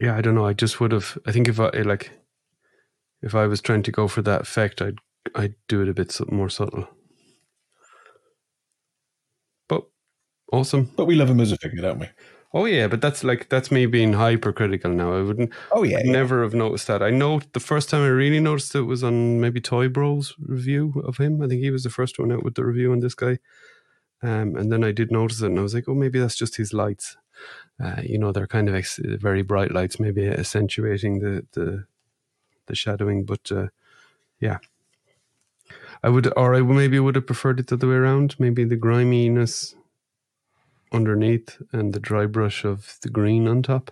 [0.00, 0.46] yeah, I don't know.
[0.46, 1.18] I just would have.
[1.26, 2.10] I think if I eh, like,
[3.22, 4.98] if I was trying to go for that effect, I'd
[5.34, 6.88] I'd do it a bit more subtle.
[9.68, 9.84] But
[10.52, 10.90] awesome.
[10.96, 12.08] But we love him as a figure, don't we?
[12.54, 15.14] Oh yeah, but that's like that's me being hypercritical now.
[15.14, 17.02] I wouldn't Oh yeah, I'd never have noticed that.
[17.02, 21.02] I know the first time I really noticed it was on maybe Toy Bros review
[21.06, 21.40] of him.
[21.40, 23.38] I think he was the first one out with the review on this guy.
[24.22, 26.56] Um, and then I did notice it, and I was like, oh, maybe that's just
[26.56, 27.16] his lights.
[27.82, 31.84] Uh, you know, they're kind of ex- very bright lights, maybe accentuating the the,
[32.66, 33.24] the shadowing.
[33.24, 33.68] But uh,
[34.40, 34.58] yeah,
[36.02, 38.36] I would, or I maybe would have preferred it the other way around.
[38.38, 39.74] Maybe the griminess
[40.92, 43.90] underneath and the dry brush of the green on top.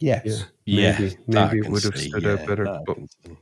[0.00, 0.24] yes.
[0.24, 0.44] Yeah.
[0.66, 2.64] Yeah, maybe that I maybe it would have see, stood out better.
[2.64, 3.38] that But can see.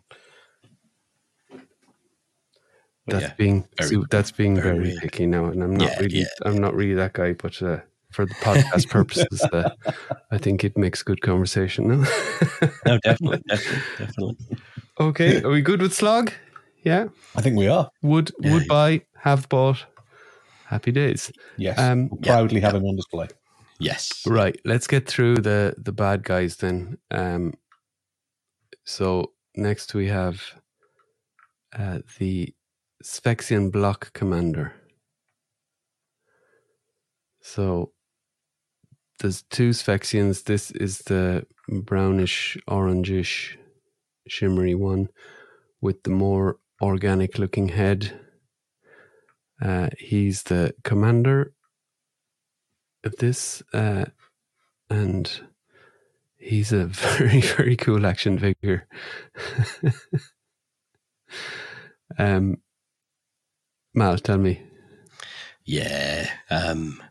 [3.06, 6.00] But that's yeah, being very that's being very very, picky now, and I'm not Yeah,
[6.00, 6.26] really yeah.
[6.44, 7.32] I'm not really that guy.
[7.32, 7.80] But uh,
[8.12, 9.70] for the podcast purposes, uh,
[10.30, 11.88] I think it makes good conversation.
[11.88, 12.04] No,
[12.86, 14.36] no, definitely, definitely, definitely.
[15.00, 16.32] okay, are we good with slog?
[16.84, 17.90] Yeah, I think we are.
[18.02, 18.68] would Yeah, would yeah.
[18.68, 19.84] buy, have bought,
[20.66, 21.32] happy days.
[21.56, 23.28] Yes, Um, We'll yeah, proudly have him on display.
[23.78, 24.22] Yes.
[24.26, 26.98] Right, let's get through the the bad guys then.
[27.10, 27.54] Um,
[28.84, 30.42] so next we have
[31.76, 32.54] uh, the
[33.04, 34.72] Sphexian Block Commander.
[37.42, 37.92] So
[39.20, 40.44] there's two Sphexians.
[40.44, 43.56] This is the brownish, orangish,
[44.26, 45.08] shimmery one
[45.80, 48.20] with the more organic looking head.
[49.62, 51.52] Uh, he's the commander
[53.04, 54.04] of this, uh,
[54.90, 55.40] and
[56.36, 58.86] he's a very, very cool action figure.
[62.18, 62.56] um,
[63.94, 64.62] Mal, tell me.
[65.64, 66.30] Yeah.
[66.50, 67.02] Um,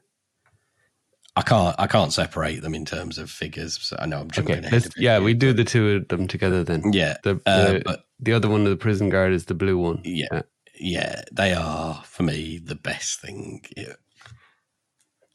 [1.36, 1.76] I can't.
[1.78, 3.78] I can't separate them in terms of figures.
[3.82, 4.72] So I know I'm jumping Okay, ahead.
[4.72, 6.94] let's, a bit yeah, we do the two of them together then.
[6.94, 7.18] Yeah.
[7.24, 10.02] The, Uh, the, but the other one, of the prison guard, is the blue one.
[10.06, 10.44] yeah,
[10.80, 11.24] Yeah.
[11.32, 13.64] they are for me the best thing.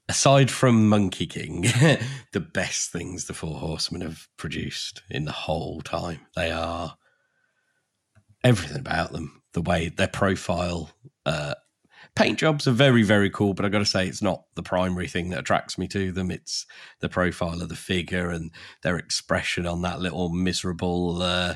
[0.09, 1.63] Aside from Monkey King,
[2.33, 6.21] the best things the Four Horsemen have produced in the whole time.
[6.35, 6.97] They are
[8.43, 9.43] everything about them.
[9.53, 10.91] The way their profile,
[11.27, 11.55] uh,
[12.15, 13.55] paint jobs are very, very cool.
[13.55, 16.31] But I got to say, it's not the primary thing that attracts me to them.
[16.31, 16.67] It's
[17.01, 18.51] the profile of the figure and
[18.83, 21.23] their expression on that little miserable.
[21.23, 21.55] Uh,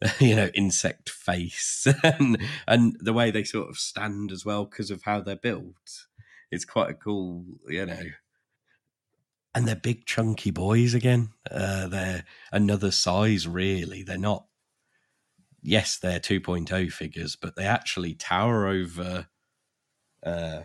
[0.20, 4.90] you know, insect face and, and the way they sort of stand as well because
[4.90, 6.06] of how they're built.
[6.50, 8.02] It's quite a cool, you know.
[9.54, 11.30] And they're big, chunky boys again.
[11.50, 14.02] Uh, they're another size, really.
[14.02, 14.44] They're not,
[15.62, 19.28] yes, they're 2.0 figures, but they actually tower over
[20.22, 20.60] uh,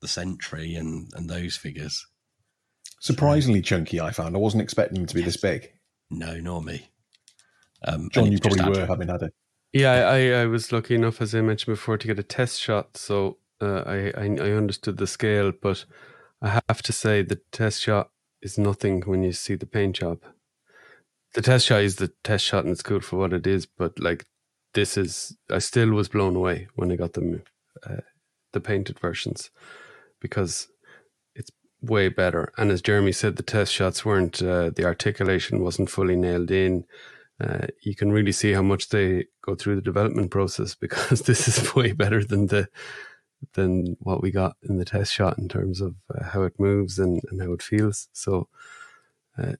[0.00, 2.06] the Sentry and, and those figures.
[3.00, 4.36] Surprisingly chunky, I found.
[4.36, 5.72] I wasn't expecting them to be this big.
[6.08, 6.88] No, nor me.
[7.84, 9.34] Um, John, you probably were having had it.
[9.72, 12.60] Yeah, I, I, I was lucky enough, as I mentioned before, to get a test
[12.60, 12.96] shot.
[12.96, 15.84] So uh, I, I I understood the scale, but
[16.40, 18.10] I have to say the test shot
[18.40, 20.22] is nothing when you see the paint job.
[21.34, 23.66] The test shot is the test shot, and it's good for what it is.
[23.66, 24.26] But like
[24.74, 27.42] this is, I still was blown away when I got them,
[27.88, 27.96] uh,
[28.52, 29.50] the painted versions,
[30.20, 30.68] because
[31.34, 31.50] it's
[31.82, 32.52] way better.
[32.56, 36.84] And as Jeremy said, the test shots weren't uh, the articulation wasn't fully nailed in
[37.40, 41.48] uh, you can really see how much they go through the development process because this
[41.48, 42.68] is way better than the
[43.52, 46.98] than what we got in the test shot in terms of uh, how it moves
[46.98, 48.08] and, and how it feels.
[48.12, 48.48] So
[49.38, 49.52] uh,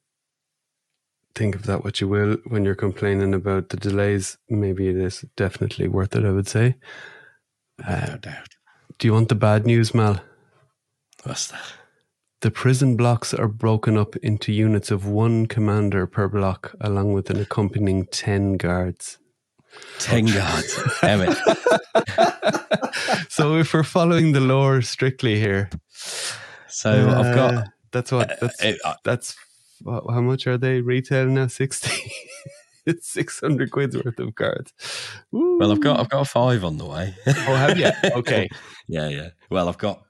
[1.37, 4.37] think of that what you will when you're complaining about the delays.
[4.49, 6.24] Maybe it is definitely worth it.
[6.24, 6.74] I would say.
[7.79, 8.49] Without doubt.
[8.99, 10.20] Do you want the bad news, Mal?
[11.22, 11.78] What's that?
[12.41, 17.30] The prison blocks are broken up into units of one commander per block, along with
[17.30, 19.18] an accompanying 10 guards.
[19.99, 20.80] 10 guards.
[21.01, 21.36] Damn it.
[23.28, 25.68] so, if we're following the lore strictly here,
[26.68, 27.68] So I've uh, got.
[27.93, 29.36] that's what that's uh, uh, that's
[29.84, 31.47] how much are they retail now?
[31.49, 31.91] 60
[32.86, 34.72] it's 600 quid's worth of cards.
[35.32, 37.14] Well, I've got I've got five on the way.
[37.26, 37.91] Oh, have you?
[38.16, 38.49] Okay.
[38.86, 39.28] yeah, yeah.
[39.51, 40.03] Well, I've got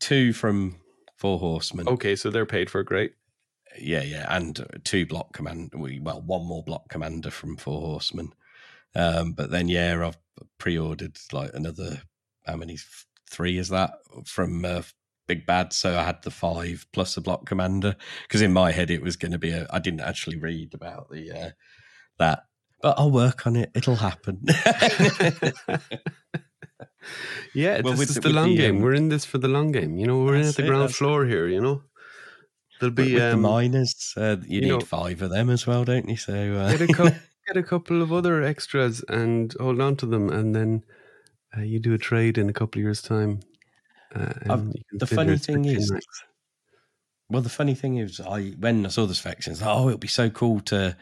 [0.00, 0.76] two from
[1.16, 1.88] Four Horsemen.
[1.88, 2.82] Okay, so they're paid for.
[2.82, 3.14] Great.
[3.78, 5.72] Yeah, yeah, and two block command.
[5.74, 8.32] We well, one more block commander from Four Horsemen.
[8.94, 10.18] Um, but then yeah, I've
[10.58, 12.02] pre-ordered like another.
[12.46, 12.78] How many?
[13.28, 13.90] Three is that
[14.24, 14.82] from uh,
[15.26, 15.72] Big Bad?
[15.72, 19.16] So I had the five plus a block commander because in my head it was
[19.16, 19.66] going to be a.
[19.70, 21.50] I didn't actually read about the uh,
[22.18, 22.44] that,
[22.82, 23.70] but I'll work on it.
[23.74, 24.44] It'll happen.
[27.54, 28.76] yeah, Well, this with is the- the, long the, game.
[28.76, 29.96] um, We're in this for the long game.
[29.98, 30.96] You know, we're in at the it, ground that's it.
[30.96, 31.46] floor here.
[31.48, 31.82] You know,
[32.80, 35.66] there'll be with the um, miners, uh, you, you need know- five of them as
[35.66, 36.16] well, don't you?
[36.16, 37.14] So uh, get a couple,
[37.46, 40.82] get a couple of other extras and hold on to them, and then
[41.56, 43.40] uh, you do a trade in a couple of years' time.
[44.14, 46.22] Uh, and I've- you can the funny thing is- racks.
[47.28, 50.30] Well, the funny thing is, I when I saw the Spectrums, oh, it'll be so
[50.30, 50.96] cool to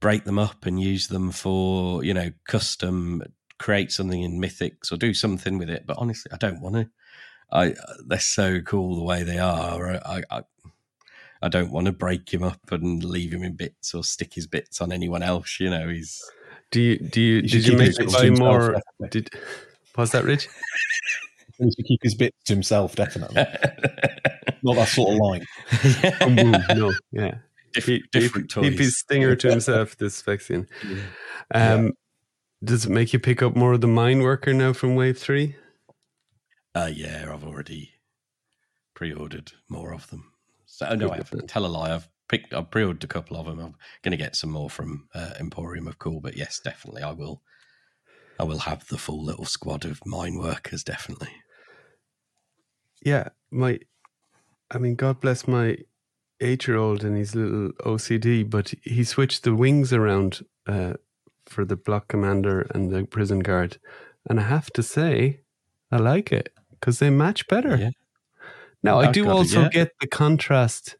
[0.00, 3.22] break them up and use them for you know custom,
[3.58, 5.84] create something in Mythics or do something with it.
[5.86, 6.88] But honestly, I don't want to.
[7.50, 7.74] I
[8.06, 10.00] they're so cool the way they are.
[10.04, 10.42] I I,
[11.42, 14.46] I don't want to break him up and leave him in bits or stick his
[14.46, 15.58] bits on anyone else.
[15.60, 16.22] You know, he's
[16.70, 18.72] do you do you, did you make it bits buy more?
[18.72, 19.08] definitely.
[19.10, 19.30] Did
[19.96, 20.48] was that Rich?
[21.58, 23.34] He should keep his bits to himself, definitely.
[24.62, 25.44] Not that sort of line.
[26.76, 27.38] No, yeah.
[27.74, 29.96] Diff- Keep, different keep, keep his stinger to himself.
[29.96, 30.68] This Sphexian.
[30.88, 31.72] Yeah.
[31.74, 31.92] Um,
[32.62, 35.56] Does it make you pick up more of the mine worker now from Wave Three?
[36.74, 37.92] Uh, yeah, I've already
[38.94, 40.32] pre-ordered more of them.
[40.66, 41.48] So oh, no, I haven't.
[41.48, 41.94] Tell a lie.
[41.94, 42.52] I've picked.
[42.52, 43.60] I've pre-ordered a couple of them.
[43.60, 46.20] I'm going to get some more from uh, Emporium of Cool.
[46.20, 47.42] But yes, definitely, I will.
[48.40, 50.82] I will have the full little squad of mine workers.
[50.82, 51.30] Definitely.
[53.04, 53.78] Yeah, my,
[54.70, 55.78] I mean, God bless my
[56.40, 60.94] eight-year-old and his little OCD, but he switched the wings around uh,
[61.48, 63.78] for the block commander and the prison guard,
[64.28, 65.40] and I have to say,
[65.90, 67.76] I like it because they match better.
[67.76, 67.90] Yeah.
[68.82, 69.68] Now, I I've do got it, also yeah.
[69.70, 70.96] get the contrast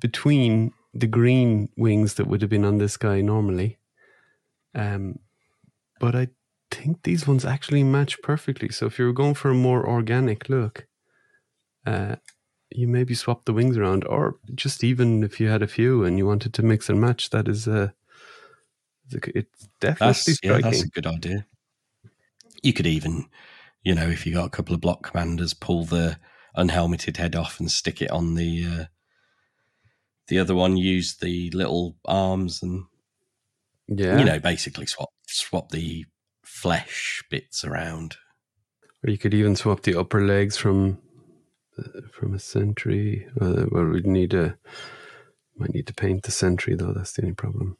[0.00, 3.78] between the green wings that would have been on this guy normally.
[4.74, 5.18] Um,
[6.00, 6.28] but I
[6.70, 8.70] think these ones actually match perfectly.
[8.70, 10.86] So if you were going for a more organic look,
[11.86, 12.16] uh,
[12.70, 16.18] you maybe swap the wings around, or just even if you had a few and
[16.18, 17.94] you wanted to mix and match, that is a.
[19.12, 21.46] It's definitely That's yeah, that's a good idea.
[22.62, 23.28] You could even,
[23.82, 26.18] you know, if you got a couple of block commanders, pull the
[26.54, 28.84] unhelmeted head off and stick it on the uh,
[30.28, 30.76] the other one.
[30.76, 32.84] Use the little arms and
[33.88, 36.04] yeah, you know, basically swap swap the
[36.44, 38.16] flesh bits around.
[39.04, 40.98] Or you could even swap the upper legs from
[41.78, 43.26] uh, from a sentry.
[43.40, 44.56] Uh, well, we'd need a
[45.56, 46.92] might need to paint the sentry though.
[46.92, 47.76] That's the only problem.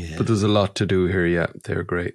[0.00, 1.26] Yeah, But there's a lot to do here.
[1.26, 2.14] Yeah, they're great.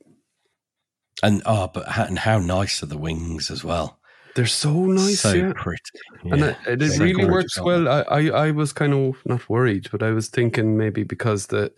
[1.24, 4.00] and oh, but how, and how nice are the wings as well?
[4.36, 5.20] They're so nice.
[5.20, 5.54] so yeah.
[5.56, 5.82] pretty.
[6.24, 6.56] And Yeah.
[6.68, 7.88] it, it really works well.
[7.88, 11.74] I, I, I was kind of not worried, but I was thinking maybe because the,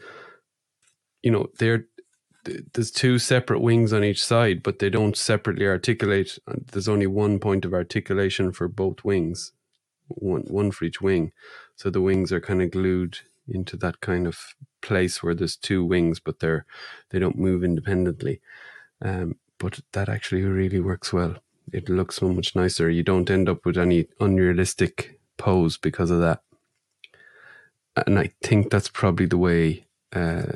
[1.23, 1.85] you know, they're
[2.73, 6.37] there's two separate wings on each side, but they don't separately articulate.
[6.73, 9.53] There's only one point of articulation for both wings,
[10.09, 11.31] one one for each wing.
[11.77, 14.37] So the wings are kind of glued into that kind of
[14.83, 16.65] place where there's two wings, but they're
[17.09, 18.41] they don't move independently.
[19.01, 21.37] Um, but that actually really works well
[21.71, 22.89] it looks so much nicer.
[22.89, 26.41] You don't end up with any unrealistic pose because of that.
[28.07, 30.53] And I think that's probably the way uh,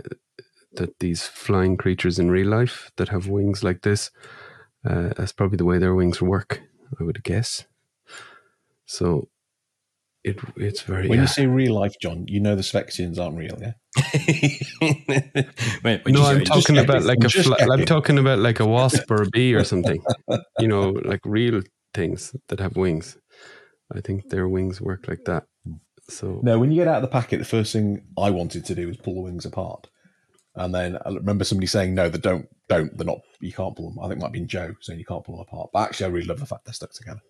[0.73, 4.11] that these flying creatures in real life that have wings like this,
[4.86, 6.61] uh, that's probably the way their wings work,
[6.99, 7.65] I would guess.
[8.86, 9.30] So
[10.24, 11.07] it it's very.
[11.07, 11.24] When yeah.
[11.24, 13.74] you say real life, John, you know the Sphexians aren't real, yeah?
[15.84, 18.65] Wait, no, I'm talking about like a Just fly, check I'm talking about like a
[18.65, 20.03] wasp or a bee or something.
[20.59, 21.61] You know, like real
[21.93, 23.18] things that have wings.
[23.93, 25.45] I think their wings work like that.
[26.09, 28.76] So No, when you get out of the packet, the first thing I wanted to
[28.76, 29.88] do was pull the wings apart.
[30.55, 33.91] And then I remember somebody saying, no, they don't, don't, they're not, you can't pull
[33.91, 33.99] them.
[33.99, 35.70] I think it might have been Joe saying you can't pull them apart.
[35.72, 37.22] But actually, I really love the fact they're stuck together.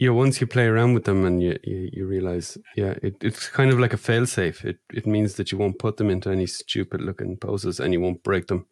[0.00, 3.48] Yeah, once you play around with them and you you, you realize, yeah, it, it's
[3.48, 4.64] kind of like a failsafe.
[4.64, 8.00] It it means that you won't put them into any stupid looking poses and you
[8.00, 8.66] won't break them.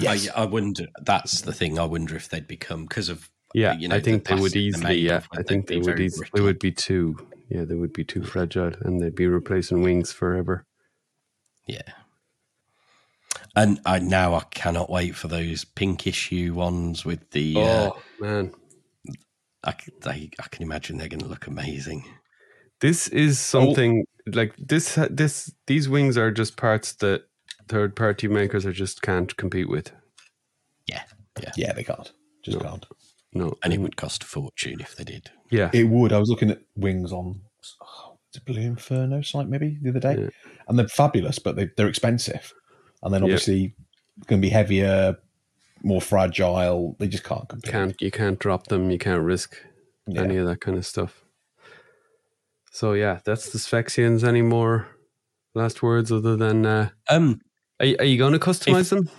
[0.00, 0.28] Yes.
[0.30, 0.86] I, I wonder.
[1.02, 1.78] That's the thing.
[1.78, 4.56] I wonder if they'd become because of Yeah, You know, I think the they would
[4.56, 4.98] easily.
[4.98, 5.96] Yeah, of, I think they they would.
[5.96, 7.16] very Eas- they would be too.
[7.50, 10.66] Yeah, they would be too fragile, and they'd be replacing wings forever.
[11.66, 11.92] yeah.
[13.56, 17.56] And I now I cannot wait for those pink issue ones with the.
[17.56, 18.52] Uh, Oh man,
[19.68, 22.04] I, c- they, I can imagine they're going to look amazing.
[22.80, 23.60] this is oh.
[23.64, 24.98] something like this.
[25.10, 27.22] This these wings are just parts that
[27.68, 29.92] third party makers are just can't compete with.
[30.86, 31.02] Yeah,
[31.42, 31.52] yeah.
[31.56, 32.10] Yeah, they can't.
[32.44, 32.64] Just No.
[32.64, 32.86] can't.
[33.34, 35.30] No, And it would cost a fortune if they did.
[35.50, 36.12] yeah, It would.
[36.14, 37.42] I was looking at wings on
[37.82, 40.28] oh, it's a Blue Inferno site maybe the other day, Yeah.
[40.66, 42.54] and they're fabulous, but they, they're expensive,
[43.02, 43.26] and then Yeah.
[43.26, 43.74] obviously
[44.26, 45.16] going to be heavier,
[45.82, 46.96] more fragile.
[46.98, 47.70] They just can't compete.
[47.70, 48.90] can't you can't drop them.
[48.90, 49.56] You can't risk
[50.06, 50.22] Yeah.
[50.22, 51.22] any of that kind of stuff.
[52.70, 54.22] So yeah, that's the Sphexians.
[54.26, 54.88] Any more
[55.54, 57.40] last words other than uh, Um,
[57.80, 59.10] are, are you going to customize If- them?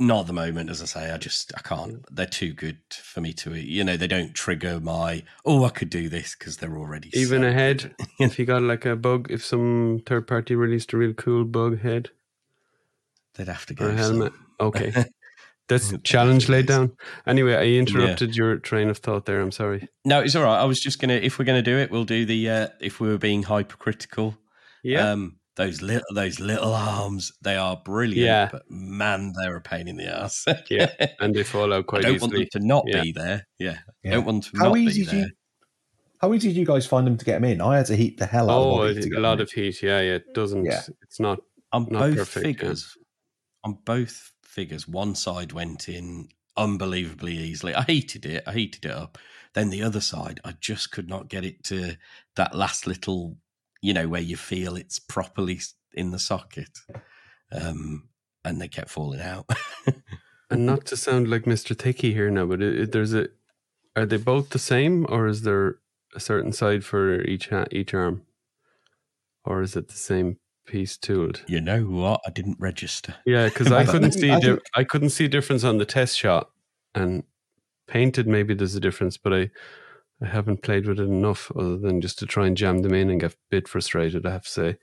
[0.00, 1.10] not at the moment, as I say.
[1.10, 2.04] I just I can't.
[2.14, 3.54] They're too good for me to.
[3.54, 5.24] You know, they don't trigger my.
[5.44, 8.62] Oh, I could do this because they're already Even so a head, if you got
[8.62, 12.10] like a bug, if some third party released a real cool bug head
[13.34, 13.88] They'd have to or go.
[13.88, 14.92] a helmet, some- okay,
[15.68, 16.92] that's They'd challenge laid down.
[17.26, 19.40] Anyway, I interrupted your train of thought there.
[19.40, 19.88] I'm sorry.
[20.04, 20.58] No, it's all right.
[20.60, 21.14] I was just gonna.
[21.14, 22.48] If we're gonna do it, we'll do the.
[22.50, 24.36] Uh, if we were being hypercritical,
[24.82, 28.24] Yeah, um, those little those little arms, they are brilliant.
[28.26, 28.48] Yeah.
[28.52, 30.44] but man, they're a pain in the ass.
[30.70, 30.90] Yeah,
[31.20, 32.60] and they fall out I quite don't want them easily.
[32.60, 33.02] to not Yeah.
[33.02, 33.46] be there.
[33.58, 34.12] Yeah, Yeah.
[34.12, 35.22] don't want to How not easy be do you?
[35.22, 35.30] there.
[36.20, 37.60] How easy did you guys find them to get them in?
[37.60, 39.10] I had to heat the hell out Oh, of a, them.
[39.10, 39.82] to a lot them of heat.
[39.82, 40.14] Yeah, yeah.
[40.14, 40.64] It doesn't.
[40.64, 40.82] Yeah.
[41.02, 41.38] It's not.
[41.72, 42.52] On Not both perfect, yeah.
[42.52, 42.96] figures,
[43.62, 47.74] on both figures, one side went in unbelievably easily.
[47.74, 48.44] I heated it.
[48.46, 49.18] I heated it up.
[49.54, 51.96] Then the other side, I just could not get it to
[52.36, 53.36] that last little,
[53.80, 55.60] you know, where you feel it's properly
[55.94, 56.78] in the socket.
[57.52, 58.08] Um,
[58.44, 59.46] and they kept falling out.
[60.50, 61.76] And not to sound like Mr.
[61.78, 63.28] Thicky here now, but it, it- there's a.
[63.94, 65.76] Are they both the same, or is there
[66.14, 68.22] a certain side for each ha- each arm,
[69.44, 70.38] or is it the same
[70.68, 71.42] piece tooled?
[71.46, 72.20] you know what?
[72.26, 73.16] I didn't register.
[73.26, 74.30] Yeah, because I couldn't see.
[74.30, 76.50] I di- I couldn't see difference on the test shot,
[76.94, 77.24] and
[77.86, 79.50] painted maybe there's a difference, but I.
[80.20, 83.08] I haven't played with it enough, other than just to try and jam them in
[83.08, 84.26] and get a bit frustrated.
[84.26, 84.76] I have to say,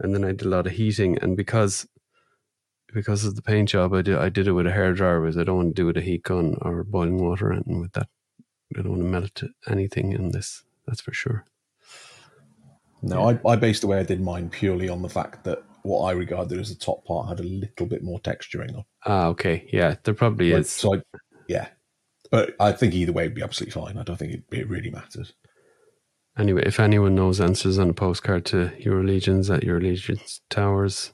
[0.00, 1.86] and then I did a lot of heating, and because
[2.94, 5.20] because of the paint job, I did I did it with a hairdryer.
[5.20, 7.52] Because I don't want to do it with a heat gun or boiling water or
[7.52, 8.08] anything with that
[8.76, 10.64] I don't want to melt anything in this.
[10.86, 11.44] That's for sure.
[13.08, 16.04] No, I, I based the way I did mine purely on the fact that what
[16.04, 18.84] I regarded as the top part had a little bit more texturing on.
[19.04, 20.70] Ah, okay, yeah, there probably Like, is.
[20.70, 21.02] So I,
[21.46, 21.68] yeah,
[22.30, 23.98] but I think either way would be absolutely fine.
[23.98, 25.34] I don't think it, it really matters.
[26.38, 31.12] Anyway, if anyone knows answers on a postcard to Euro Legions at Euro Legions towers,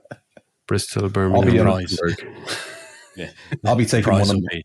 [0.68, 1.98] Bristol, Birmingham, I'll be honest.
[3.16, 3.34] Gothenburg.
[3.64, 4.36] I'll be taking Price one.
[4.36, 4.64] Of, will be-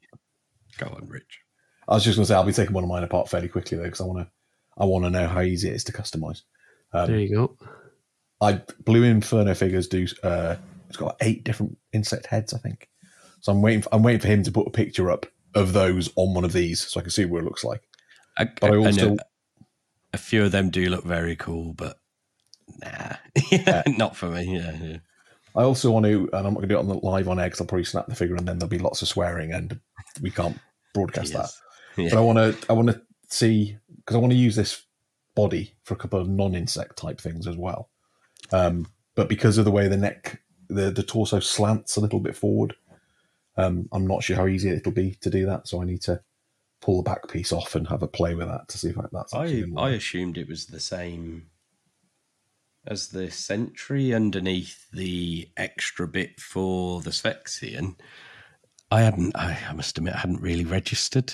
[0.78, 1.40] Go on, Rich.
[1.88, 3.78] I was just going to say I'll be taking one of mine apart fairly quickly
[3.78, 4.32] though because I want to
[4.78, 6.42] I want to know how easy it is to customize.
[6.94, 7.58] Um, There you go.
[8.42, 10.08] I Blue Inferno figures do.
[10.24, 10.56] Uh,
[10.88, 12.88] it's got eight different insect heads, I think.
[13.42, 13.82] So I'm waiting.
[13.82, 15.26] For, I'm waiting for him to put a picture up
[15.56, 17.82] of those on one of these so I can see what it looks like.
[18.38, 19.18] I, But I I also know
[20.14, 21.98] a few of them do look very cool, but
[22.80, 24.56] nah, not for me.
[24.56, 24.98] Yeah, yeah.
[25.56, 27.40] I also want to, and I'm not going to do it on the live on
[27.40, 29.80] air because I'll probably snap the figure and then there'll be lots of swearing and
[30.22, 30.58] we can't
[30.94, 31.50] broadcast that.
[31.98, 32.10] Yeah.
[32.12, 34.84] But I want to, I want to see because I want to use this
[35.38, 37.90] body for a couple of non-insect type things as well.
[38.52, 42.36] Um, but because of the way the neck, the the torso slants a little bit
[42.36, 42.76] forward,
[43.56, 45.68] um, I'm not sure how easy it'll be to do that.
[45.68, 46.20] So I need to
[46.82, 49.34] pull the back piece off and have a play with that to see if that's.
[49.34, 51.52] I I assumed it was the same
[52.88, 57.96] as the Sentry underneath the extra bit for the Sphexian.
[58.90, 59.36] I hadn't.
[59.36, 61.32] I, I must admit, I hadn't really registered.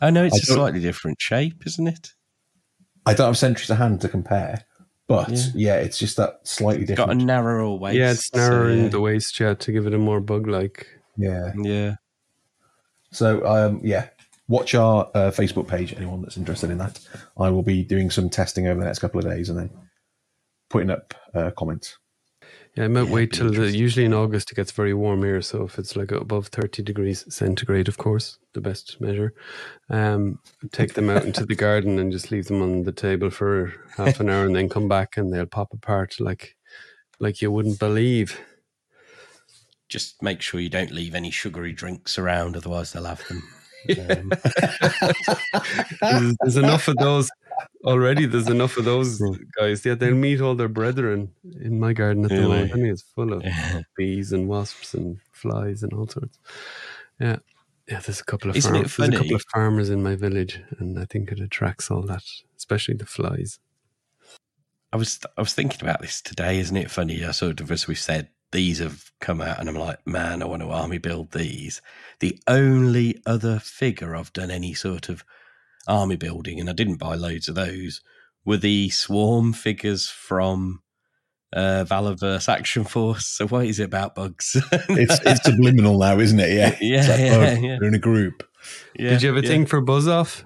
[0.00, 2.12] I know it's I a slightly different shape, isn't it?
[3.10, 4.64] I don't have Sentry to hand to compare,
[5.08, 5.44] but Yeah.
[5.54, 7.08] yeah, it's just that slightly different.
[7.10, 7.96] Got a narrower waist.
[7.96, 8.88] yeah, it's so, narrowing yeah.
[8.88, 10.86] the waist, yeah, to give it a more bug-like.
[11.16, 11.52] yeah.
[11.56, 11.96] Yeah.
[13.12, 14.08] So um, yeah,
[14.46, 15.92] watch our uh, Facebook page.
[15.94, 17.00] Anyone that's interested in that,
[17.36, 19.70] I will be doing some testing over the next couple of days and then
[20.68, 21.98] putting up uh, comments.
[22.76, 23.70] Yeah, I might Yeah, wait till the.
[23.70, 27.24] Usually in August it gets very warm here, so if it's like above thirty degrees
[27.28, 29.34] centigrade, of course, the best measure.
[29.88, 30.38] Um,
[30.70, 34.20] take them out into the garden and just leave them on the table for half
[34.20, 36.56] an hour, and then come back and they'll pop apart like,
[37.18, 38.38] like you wouldn't believe.
[39.88, 43.42] Just make sure you don't leave any sugary drinks around, otherwise they'll have them.
[43.88, 44.30] Um,
[46.02, 47.30] There's, there's enough of those
[47.84, 48.26] already.
[48.26, 49.20] There's enough of those
[49.58, 49.84] guys.
[49.84, 52.48] Yeah, they'll meet all their brethren in my garden at the Really?
[52.48, 52.72] moment.
[52.72, 53.44] I mean, it's full of
[53.96, 56.38] bees and wasps and flies and all sorts.
[57.20, 57.36] Yeah.
[57.88, 60.60] Yeah, there's a couple of Isn't farm- there's a couple of farmers in my village,
[60.78, 62.22] and I think it attracts all that,
[62.56, 63.58] especially the flies.
[64.92, 66.58] I was I was thinking about this today.
[66.58, 67.24] Isn't it funny?
[67.24, 70.46] I sort of, as we said, these have come out, and I'm like, man, I
[70.46, 71.80] want to army build these.
[72.20, 75.24] The only other figure I've done any sort of
[75.86, 78.00] army building, and I didn't buy loads of those,
[78.44, 80.82] were the swarm figures from
[81.52, 83.26] uh, Valorverse Action Force.
[83.26, 84.56] So what is it about bugs?
[84.88, 86.52] It's it's subliminal now, isn't it?
[86.52, 87.78] Yeah, Yeah, like, yeah, oh, yeah.
[87.80, 88.46] We're in a group.
[88.98, 89.48] Yeah, Did you have a yeah.
[89.48, 90.44] thing for Buzz Off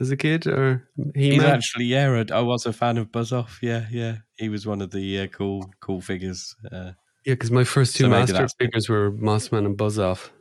[0.00, 2.24] as a kid, or he He's actually yeah.
[2.30, 3.58] I I was a fan of Buzz Off.
[3.62, 4.18] Yeah, yeah.
[4.36, 6.54] He was one of the uh, cool cool figures.
[6.70, 6.92] Uh,
[7.24, 10.32] Yeah, because my first two So master figures were Mossman and Buzz Off,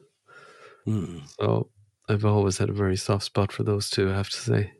[0.85, 1.19] hmm.
[1.39, 1.69] so
[2.09, 4.09] I've always had a very soft spot for those two.
[4.09, 4.71] I have to say.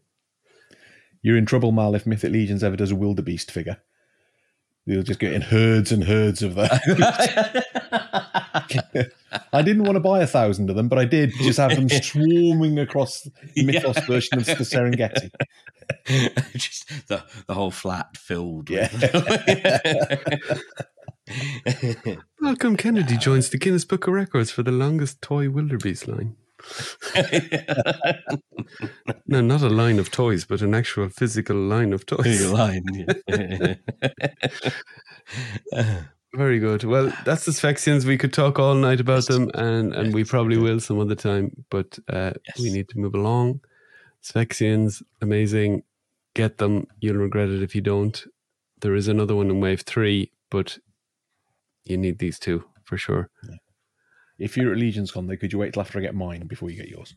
[1.22, 3.78] You're in trouble, Mal, if Mythic Legions ever does a wildebeest figure.
[4.86, 6.70] You'll just get in herds and herds of them.
[9.54, 11.90] I didn't want to buy a thousand of them, but I did just have them
[12.02, 13.22] swarming across
[13.56, 14.06] the Mythos Yeah.
[14.06, 15.30] version of the Serengeti.
[16.58, 18.70] just the the whole flat filled.
[18.70, 18.90] Yeah.
[21.66, 26.36] With Malcolm Kennedy joins the Guinness Book of Records for the longest toy wildebeest line.
[29.28, 32.50] No, not a line of toys, but an actual physical line of toys.
[32.52, 32.84] line.
[33.28, 33.76] yeah.
[36.34, 36.84] Very good.
[36.84, 38.06] Well, that's the Sphexians.
[38.06, 41.64] We could talk all night about them, and, and we probably will some other time,
[41.70, 43.62] but uh, we need to move along.
[44.24, 45.84] Sphexians, amazing.
[46.36, 46.88] Get them.
[47.00, 48.24] You'll regret it if you don't.
[48.82, 50.80] There is another one in wave three, but
[51.84, 53.30] you need these two for sure.
[54.40, 56.70] If you're at Legions Con, though, could you wait till after I get mine before
[56.70, 57.16] you get yours?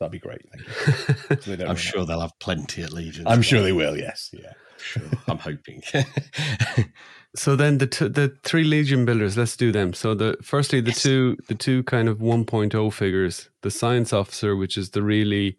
[0.00, 0.42] That'd be great.
[0.52, 1.36] Thank you.
[1.40, 3.26] So I'm run sure they'll have plenty at Legion.
[3.26, 3.96] I'm sure they will.
[3.96, 4.30] Yes.
[4.32, 4.52] Yeah.
[4.78, 5.02] Sure.
[5.28, 5.82] I'm hoping.
[7.36, 9.92] So then the t- the three legion builders, let's do them.
[9.92, 11.02] So the firstly the Yes.
[11.02, 15.56] two the two kind of 1.0 figures, the science officer, which is the really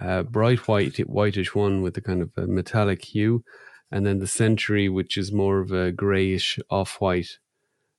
[0.00, 3.44] uh, bright white whitish one with the kind of a metallic hue,
[3.92, 7.38] and then the sentry, which is more of a grayish off white,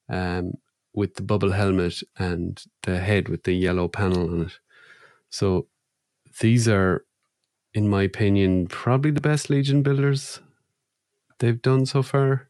[0.10, 0.52] um,
[0.94, 4.60] with the bubble helmet and the head with the yellow panel on it.
[5.30, 5.68] So
[6.42, 7.06] these are,
[7.74, 10.40] in my opinion, probably the best legion builders
[11.40, 12.50] they've done so far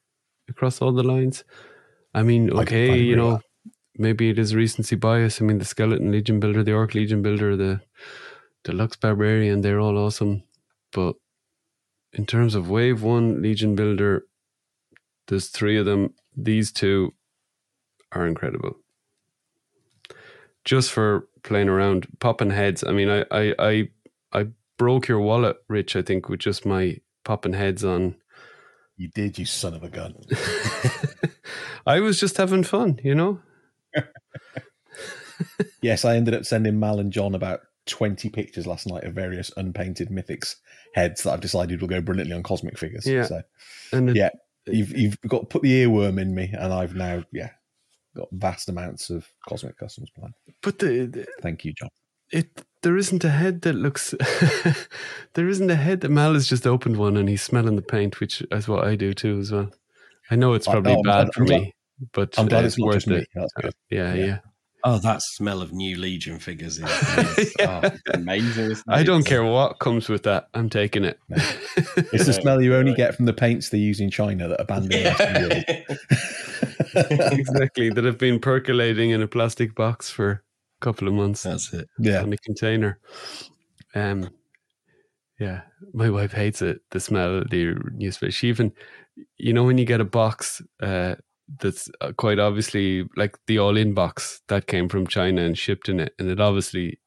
[0.50, 1.44] across all the lines.
[2.14, 3.42] I mean, I- I okay, you know,
[3.98, 5.42] maybe it is recency bias.
[5.42, 7.82] I mean, the skeleton legion builder, the orc legion builder, the
[8.64, 10.44] Deluxe Barbarian, they're all awesome.
[10.92, 11.16] But
[12.14, 14.26] in terms of Wave 1 Legion Builder,
[15.28, 16.14] there's three of them.
[16.36, 17.14] These two
[18.14, 18.78] are incredible.
[20.66, 22.84] Just for playing around, popping heads.
[22.84, 23.90] I mean, I, I, I,
[24.32, 24.48] I
[24.78, 28.16] broke your wallet, Rich, I think, with just my popping heads on.
[28.96, 30.16] You did, you son of a gun.
[31.86, 33.42] I was just having fun, you know?
[35.82, 39.52] yes, I ended up sending Mal and John about 20 pictures last night of various
[39.58, 40.56] unpainted mythics
[40.96, 43.06] heads that I've decided will go brilliantly on cosmic figures.
[43.06, 43.26] Yeah.
[43.26, 43.42] So,
[43.92, 44.30] And it- yeah,
[44.68, 47.50] you've, you've got put the earworm in me, and I've now, yeah,
[48.16, 50.34] got vast amounts of cosmic customs planned.
[50.62, 51.90] but the, the Thank you, John.
[52.32, 54.14] it there isn't a head that looks
[55.34, 58.20] there isn't a head that Mal has just opened one and he's smelling the paint,
[58.20, 59.70] which is what I do too as well.
[60.32, 61.74] I know it's I- probably I'm bad for I'm glad- me,
[62.14, 63.28] but I'm glad it's not worth it.
[63.90, 64.14] Yeah, Yeah.
[64.14, 64.38] yeah.
[64.86, 67.82] Oh, that smell of new Legion figures is, is oh,
[68.14, 68.72] amazing.
[68.72, 70.50] isn't I don't care what comes with that.
[70.54, 71.20] I'm taking it.
[71.30, 71.38] No.
[72.12, 74.90] It's the smell you only get from the paints they use in China that abandon
[74.90, 77.34] the rest of the world.
[77.34, 77.90] exactly.
[77.90, 80.42] That have been percolating in a plastic box for a
[80.82, 81.88] couple of months That's it.
[81.98, 82.24] Yeah.
[82.24, 83.00] in a container.
[83.96, 84.30] Um,
[85.40, 85.62] yeah,
[85.94, 86.82] my wife hates it.
[86.92, 88.32] The smell of the newspaper.
[88.32, 88.72] She even,
[89.38, 91.16] you know, when you get a box uh,
[91.60, 96.00] that's uh, quite obviously like the all-in box that came from China and shipped in
[96.00, 97.00] it, and it obviously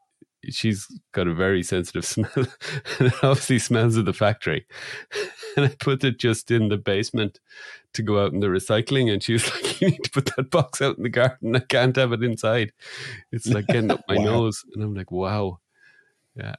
[0.50, 4.66] she's got a very sensitive smell, and it obviously smells of the factory.
[5.56, 7.40] And I put it just in the basement
[7.94, 10.50] to go out in the recycling, and she was like, "You need to put that
[10.50, 11.56] box out in the garden.
[11.56, 12.72] I can't have it inside.
[13.32, 14.24] It's like getting up my Wow.
[14.24, 15.60] nose." And I'm like, "Wow."
[16.34, 16.56] Yeah,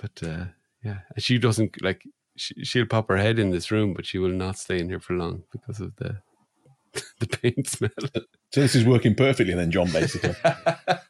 [0.00, 0.44] but uh,
[0.82, 2.02] yeah, and she doesn't like.
[2.36, 5.00] She, she'll pop her head in this room, but she will not stay in here
[5.00, 6.22] for long because of the
[7.20, 7.90] the paint smell.
[8.52, 10.34] So this is working perfectly then, John, basically.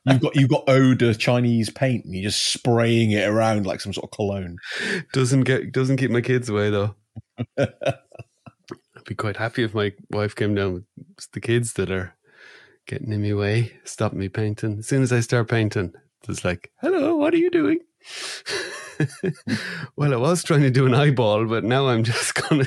[0.05, 3.93] You've got you've got odor Chinese paint and you're just spraying it around like some
[3.93, 4.57] sort of cologne.
[5.13, 6.95] doesn't get doesn't keep my kids away though.
[7.59, 10.85] I'd be quite happy if my wife came down with
[11.33, 12.15] the kids that are
[12.87, 14.79] getting in my way, stop me painting.
[14.81, 15.93] As soon as I start painting,
[16.29, 17.79] it's like, "Hello, what are you doing?"
[19.97, 22.67] well, I was trying to do an eyeball, but now I'm just gonna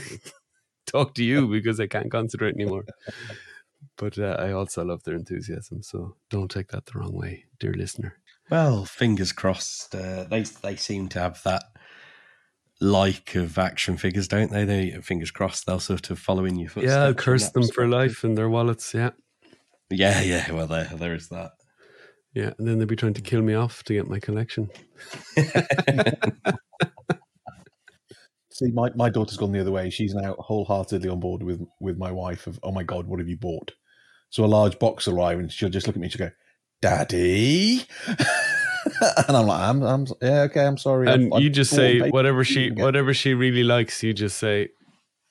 [0.93, 2.85] talk to you because I can't concentrate anymore.
[3.97, 7.73] But uh, I also love their enthusiasm, so don't take that the wrong way, dear
[7.73, 8.15] listener.
[8.49, 9.93] Well, fingers crossed.
[9.93, 11.63] Uh, they they seem to have that
[12.79, 14.65] like of action figures, don't they?
[14.65, 16.93] They fingers crossed they'll sort of follow in your footsteps.
[16.93, 18.93] yeah, I'll curse them for life in their wallets.
[18.93, 19.11] Yeah.
[19.89, 20.51] Yeah, yeah.
[20.51, 21.51] Well, there there is that.
[22.33, 24.69] Yeah, and then they'll be trying to kill me off to get my collection.
[28.53, 29.89] See, my, my daughter's gone the other way.
[29.89, 33.27] She's now wholeheartedly on board with with my wife of, oh my God, what have
[33.27, 33.71] you bought?
[34.29, 36.33] So a large box arrives and she'll just look at me and she'll go,
[36.81, 37.83] Daddy.
[38.07, 41.09] and I'm like, I'm, I'm, yeah, okay, I'm sorry.
[41.09, 44.03] and I- I you just say baby whatever she whatever she really likes.
[44.03, 44.69] You just say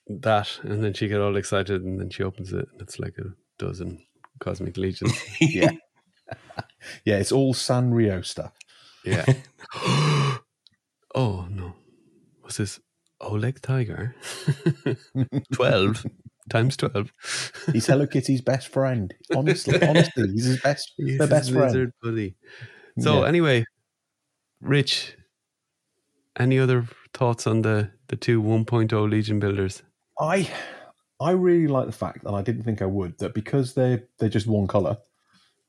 [0.09, 3.15] that, and then she get all excited, and then she opens it, and it's like
[3.19, 3.99] a dozen
[4.41, 5.13] cosmic legions.
[5.41, 5.71] Yeah.
[7.05, 8.53] Yeah, it's all Sanrio stuff.
[9.05, 9.25] Yeah.
[11.15, 11.75] oh no,
[12.41, 12.81] what's this?
[13.23, 14.15] Oleg Tygar,
[15.53, 16.05] twelve
[16.51, 17.13] times twelve.
[17.73, 19.15] He's Hello Kitty's best friend.
[19.35, 21.67] Honestly, honestly, he's his best, He's the his best friend.
[21.67, 22.35] lizard buddy.
[22.99, 23.29] So Yeah.
[23.29, 23.65] anyway,
[24.61, 25.17] Rich,
[26.39, 29.83] any other thoughts on the the two 1.0 Legion builders?
[30.21, 30.51] I
[31.21, 34.29] I really like the fact, and I didn't think I would, that because they're they're
[34.29, 34.99] just one color,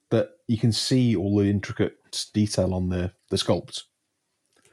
[0.09, 1.97] that you can see all the intricate
[2.33, 3.83] detail on the the sculpts.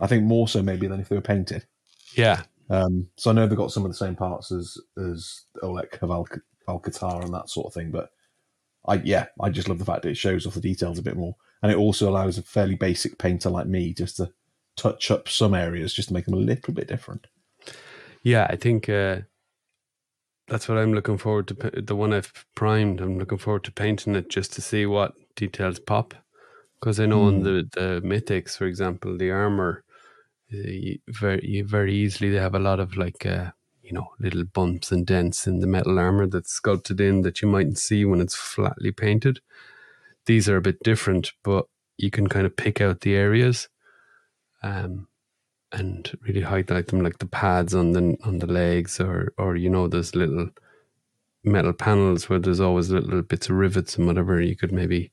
[0.00, 1.66] I think more so maybe than if they were painted.
[2.14, 5.98] Yeah, Um, so I know they've got some of the same parts as as Oleg
[6.02, 6.28] of Al-
[6.68, 8.10] Hvalkatar and that sort of thing, but
[8.86, 11.16] I yeah, I just love the fact that it shows off the details a bit
[11.16, 14.32] more, and it also allows a fairly basic painter like me just to
[14.76, 17.26] touch up some areas just to make them a little bit different.
[18.22, 18.46] yeah.
[18.48, 19.20] I think uh,
[20.48, 21.54] that's what I'm looking forward to.
[21.80, 25.78] The one I've primed, I'm looking forward to painting it just to see what details
[25.78, 26.14] pop.
[26.80, 27.42] Because I know on Hmm.
[27.42, 29.84] the the mythics, for example, the armor,
[30.50, 33.50] very very easily they have a lot of like uh,
[33.82, 37.48] you know little bumps and dents in the metal armor that's sculpted in that you
[37.48, 39.40] mightn't see when it's flatly painted.
[40.26, 41.66] These are a bit different, but
[41.98, 43.68] you can kind of pick out the areas,
[44.62, 45.08] um,
[45.72, 49.70] and really highlight them, like the pads on the on the legs, or or you
[49.70, 50.50] know those little
[51.44, 54.40] metal panels where there's always little bits of rivets and whatever.
[54.40, 55.12] You could maybe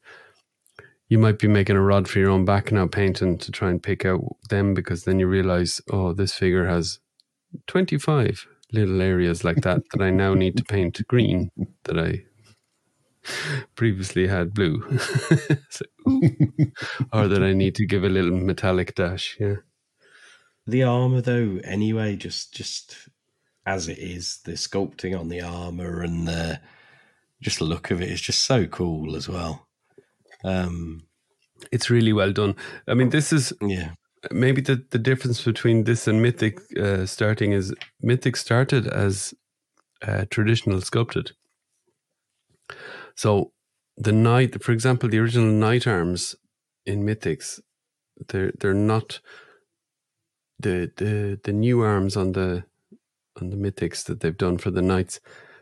[1.09, 3.81] you might be making a rod for your own back now painting to try and
[3.81, 6.99] pick out them because then you realize, oh, this figure has
[7.67, 11.51] 25 little areas like that that I now need to paint green
[11.85, 12.23] that I
[13.75, 14.83] previously had blue.
[15.69, 15.85] So,
[17.11, 19.37] or that I need to give a little metallic dash.
[19.39, 19.55] Yeah.
[20.65, 22.95] the armor though anyway just just
[23.65, 26.59] as it is the sculpting on the armor and the
[27.41, 29.66] just look of it is just so cool as well
[30.43, 31.03] um
[31.71, 32.55] It's really well done.
[32.87, 33.91] I mean, this is yeah
[34.31, 39.33] maybe the, the difference between this and Mythic uh, starting is Mythic started as
[40.07, 41.31] uh, traditional sculpted.
[43.15, 43.51] So
[43.97, 46.35] the knight, for example, the original knight arms
[46.85, 47.59] in Mythics,
[48.29, 49.19] they're they're not
[50.59, 52.63] the the the new arms on the
[53.41, 55.19] on the Mythics that they've done for the knights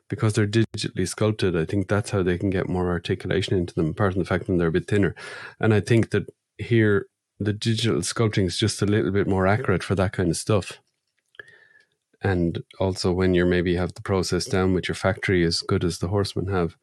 [0.09, 1.55] because they're digitally sculpted.
[1.55, 4.47] I think that's how they can get more articulation into them, apart from the fact
[4.47, 5.15] that they're a bit thinner.
[5.59, 6.27] And I think that
[6.57, 7.07] here
[7.39, 10.79] the digital sculpting is just a little bit more accurate for that kind of stuff.
[12.21, 15.99] And also, when you're maybe have the process down with your factory as good as
[15.99, 16.75] the horsemen have,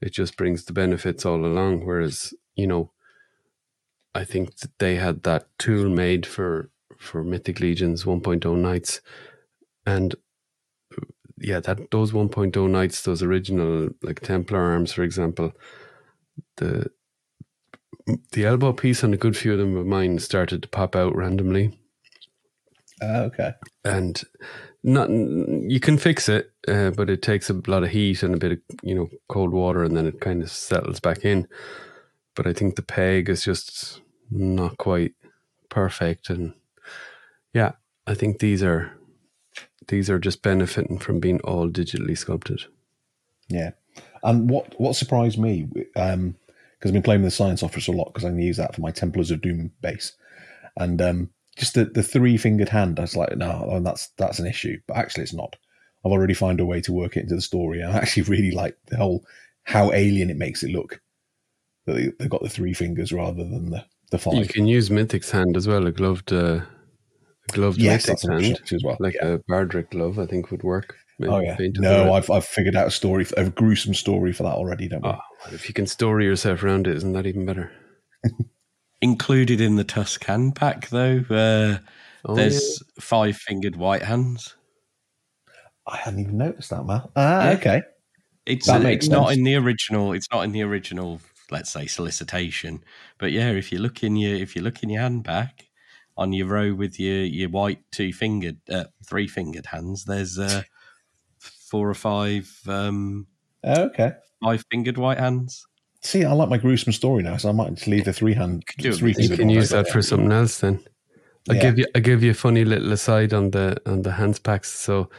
[0.00, 1.86] it just brings the benefits all along.
[1.86, 2.90] Whereas, you know,
[4.14, 9.00] I think that they had that tool made for for Mythic Legions 1.0 Knights,
[9.86, 10.14] and
[11.40, 15.52] yeah, that those 1.0 Knights, those original like Templar arms, for example,
[16.56, 16.90] the
[18.32, 21.14] the elbow piece on a good few of them of mine started to pop out
[21.14, 21.78] randomly,
[23.02, 23.52] Uh, okay.
[23.84, 24.22] and
[24.82, 28.38] not you can fix it, uh, but it takes a lot of heat and a
[28.38, 31.46] bit of you know cold water, and then it kind of settles back in.
[32.34, 34.00] But I think the peg is just
[34.30, 35.12] not quite
[35.68, 36.54] perfect, and
[37.54, 37.72] yeah,
[38.06, 38.92] I think these are
[39.88, 42.62] these are just benefiting from being all digitally sculpted.
[43.48, 43.70] Yeah.
[44.22, 46.36] And what what surprised me, um,
[46.78, 48.74] because I've been playing with the Science Officer a lot because I can use that
[48.74, 50.12] for my Templars of Doom base,
[50.76, 54.38] and um, just the, the three fingered hand, I was like, no, oh, that's that's
[54.38, 55.56] an issue, but actually it's not.
[56.04, 58.50] I've already found a way to work it into the story, and I actually really
[58.50, 59.24] like the whole
[59.64, 61.00] how alien it makes it look.
[61.86, 64.34] That they, they've got the three fingers rather than the the five.
[64.34, 66.60] You can use Mythic's hand as well, a gloved, uh,
[67.50, 68.96] gloved yes, Mythic's that's an hand, option as well.
[69.00, 69.28] like yeah.
[69.28, 70.18] a Bardric glove.
[70.18, 70.96] I think would work.
[71.18, 72.14] Maybe Oh yeah, no.
[72.14, 74.88] I've I've figured out a story, a gruesome story for that already.
[74.88, 75.10] Don't we?
[75.10, 75.18] Oh,
[75.52, 77.70] if you can story yourself around it, isn't that even better?
[79.02, 81.78] included in the tuscan pack though uh
[82.22, 84.56] Oh, there's five fingered white hands
[85.86, 87.10] I hadn't even noticed that, Mal.
[87.16, 87.56] Ah, Yeah.
[87.56, 87.82] okay.
[88.46, 90.12] It's makes it's not in the original.
[90.12, 91.20] It's not in the original.
[91.50, 92.84] Let's say solicitation.
[93.18, 95.66] But yeah, if you look in your if you look in your hand back
[96.20, 100.62] on your row with your your white two fingered uh, three fingered hands, there's uh,
[101.38, 103.26] four or five um,
[103.64, 104.12] Oh, okay.
[104.44, 105.66] five fingered white hands.
[106.02, 108.66] See, I like my gruesome story now, so I might just leave the three hand.
[108.66, 108.96] Could do it.
[108.96, 110.84] three You You can use that for something else then.
[111.48, 111.62] I'll Yeah.
[111.62, 114.70] give you I'll give you a funny little aside on the on the hands packs.
[114.70, 115.10] So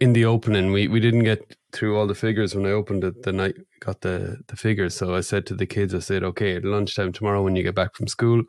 [0.00, 3.22] in the opening we, we didn't get through all the figures when I opened it
[3.22, 4.94] the night got the, the figures.
[4.94, 7.74] So I said to the kids, I said, Okay, at lunchtime tomorrow when you get
[7.74, 8.42] back from school,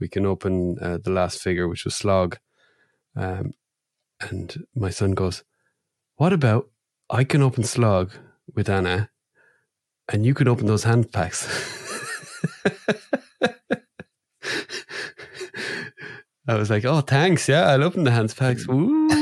[0.00, 2.38] we can open uh, the last figure, which was Slog.
[3.14, 3.52] Um,
[4.20, 5.44] and my son goes,
[6.16, 6.70] What about
[7.10, 8.12] I can open Slog
[8.54, 9.10] with Anna
[10.10, 11.46] and you can open those hand packs?
[16.48, 17.48] I was like, "Oh, thanks.
[17.48, 19.08] Yeah, I'll open the hand packs." Woo.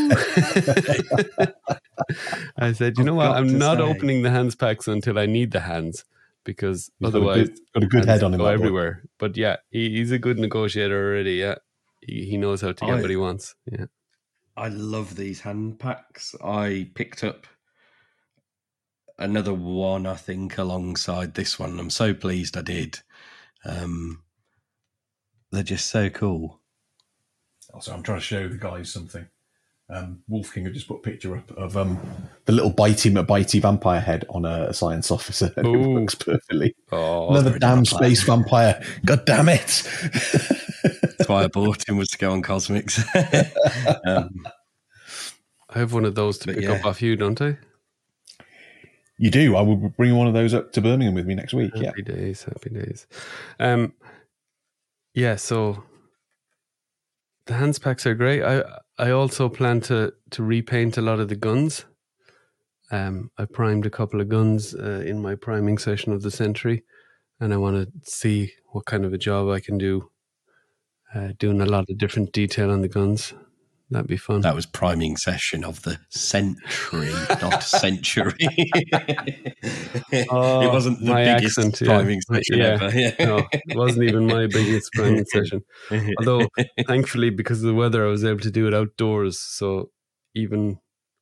[2.56, 3.32] I said, "You know what?
[3.32, 6.06] I'm not say- opening the hands packs until I need the hands
[6.52, 8.38] because He's got a otherwise, good, got a good head on him.
[8.38, 8.62] go that boy.
[8.64, 11.34] everywhere." But yeah, he, he's a good negotiator already.
[11.34, 11.56] Yeah,
[12.00, 13.54] he, he knows how to get I- what he wants.
[13.70, 13.86] Yeah,
[14.56, 16.34] I love these hand packs.
[16.42, 17.46] I picked up
[19.18, 21.78] another one, I think, alongside this one.
[21.78, 23.00] I'm so pleased I did.
[23.64, 24.22] Um,
[25.52, 26.60] they're just so cool.
[27.74, 29.26] Also, I'm trying to show the guys something.
[29.90, 31.98] Um, Wolf King have just put a picture up of um,
[32.44, 35.50] the little bitey bitey vampire head on a science officer.
[35.56, 35.94] it Ooh.
[35.94, 36.74] works perfectly.
[36.92, 37.84] oh, Another damn vampire.
[37.84, 38.82] space vampire.
[39.06, 39.88] God damn it!
[40.82, 43.02] That's why I bought him was to go on Cosmics.
[44.06, 44.46] um,
[45.70, 46.72] I have one of those to pick yeah.
[46.72, 47.56] up off you, don't I?
[49.18, 49.56] you do.
[49.56, 51.72] I will bring one of those up to Birmingham with me next week.
[51.74, 51.86] Yeah.
[51.86, 53.06] Happy days, happy days.
[53.58, 53.92] Um,
[55.12, 55.36] yeah.
[55.36, 55.82] So
[57.48, 58.44] the hands packs are great.
[58.44, 58.62] I
[58.98, 61.84] I also plan to to repaint a lot of the guns.
[62.90, 66.84] Um, I primed a couple of guns uh, in my priming session of the century,
[67.40, 70.10] and I want to see what kind of a job I can do.
[71.14, 73.34] Uh, doing a lot of different detail on the guns.
[73.90, 74.42] That'd be fun.
[74.42, 77.10] that was priming session of the century,
[77.40, 78.34] not century.
[80.30, 81.86] Oh, it wasn't the biggest accent, yeah.
[81.86, 82.78] priming session Yeah.
[82.80, 82.98] ever.
[82.98, 83.14] Yeah.
[83.20, 85.62] no, it wasn't even my biggest priming session.
[86.18, 86.48] Although,
[86.86, 89.38] thankfully, because of the weather, I was able to do it outdoors.
[89.40, 89.90] So
[90.34, 90.78] even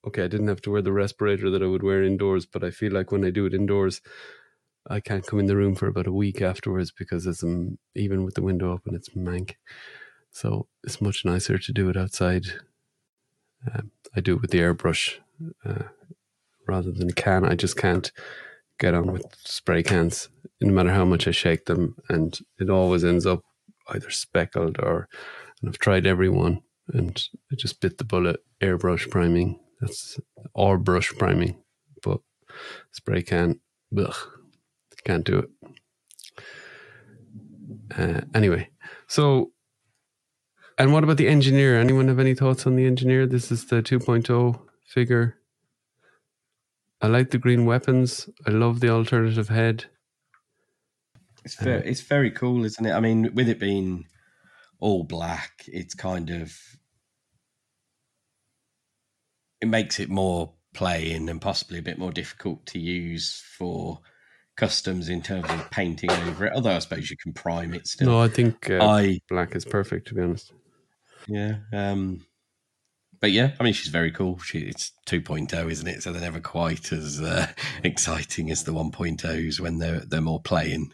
[0.06, 2.47] okay, I didn't have to wear the respirator that I would wear indoors.
[2.47, 4.01] But I feel like when I do it indoors,
[4.88, 8.24] I can't come in the room for about a week afterwards because it's um, even
[8.24, 9.55] with the window open, it's mank.
[10.36, 12.44] So it's much nicer to do it outside.
[13.72, 15.14] Um, I do it with the airbrush
[15.64, 15.84] uh,
[16.68, 17.46] rather than a can.
[17.46, 18.12] I just can't
[18.78, 20.28] get on with spray cans,
[20.60, 23.44] no matter how much I shake them, and it always ends up
[23.88, 25.08] either speckled or.
[25.62, 27.18] And I've tried every one, and
[27.50, 28.40] I just bit the bullet.
[28.60, 30.20] Airbrush priming, that's
[30.52, 31.62] or brush priming,
[32.02, 32.20] but
[32.92, 33.60] spray can,
[33.98, 34.14] ugh,
[35.06, 35.50] can't do it.
[37.96, 38.68] Uh, anyway,
[39.06, 39.52] so
[40.78, 41.78] and what about the engineer?
[41.78, 43.26] Anyone have any thoughts on the engineer?
[43.26, 45.36] This is the 2.0 figure.
[47.00, 48.28] I like the green weapons.
[48.46, 49.86] I love the alternative head.
[51.44, 52.92] It's very, it's very cool, isn't it?
[52.92, 54.06] I mean, with it being
[54.80, 56.58] all black, it's kind of
[59.60, 64.00] it makes it more playing and possibly a bit more difficult to use for
[64.56, 66.52] customs in terms of painting over it.
[66.54, 68.08] Although I suppose you can prime it still.
[68.08, 70.52] No, I think uh, I black is perfect to be honest.
[71.28, 71.56] Yeah.
[71.72, 72.26] Um,
[73.20, 74.38] but yeah, I mean, she's very cool.
[74.38, 76.02] She it's 2.0, isn't it?
[76.02, 77.48] So they're never quite as uh,
[77.82, 80.92] exciting as the 1.0s when they're they're more playing.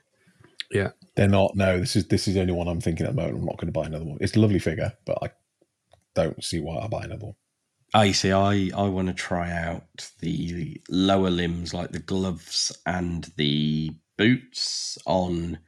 [0.70, 0.90] Yeah.
[1.16, 1.54] They're not.
[1.54, 3.38] No, this is this is the only one I'm thinking at the moment.
[3.38, 4.18] I'm not going to buy another one.
[4.20, 5.30] It's a lovely figure, but I
[6.14, 7.34] don't see why I buy another one.
[7.94, 8.32] I Ah, see.
[8.32, 14.96] I I want to try out the lower limbs, like the gloves and the boots,
[15.04, 15.58] on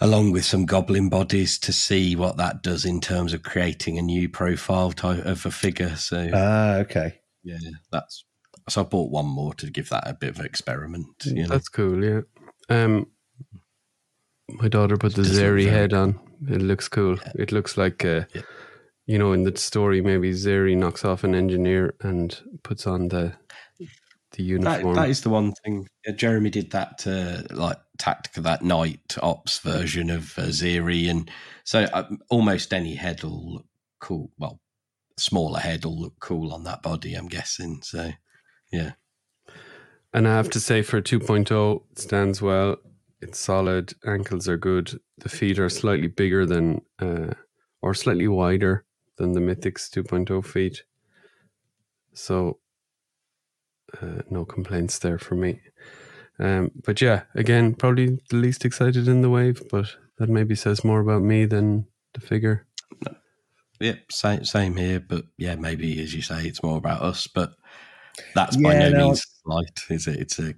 [0.00, 4.02] along with some goblin bodies to see what that does in terms of creating a
[4.02, 5.94] new profile type of a figure.
[5.96, 7.20] So Ah, okay.
[7.44, 7.58] yeah,
[7.90, 8.24] that's
[8.68, 11.06] so I bought one more to give that a bit of an experiment.
[11.24, 11.48] You know?
[11.48, 12.20] That's cool, yeah.
[12.68, 13.06] Um
[14.48, 16.18] my daughter put the Zeri head on.
[16.48, 17.16] It looks cool.
[17.38, 18.42] It looks like uh, Yeah.
[19.06, 23.34] you know, in the story maybe Zeri knocks off an engineer and puts on the
[24.32, 25.86] the That, that is the one thing.
[26.08, 31.30] Uh, Jeremy did that, uh, like tactica, that night ops version of uh, Zeri, and
[31.64, 33.66] so uh, almost any head will look
[34.00, 34.30] cool.
[34.38, 34.60] Well,
[35.18, 37.14] smaller head will look cool on that body.
[37.14, 37.80] I'm guessing.
[37.82, 38.12] So,
[38.72, 38.92] yeah,
[40.12, 42.76] And I have to say, for 2.0, it stands well.
[43.20, 43.94] It's solid.
[44.04, 44.98] Ankles are good.
[45.18, 47.34] The feet are slightly bigger than, uh,
[47.80, 48.84] or slightly wider
[49.16, 50.84] than the Mythics 2.0 feet.
[52.14, 52.58] So,
[54.00, 55.60] uh, no complaints there for me.
[56.38, 60.84] Um, but yeah, again, probably the least excited in the wave, but that maybe says
[60.84, 62.66] more about me than the figure.
[63.80, 65.00] yeah, same same here.
[65.00, 67.26] But yeah, maybe as you say, it's more about us.
[67.26, 67.54] But
[68.34, 69.80] that's Yeah, by no, no, means light.
[69.90, 70.20] Is it?
[70.20, 70.54] It's a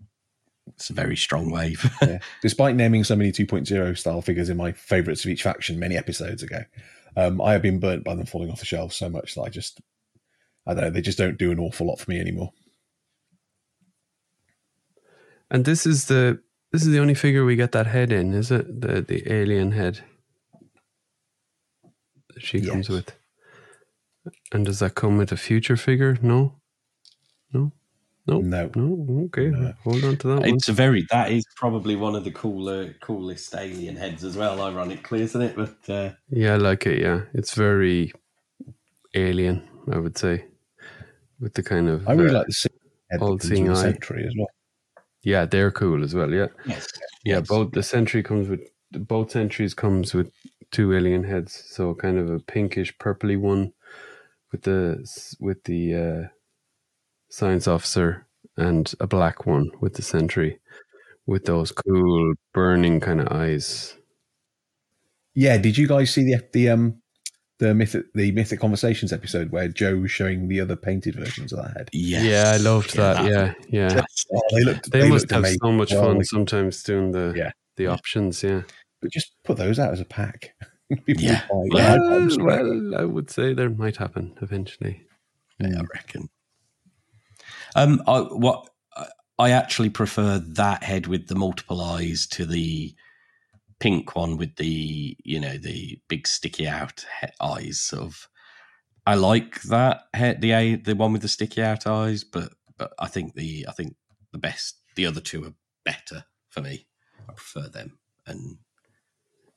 [0.66, 1.90] it's a very strong wave.
[2.02, 2.19] Yeah.
[2.43, 6.43] Despite naming so many 2.0 style figures in my favourites of each faction many episodes
[6.43, 6.62] ago,
[7.16, 9.48] um, I have been burnt by them falling off the shelf so much that I
[9.48, 9.81] just,
[10.66, 12.52] I don't know, they just don't do an awful lot for me anymore.
[15.55, 16.40] And this is the
[16.72, 18.81] this is the only figure we get that head in, is it?
[18.81, 20.01] The the alien head
[22.35, 23.12] that she comes with.
[24.52, 26.18] And does that come with a future figure?
[26.22, 26.55] No,
[27.52, 27.70] no,
[28.26, 28.70] no, No.
[28.74, 29.24] no.
[29.26, 29.74] Okay, No.
[29.85, 30.48] hold on to that one.
[30.48, 34.60] It's a very that is probably one of the cooler coolest alien heads as well.
[34.60, 35.55] Ironically, isn't it?
[35.55, 36.98] But uh, Yeah, I like it.
[36.98, 38.12] Yeah, it's very
[39.14, 39.62] alien.
[39.93, 40.47] I would say,
[41.39, 42.70] with the kind of I really uh, like the se-
[43.10, 43.82] head that all-seeing the eye.
[43.93, 44.48] Sentry as well.
[45.24, 46.30] Yeah, they're cool as well.
[46.30, 46.86] Yeah, yes,
[47.24, 47.38] yeah.
[47.38, 47.48] yes.
[47.48, 48.60] Both the sentry comes with
[48.92, 50.30] both sentries comes with
[50.70, 51.64] two alien heads.
[51.66, 53.72] So kind of a pinkish purpley one
[54.52, 55.05] with the
[55.40, 56.28] with the uh,
[57.30, 58.26] science officer
[58.56, 60.60] and a black one with the sentry
[61.26, 63.96] with those cool burning kind of eyes.
[65.34, 67.02] Yeah, did you guys see the the um
[67.69, 71.62] the mythic the mythic conversations episode where Joe was showing the other painted versions of
[71.62, 71.89] that head?
[71.93, 72.24] Yes.
[72.24, 73.24] Yeah, I loved that.
[73.24, 73.89] Yeah, yeah.
[73.89, 74.91] that's- Oh, they looked.
[74.91, 76.12] They, must looked have amazing so much as well.
[76.12, 77.51] fun sometimes doing the Yeah.
[77.77, 77.91] the Yeah.
[77.91, 78.43] options.
[78.43, 78.62] Yeah.
[79.01, 80.55] But just put those out as a pack.
[81.07, 81.43] Yeah.
[81.51, 81.95] would Yeah.
[81.95, 85.03] I'd Well, well, I would say there might happen eventually.
[85.59, 86.28] Yeah, I reckon.
[87.77, 89.07] Um, I, what I-
[89.39, 92.95] I actually prefer that head with the multiple eyes to the
[93.85, 97.05] pink one with the you know the big sticky out
[97.39, 97.82] eyes.
[97.82, 98.28] Sort of,
[99.05, 103.09] I like that the a the one with the sticky out eyes, but but I
[103.09, 103.94] think the I think
[104.32, 105.52] the best the other two are
[105.85, 106.86] better for me.
[107.28, 108.56] I prefer them and.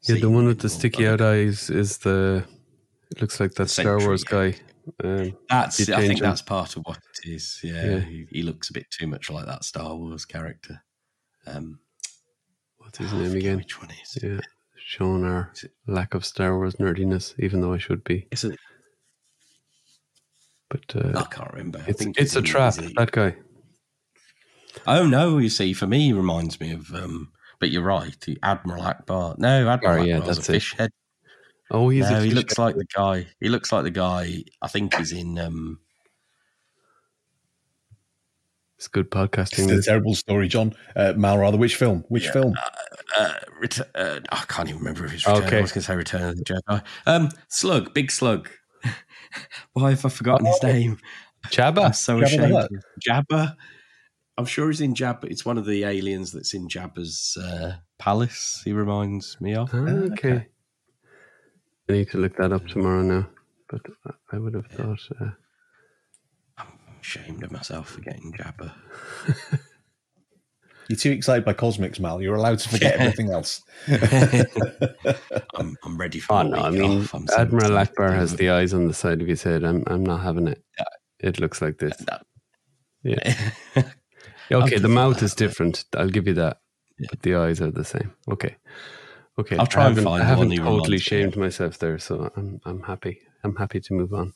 [0.03, 2.43] Yeah, the one with the sticky out eyes is the.
[3.11, 4.55] It looks like that Star Wars guy.
[5.03, 6.25] Um, That's I think him.
[6.25, 7.59] that's part of what it is.
[7.63, 7.99] Yeah, Yeah.
[7.99, 10.81] He, he looks a bit too much like that Star Wars character.
[11.45, 11.79] Um,
[12.87, 13.57] what's his oh, name again?
[13.57, 14.17] Which one is?
[14.23, 14.39] Yeah,
[14.77, 18.27] showing our it- lack of Star Wars nerdiness, even though I should be.
[18.31, 18.57] Is it?
[20.69, 21.79] But I uh, can't remember.
[21.79, 22.75] I it's think it's a trap.
[22.95, 23.35] That guy.
[24.85, 25.37] Oh no!
[25.37, 26.89] You see, for me, he reminds me of.
[26.93, 29.37] Um, but you're right, the Admiral Ackbar.
[29.37, 30.55] No, Admiral Oh, yeah, Ackbar's that's a it.
[30.55, 30.91] fish head.
[31.71, 32.63] Oh, he's no, a he looks guy.
[32.63, 33.27] like the guy.
[33.41, 34.43] He looks like the guy.
[34.61, 35.37] I think he's in.
[35.37, 35.79] Um,
[38.77, 39.69] It's good podcasting.
[39.71, 40.73] It's a terrible story, John.
[40.95, 42.05] Uh, Mal, rather, which film?
[42.09, 42.53] Which film?
[43.17, 45.43] uh, ret- uh, I can't even remember if it's Return.
[45.45, 45.57] Okay.
[45.57, 46.83] I was going to say Return of the Jedi.
[47.07, 48.49] Um, Slug, Big Slug.
[49.73, 50.99] Why have I forgotten his name?
[51.43, 51.95] I'm Jabba.
[51.95, 52.83] so Jabba the ashamed.
[53.07, 53.55] Jabba.
[54.37, 55.23] I'm sure he's in Jabba.
[55.25, 58.61] It's one of the aliens that's in Jabba's uh, palace.
[58.63, 59.71] He reminds me of.
[59.73, 60.45] Ah, okay.
[61.89, 63.27] I need to look that up tomorrow now.
[63.69, 63.81] But
[64.31, 64.99] I would have thought.
[67.07, 68.73] Ashamed of myself for getting Jabba.
[70.89, 72.21] You're too excited by Cosmics, Mal.
[72.21, 73.61] You're allowed to forget everything else.
[73.87, 76.57] I'm, I'm ready for oh no!
[76.57, 77.13] I mean, off.
[77.15, 77.95] I'm Admiral excited.
[77.95, 79.63] Ackbar has the eyes on the side of his head.
[79.63, 79.83] I'm.
[79.87, 80.63] I'm not having it.
[81.19, 81.93] It looks like this.
[82.09, 82.17] No.
[83.03, 83.51] Yeah.
[84.49, 85.83] Yeah, okay, the mouth that, is but- different.
[85.97, 86.59] I'll give you that.
[86.99, 87.07] Yeah.
[87.09, 88.13] But the eyes are the same.
[88.31, 88.55] Okay.
[89.37, 89.57] Okay.
[89.57, 91.39] I'll try I and haven't- find I haven't one totally shamed of.
[91.39, 93.19] myself there, so I'm I'm happy.
[93.43, 94.33] I'm happy to move on.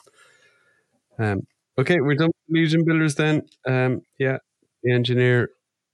[1.18, 3.44] Um okay, we're done with Legion Builders then.
[3.68, 4.38] Um yeah.
[4.84, 5.50] The engineer,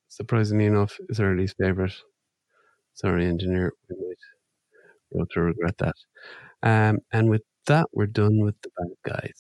[0.09, 1.95] surprisingly enough, is our least favourite.
[2.93, 3.73] Sorry, engineer.
[3.89, 4.23] We might
[5.13, 5.95] grow to regret that.
[6.63, 9.39] Um and with that we're done with the bad guys.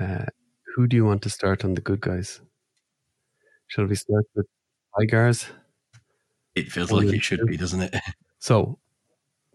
[0.00, 0.26] Uh
[0.74, 2.40] who do you want to start on the good guys?
[3.68, 4.46] Shall we start with
[4.98, 5.46] Tygars?
[6.54, 7.94] It feels like it should be, doesn't it?
[8.38, 8.78] So,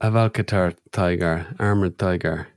[0.02, 2.48] Hvalkatar Tygar, armored Tygar.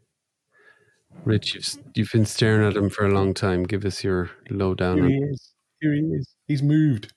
[1.25, 3.65] Rich, you've you've been staring at him for a long time.
[3.65, 4.97] Give us your lowdown.
[4.99, 5.51] Here on he is.
[5.81, 6.35] Here he is.
[6.47, 7.13] He's moved.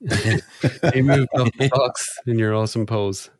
[0.94, 3.30] He moved up the box in your awesome pose.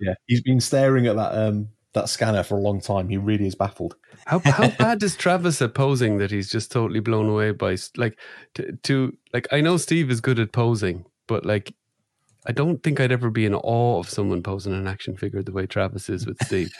[0.00, 3.08] Yeah, he's been staring at that um that scanner for a long time.
[3.08, 3.96] He really is baffled.
[4.26, 8.18] How how bad is Travis at posing that he's just totally blown away by like
[8.54, 11.74] to, to like I know Steve is good at posing, but like
[12.46, 15.52] I don't think I'd ever be in awe of someone posing an action figure the
[15.52, 16.70] way Travis is with Steve.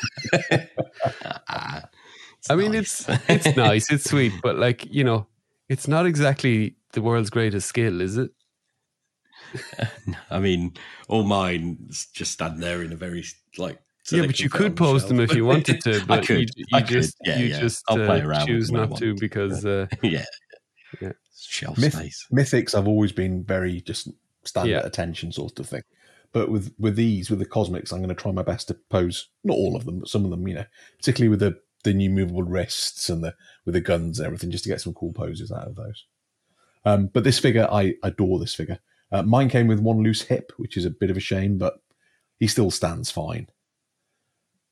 [2.50, 5.26] I mean, it's it's nice, it's sweet, but like you know,
[5.68, 8.30] it's not exactly the world's greatest skill, is it?
[10.30, 10.74] I mean,
[11.08, 11.78] all mine
[12.12, 13.24] just stand there in a very
[13.58, 13.78] like.
[14.10, 16.46] yeah, but you could film pose them if you wanted to, I but could, you,
[16.56, 17.60] you I could, just yeah, you yeah.
[17.60, 20.24] just I'll play uh, around choose them when I not to to, because uh, yeah,
[21.00, 21.12] Yeah.
[21.36, 22.26] shelf Myth- space.
[22.32, 24.08] Mythics, I've always been very just
[24.44, 24.78] stand Yeah.
[24.78, 25.82] at attention sort of thing.
[26.32, 29.28] But with with these, with the cosmics, I'm going to try my best to pose
[29.44, 30.46] not all of them, but some of them.
[30.48, 30.64] You know,
[30.98, 33.34] particularly with the the new movable wrists and the
[33.64, 36.04] with the guns and everything, just to get some cool poses out of those.
[36.84, 38.78] Um, but this figure, I adore this figure.
[39.12, 41.74] Uh, mine came with one loose hip, which is a bit of a shame, but
[42.38, 43.46] he still stands fine.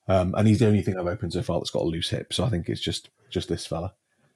[0.08, 2.32] Um, and he's the only thing I've opened so far that's got a loose hip,
[2.32, 3.94] so I think it's just just this fella.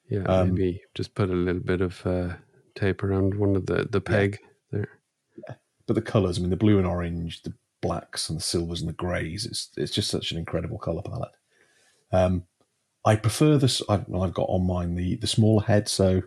[0.08, 2.34] yeah, Um, maybe just put a little bit of uh,
[2.74, 4.38] tape around one of the the peg
[4.70, 4.88] there.
[5.86, 8.88] but the colours, I mean, the blue and orange, the blacks and the silvers and
[8.88, 11.36] the greys, it's it's just such an incredible colour palette.
[12.12, 12.44] Um,
[13.06, 13.80] I prefer this.
[13.88, 16.22] I've, well, I've got on mine the the smaller head, so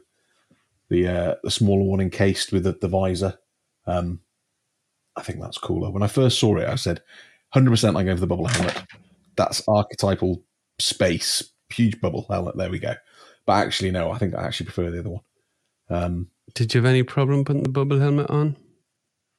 [0.90, 3.38] the uh, the smaller one encased with the, the visor.
[3.86, 4.22] Um,
[5.16, 5.92] I think that's cooler.
[5.92, 7.02] When I first saw it, I said,
[7.52, 8.82] "100 percent, I'm going for the bubble helmet."
[9.36, 10.42] That's archetypal
[10.80, 12.58] space, huge bubble helmet.
[12.58, 12.94] There we go.
[13.46, 15.22] But actually, no, I think I actually prefer the other one.
[15.90, 18.56] Um, Did you have any problem putting the bubble helmet on?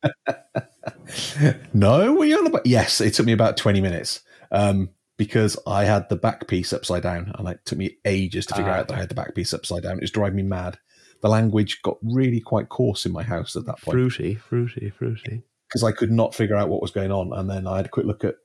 [1.73, 2.67] no, were you on about?
[2.67, 4.21] Yes, it took me about 20 minutes
[4.53, 8.55] um, because I had the back piece upside down and it took me ages to
[8.55, 8.77] figure Ah.
[8.79, 9.99] out that I had the back piece upside down.
[9.99, 10.79] It was driving me mad.
[11.21, 15.43] The language got really quite coarse in my house at that point Fruity, fruity, fruity.
[15.69, 17.35] because I could not figure out what was going on.
[17.39, 18.37] And then I had a quick look at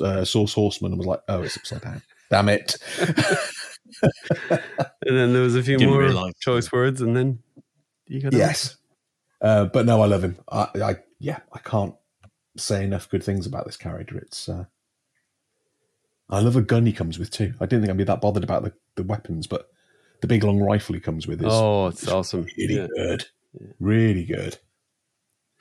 [0.00, 2.02] uh, Source Horseman and was like, oh, it's upside down.
[2.30, 2.76] Damn it.
[5.06, 6.34] And then there was a few Didn't more realise.
[6.40, 7.40] choice words, and then
[8.06, 8.76] you got yes.
[9.40, 10.38] Uh, but no, I love him.
[10.50, 11.94] I, I yeah, I can't
[12.56, 14.16] say enough good things about this character.
[14.18, 14.64] It's uh,
[16.30, 17.54] I love a gun he comes with too.
[17.60, 19.68] I didn't think I'd be that bothered about the, the weapons, but
[20.20, 22.46] the big long rifle he comes with is Oh, it's awesome.
[22.56, 22.86] really Yeah.
[22.96, 23.24] good.
[23.78, 24.58] Really good.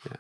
[0.06, 0.18] Yeah.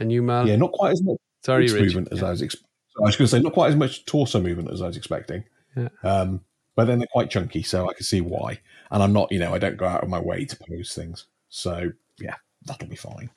[0.00, 0.46] And you, Mal?
[0.48, 1.80] yeah, not quite as much Sorry, Rich.
[1.82, 2.66] movement as I was expecting.
[2.98, 5.44] I was going to say not quite as much torso movement as I was expecting.
[5.76, 5.88] Yeah.
[6.02, 6.40] Um,
[6.74, 8.60] but then they're quite chunky, so I can see why.
[8.90, 11.26] And I'm not, you know, I don't go out of my way to pose things.
[11.48, 12.34] So yeah,
[12.66, 13.30] that'll be fine.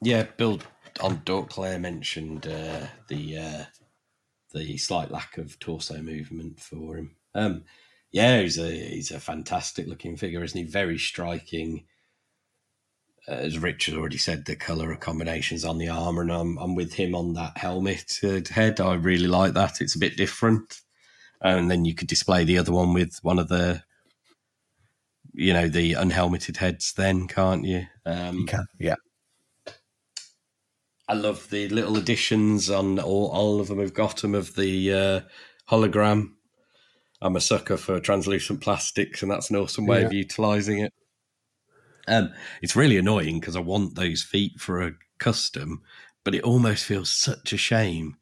[0.00, 0.60] Yeah, Bill
[1.00, 3.64] on Dork Claire mentioned uh, the uh,
[4.52, 7.16] the slight lack of torso movement for him.
[7.34, 7.64] Um,
[8.10, 10.64] yeah, he's a he's a fantastic looking figure, isn't he?
[10.64, 11.84] Very striking.
[13.26, 16.74] Uh, As Rich has already said, the color combinations on the armor, and I'm I'm
[16.74, 18.80] with him on that helmet uh, head.
[18.80, 19.80] I really like that.
[19.80, 20.80] It's a bit different,
[21.40, 23.82] and then you could display the other one with one of the,
[25.32, 26.92] you know, the unhelmeted heads.
[26.92, 27.86] Then can't you?
[28.04, 28.96] Um, You can, yeah.
[31.08, 33.80] I love the little additions on all, all of them.
[33.80, 35.20] Have got them of the uh,
[35.70, 36.32] hologram.
[37.20, 40.92] I'm a sucker for translucent plastics, and that's an awesome way of utilizing it.
[42.08, 45.82] Um, it's really annoying because I want those feet for a custom,
[46.24, 48.16] but it almost feels such a shame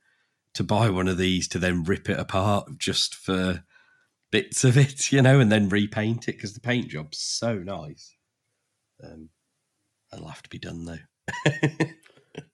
[0.54, 3.64] to buy one of these to then rip it apart just for
[4.30, 8.16] bits of it, you know, and then repaint it because the paint job's so nice.
[9.02, 9.30] Um,
[10.12, 10.98] it'll have to be done though.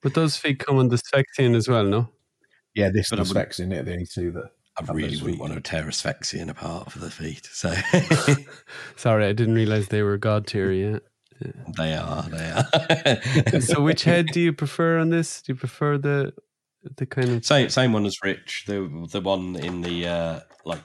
[0.02, 2.08] But those feet come on the Sphexian as well, no?
[2.74, 3.84] Yeah, this But and I would- specs in it.
[3.84, 7.10] The only two that I really wouldn't want to tear a Sphexian apart for the
[7.10, 7.48] feet.
[7.50, 7.74] So
[8.96, 10.70] Sorry, I didn't realize they were god tier.
[10.72, 10.98] Yeah.
[11.76, 12.50] they are, they
[13.50, 13.60] are.
[13.60, 15.42] so, which head do you prefer on this?
[15.42, 16.32] Do you prefer the
[16.96, 20.80] the kind of same same one as Rich, the the one in the uh like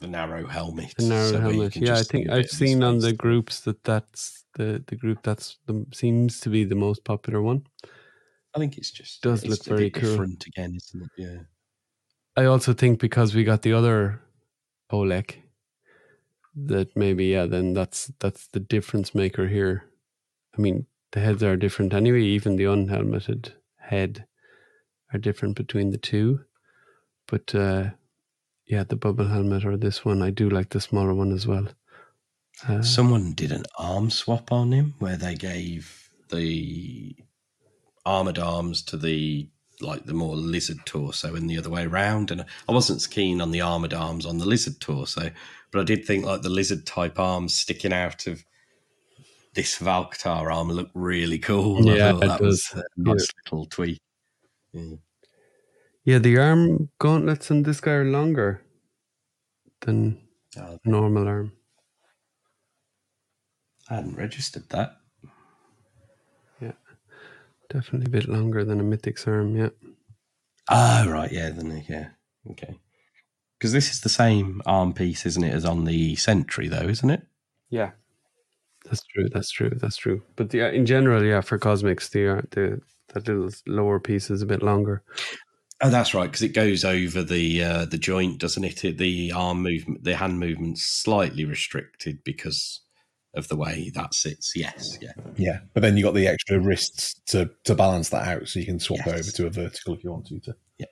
[0.00, 0.94] the narrow helmet.
[0.98, 1.76] the narrow so helmet?
[1.76, 4.96] Yeah, I think see a bit I've seen on the groups that that's the the
[4.96, 7.66] group that's the seems to be the most popular one.
[8.54, 10.02] I think it's just Does it's look very cool.
[10.02, 11.10] different again, isn't it?
[11.16, 11.38] Yeah.
[12.36, 14.20] I also think because we got the other
[14.90, 15.42] Oleg,
[16.54, 19.84] that maybe yeah, then that's that's the difference maker here.
[20.56, 22.22] I mean, the heads are different anyway.
[22.22, 24.26] Even the unhelmeted head
[25.12, 26.40] are different between the two.
[27.26, 27.90] But uh,
[28.66, 31.68] yeah, the bubble helmet or this one, I do like the smaller one as well.
[32.66, 37.14] Uh, Someone did an arm swap on him where they gave the
[38.04, 39.48] armored arms to the
[39.80, 42.30] like the more lizard torso and the other way around.
[42.32, 45.30] And I wasn't keen on the armored arms on the lizard torso,
[45.70, 48.44] but I did think like the lizard type arms sticking out of
[49.54, 51.84] this Hvalkatar armor looked really cool.
[51.84, 54.00] Yeah, I thought it that was a nice little tweak.
[54.72, 54.96] Yeah.
[56.04, 58.62] yeah, the arm gauntlets on this guy are longer
[59.80, 60.20] than
[60.56, 61.52] Oh, normal arm.
[63.90, 64.96] I hadn't registered that.
[66.60, 66.72] Yeah.
[67.70, 69.56] Definitely a bit longer than a mythic's arm.
[69.56, 69.70] Yeah.
[70.68, 72.08] Ah, right, yeah, then yeah,
[72.50, 72.78] okay.
[73.58, 77.10] Because this is the same arm piece, isn't it, as on the Sentry, though, isn't
[77.10, 77.22] it?
[77.70, 77.92] Yeah,
[78.84, 79.28] that's true.
[79.32, 79.70] That's true.
[79.70, 80.22] That's true.
[80.36, 82.80] But yeah, in general, yeah, for cosmics, the uh, the
[83.14, 85.02] that little lower piece is a bit longer.
[85.80, 88.84] Oh, that's right, because it goes over the uh, the joint, doesn't it?
[88.84, 88.98] it?
[88.98, 92.80] The arm movement, the hand movement's slightly restricted because
[93.34, 94.52] of the way that sits.
[94.56, 98.48] Yes, yeah, yeah, but then you got the extra wrists to to balance that out,
[98.48, 99.18] so you can swap Yes.
[99.20, 100.40] over to a vertical if you want to.
[100.40, 100.54] to.
[100.78, 100.86] Yeah,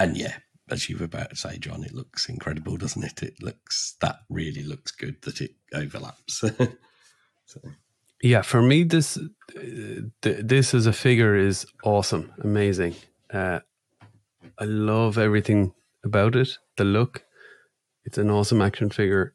[0.00, 0.36] and yeah,
[0.70, 3.22] as you were about to say, John, it looks incredible, doesn't it?
[3.22, 6.40] It looks that really looks good that it overlaps.
[7.46, 7.60] so,
[8.22, 9.20] Yeah, for me, this uh,
[10.22, 12.94] th- this as a figure is awesome, amazing.
[13.32, 13.60] Uh,
[14.58, 15.72] I love everything
[16.04, 16.58] about it.
[16.76, 17.24] The look,
[18.04, 19.34] it's an awesome action figure,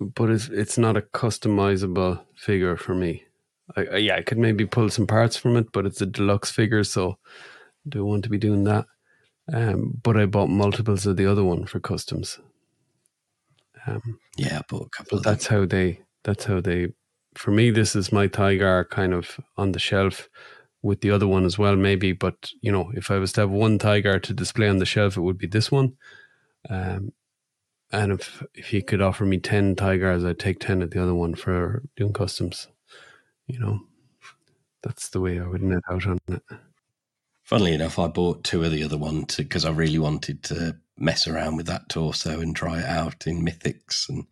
[0.00, 3.24] but it's it's not a customizable figure for me.
[3.76, 6.50] I, I, yeah, I could maybe pull some parts from it, but it's a deluxe
[6.50, 7.18] figure, so
[7.88, 8.86] don't want to be doing that.
[9.52, 12.38] Um, but I bought multiples of the other one for customs.
[13.86, 15.32] Um, yeah, I bought a couple but of them.
[15.32, 16.88] that's how they that's how they
[17.34, 20.28] for me this is my Tygar kind of on the shelf
[20.82, 23.50] with the other one as well maybe but you know if i was to have
[23.50, 25.92] one Tygar to display on the shelf it would be this one
[26.68, 27.12] um
[27.92, 31.14] and if if you could offer me 10 Tygars i'd take 10 of the other
[31.14, 32.68] one for doing customs
[33.46, 33.80] you know
[34.82, 36.42] that's the way i would net out on it
[37.50, 41.26] Funnily enough, I bought two of the other one because I really wanted to mess
[41.26, 44.24] around with that torso and try it out in Mythics and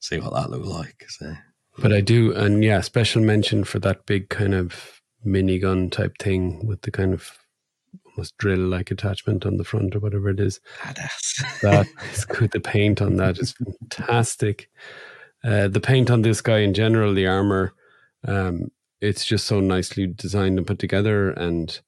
[0.00, 1.04] see what that looked like.
[1.06, 1.34] So
[1.76, 6.66] But I do, and yeah, special mention for that big kind of minigun type thing
[6.66, 7.36] with the kind of
[8.16, 10.60] almost drill like attachment on the front or whatever it is.
[10.82, 11.44] badass.
[11.62, 12.50] That is good.
[12.52, 14.70] The paint on that is fantastic.
[15.44, 17.72] Uh, the paint on this guy in general, the armor,
[18.26, 18.68] um,
[19.00, 21.30] it's just so nicely designed and put together.
[21.30, 21.78] And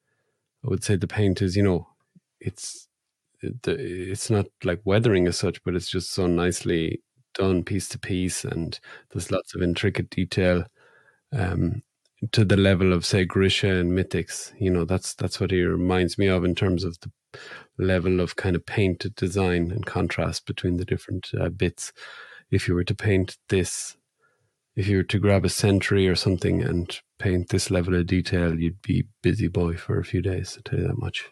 [0.64, 1.88] I would say the paint is, you know,
[2.40, 2.88] it's
[3.40, 7.00] it's not like weathering as such, but it's just so nicely
[7.34, 8.78] done piece to piece, and
[9.10, 10.64] there's lots of intricate detail.
[11.32, 11.82] Um,
[12.32, 16.18] to the level of say Grisha and Mythics, you know, that's that's what he reminds
[16.18, 17.10] me of in terms of the
[17.78, 21.92] level of kind of painted design and contrast between the different uh, bits.
[22.50, 23.96] If you were to paint this,
[24.74, 28.58] if you were to grab a Sentry or something and paint this level of detail,
[28.58, 30.52] you'd be busy boy for a few days.
[30.52, 31.26] To tell you that much.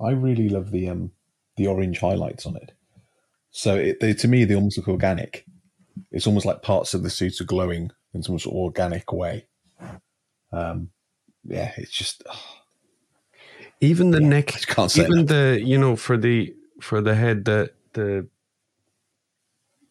[0.00, 1.12] I really love the um
[1.56, 2.72] the orange highlights on it.
[3.50, 5.44] So it, they, to me, they almost look organic.
[6.10, 9.46] It's almost like parts of the suit are glowing in some sort of organic way.
[10.52, 10.90] Um,
[11.44, 12.56] yeah, it's just oh,
[13.80, 15.28] Even the I neck, just can't say even enough.
[15.28, 18.26] the you know for the for the head the the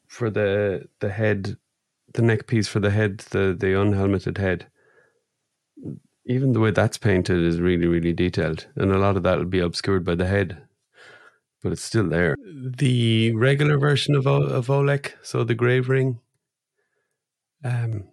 [0.07, 1.57] for the the head
[2.13, 4.67] the neck piece for the head the the unhelmeted head
[6.25, 8.67] even the way that's painted is really, really detailed.
[8.75, 10.57] And a lot of that will be obscured by the head,
[11.63, 12.35] but it's still there.
[12.45, 16.19] The regular version of, O- of Oleg, so the grave ring,
[17.63, 18.05] um,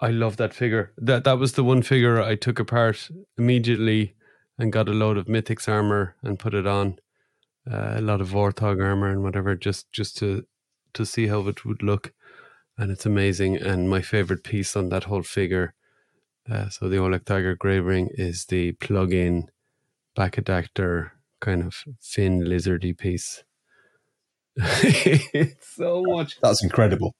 [0.00, 0.92] I love that figure.
[0.98, 4.14] That that was the one figure I took apart immediately
[4.58, 6.98] and got a load of Mythics armor and put it on.
[7.70, 10.44] Uh, a lot of Vorthog armor and whatever, just just to
[10.94, 12.12] to see how it would look.
[12.76, 13.56] And it's amazing.
[13.56, 15.74] And my favorite piece on that whole figure,
[16.50, 19.48] uh, so the Oleg Tygar Grave Ring, is the plug-in
[20.16, 21.10] Bacadactyr
[21.40, 23.42] kind of fin lizardy piece.
[24.56, 27.14] it's so much That's incredible.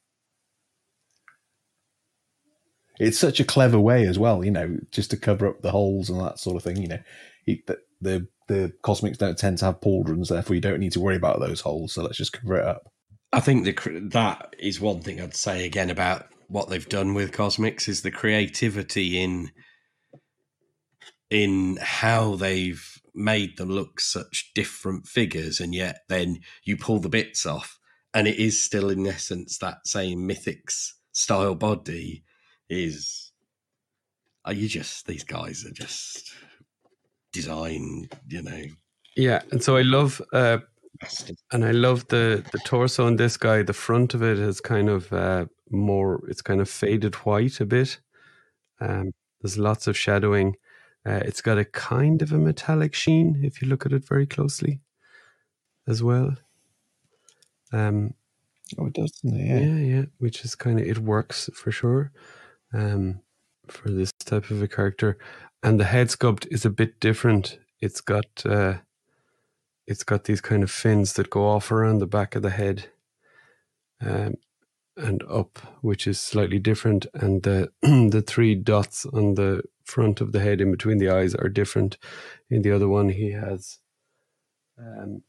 [2.99, 6.11] It's such a clever way as well, you know, just to cover up the holes
[6.11, 6.83] and that sort of thing.
[6.83, 7.03] You know,
[7.47, 11.01] he, the, the the cosmics don't tend to have pauldrons, therefore you don't need to
[11.01, 11.93] worry about those holes.
[11.93, 12.91] So let's just cover it up.
[13.33, 17.33] I think the that is one thing I'd say again about what they've done with
[17.33, 19.51] Cosmics is the creativity in
[21.31, 22.83] in how they've
[23.15, 27.79] made them look such different figures, and yet then you pull the bits off,
[28.15, 32.25] and it is still in essence that same Mythics style body.
[32.69, 33.33] Is
[34.45, 36.33] are you just these guys are just
[37.33, 38.63] designed, you know?
[39.17, 39.43] yeah.
[39.51, 40.59] And so I love uh,
[41.53, 43.63] and I love the the torso on this guy.
[43.63, 46.23] The front of it is kind of uh, more.
[46.29, 47.99] It's kind of faded white a bit.
[48.81, 50.57] Um, there's lots of shadowing.
[51.07, 54.27] Uh, it's got a kind of a metallic sheen if you look at it very
[54.27, 54.81] closely,
[55.87, 56.37] as well.
[57.73, 58.15] Um,
[58.77, 59.47] Oh, it does, doesn't it?
[59.47, 59.97] yeah, Yeah.
[60.01, 62.13] yeah, which is kind of it works for sure.
[62.73, 63.21] Um,
[63.67, 65.19] for this type of a character,
[65.63, 67.59] and the head sculpt is a bit different.
[67.81, 68.79] It's got uh,
[69.87, 72.87] it's got these kind of fins that go off around the back of the head,
[74.01, 74.35] um,
[74.97, 77.07] and up, which is slightly different.
[77.15, 81.35] And the the three dots on the front of the head in between the eyes
[81.35, 81.97] are different.
[82.51, 83.79] In the other one, he has
[84.79, 85.23] um,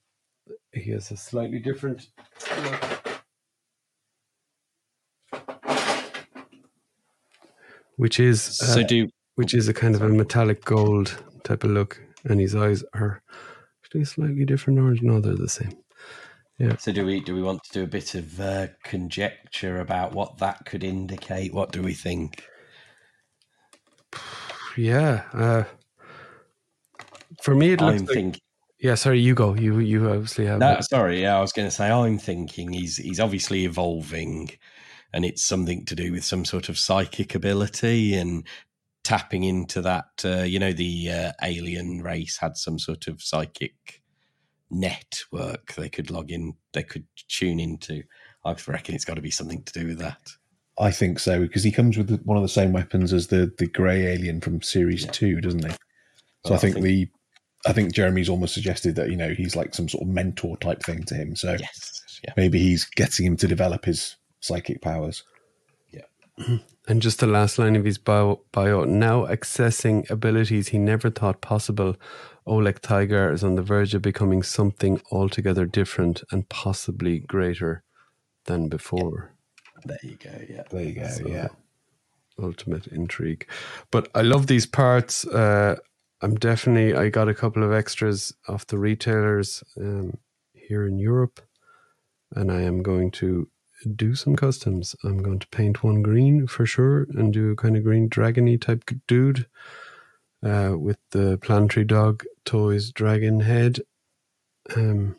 [0.73, 2.07] he has a slightly different
[2.63, 2.98] look.
[7.99, 11.71] Which is uh, So do which is a kind of a metallic gold type of
[11.71, 13.21] look, and his eyes are
[13.83, 15.01] actually slightly different orange.
[15.01, 15.73] No, they're the same.
[16.57, 16.77] Yeah.
[16.77, 20.37] So do we do we want to do a bit of uh, conjecture about what
[20.37, 21.53] that could indicate?
[21.53, 22.45] What do we think?
[24.77, 25.23] Yeah.
[25.33, 25.63] Uh,
[27.41, 28.15] for me, it looks I'm like.
[28.15, 28.41] thinking.
[28.79, 29.55] yeah, sorry, you go.
[29.55, 30.59] You you obviously have.
[30.59, 30.85] No, it.
[30.85, 31.21] sorry.
[31.21, 34.51] Yeah, I was going to say I'm thinking he's he's obviously evolving,
[35.13, 38.45] and it's something to do with some sort of psychic ability and
[39.03, 40.05] tapping into that.
[40.23, 44.01] Uh, you know, the uh, alien race had some sort of psychic
[44.69, 48.03] network they could log in, they could tune into.
[48.45, 50.19] I reckon it's got to be something to do with that.
[50.79, 53.67] I think so because he comes with one of the same weapons as the the
[53.67, 55.11] grey alien from series Yeah.
[55.11, 55.71] two, doesn't he?
[55.71, 55.77] So
[56.45, 57.07] Well, I I think, think- the
[57.65, 60.81] I think Jeremy's almost suggested that you know he's like some sort of mentor type
[60.83, 61.35] thing to him.
[61.35, 62.01] So Yes.
[62.23, 62.33] Yeah.
[62.37, 65.23] maybe he's getting him to develop his psychic powers.
[65.91, 66.05] Yeah.
[66.87, 71.39] And just the last line of his bio, bio now accessing abilities he never thought
[71.39, 71.95] possible.
[72.47, 77.83] Oleg Tygar is on the verge of becoming something altogether different and possibly greater
[78.45, 79.35] than before.
[79.85, 80.31] There you go.
[80.49, 80.63] Yeah.
[80.71, 81.07] There you go.
[81.09, 81.49] So- yeah.
[82.41, 83.47] ultimate intrigue.
[83.91, 85.27] But I love these parts.
[85.27, 85.75] Uh,
[86.21, 90.17] I'm definitely I got a couple of extras off the retailers um,
[90.53, 91.39] here in Europe,
[92.35, 93.47] and I am going to
[93.95, 94.95] do some customs.
[95.03, 98.59] I'm going to paint one green for sure and do a kind of green dragony
[98.59, 99.47] type dude
[100.43, 103.79] uh, with the planetary dog toys dragon head.
[104.75, 105.15] Um,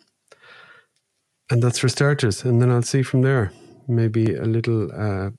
[1.51, 3.53] and that's for starters, and then I'll see from there.
[3.89, 5.31] Maybe a little uh,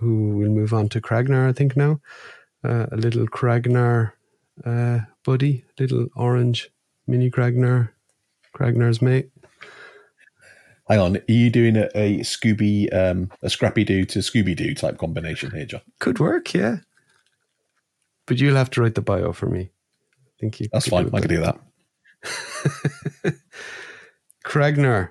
[0.00, 2.00] who will move on to Kragnar, I think now.
[2.62, 4.12] Uh, a little Kragnar
[4.64, 6.70] uh, buddy, little orange
[7.06, 7.90] mini Kragnar,
[8.54, 9.30] Kragnar's mate.
[10.88, 14.74] Hang on, are you doing a, a Scooby, um, a Scrappy Doo to Scooby Doo
[14.74, 15.82] type combination here, John?
[15.98, 16.76] Could work, yeah.
[18.26, 19.70] But you'll have to write the bio for me.
[20.40, 20.68] Thank you.
[20.72, 21.10] That's fine.
[21.12, 21.58] I can do that.
[24.44, 25.10] Kragnar.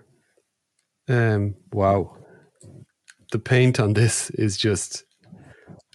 [1.08, 2.18] Um, wow.
[3.32, 5.04] The paint on this is just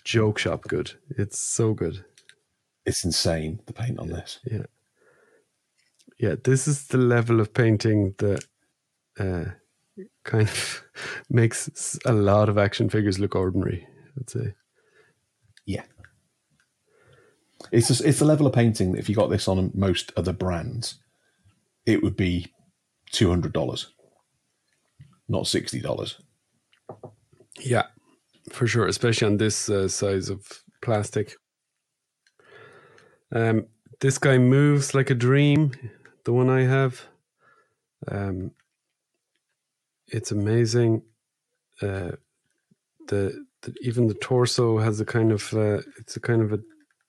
[0.05, 0.93] joke shop good.
[1.11, 2.05] It's so good.
[2.85, 4.39] It's insane the paint on this.
[4.45, 4.65] Yeah.
[6.19, 8.45] Yeah, this is the level of painting that
[9.19, 9.45] uh,
[10.25, 10.83] kind of
[11.31, 13.87] makes a lot of action figures look ordinary,
[14.19, 14.55] I'd say.
[15.67, 15.85] Yeah.
[17.71, 20.33] It's just, it's the level of painting that if you got this on most other
[20.33, 20.99] brands,
[21.87, 22.53] it would be
[23.13, 23.93] two hundred dollars,
[25.29, 26.21] not sixty dollars.
[27.61, 27.87] Yeah,
[28.51, 30.47] for sure, especially on this uh, size of
[30.81, 31.37] plastic.
[33.35, 33.67] Um,
[34.01, 35.73] this guy moves like a dream.
[36.25, 37.03] The one I have.
[38.09, 38.53] Um,
[40.13, 41.03] it's amazing.
[41.81, 42.13] Uh,
[43.09, 46.61] the, the even the torso has a kind of uh, it's a kind of a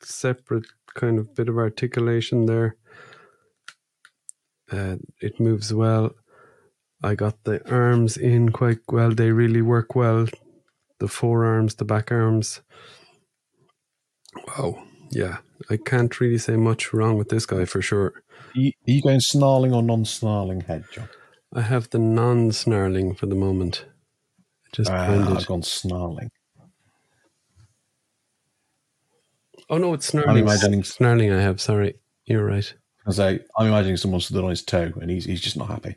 [0.01, 0.65] separate
[0.95, 2.77] kind of bit of articulation there.
[4.71, 6.11] Uh, it moves well.
[7.03, 9.11] I got the arms in quite well.
[9.11, 10.27] They really work well.
[10.99, 12.61] The forearms, the back arms.
[14.47, 14.83] Wow.
[15.11, 15.37] Yeah.
[15.69, 18.23] I can't really say much wrong with this guy for sure.
[18.55, 21.09] Are you, are you going snarling or non-snarling head, John?
[21.55, 23.85] I have the non snarling for the moment.
[24.71, 25.37] Just blended.
[25.37, 26.31] I've gone snarling.
[29.69, 30.43] Oh no, it's snarling.
[30.43, 31.31] imagining- snarling.
[31.31, 31.61] I have.
[31.61, 32.73] Sorry, you're right.
[33.05, 35.95] I say I'm imagining someone stood on his toe and he's he's just not happy.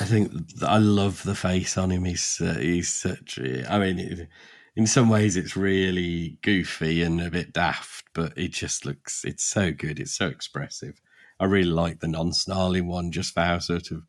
[0.00, 0.32] I think
[0.62, 2.04] I love the face on him.
[2.04, 3.38] He's uh, he's such.
[3.38, 4.28] a- I mean,
[4.76, 9.24] in some ways, it's really goofy and a bit daft, but it just looks.
[9.24, 9.98] It's so good.
[10.00, 11.00] It's so expressive.
[11.38, 14.02] I really like the non-snarling one, just for how sort of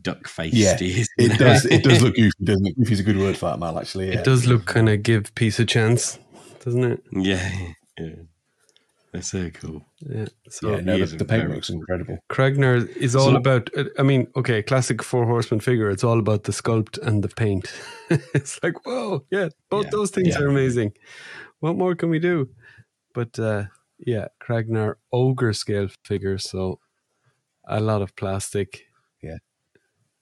[0.00, 1.08] duck faced Yeah, is.
[1.18, 2.76] It does it does look goofy, doesn't it?
[2.78, 3.78] Goofy's a good word for that, Mal.
[3.78, 4.18] Actually, yeah.
[4.18, 6.18] It does look kind of give peace a chance,
[6.64, 7.02] doesn't it?
[7.12, 7.50] yeah,
[7.98, 8.08] yeah.
[9.12, 9.84] They're so cool.
[10.00, 10.24] Yeah.
[10.48, 12.18] So Yeah, no, the, the paint looks incredible.
[12.30, 13.68] Kragnar is all So- about.
[13.76, 15.90] uh, I mean, okay, classic four horseman figure.
[15.90, 17.70] It's all about the sculpt and the paint.
[18.34, 20.38] it's like, whoa, yeah, both Yeah, those things yeah.
[20.38, 20.94] are amazing.
[21.60, 22.48] What more can we do?
[23.12, 23.64] But uh,
[23.98, 26.38] yeah, Kragnar ogre scale figure.
[26.38, 26.78] So
[27.68, 28.86] a lot of plastic.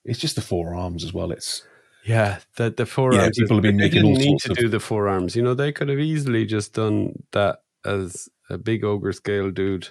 [0.05, 1.31] It's just the forearms as well.
[1.32, 1.62] It's
[2.05, 3.39] Yeah, the the forearms.
[3.39, 5.36] people have been they making all need sorts to of- do the forearms.
[5.36, 9.89] You know, they could have easily just done that as a big ogre scale dude,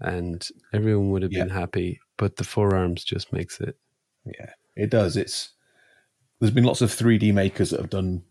[0.00, 1.44] and everyone would have Yeah.
[1.44, 2.00] been happy.
[2.16, 3.76] But the forearms just makes it.
[4.24, 5.16] yeah, it does.
[5.16, 5.50] It's
[6.40, 8.22] there's been lots of 3D makers that have done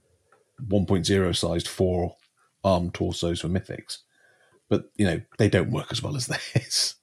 [0.67, 2.15] 1.0 sized four
[2.63, 3.99] arm torsos for mythics,
[4.69, 6.95] but you know they don't work as well as this.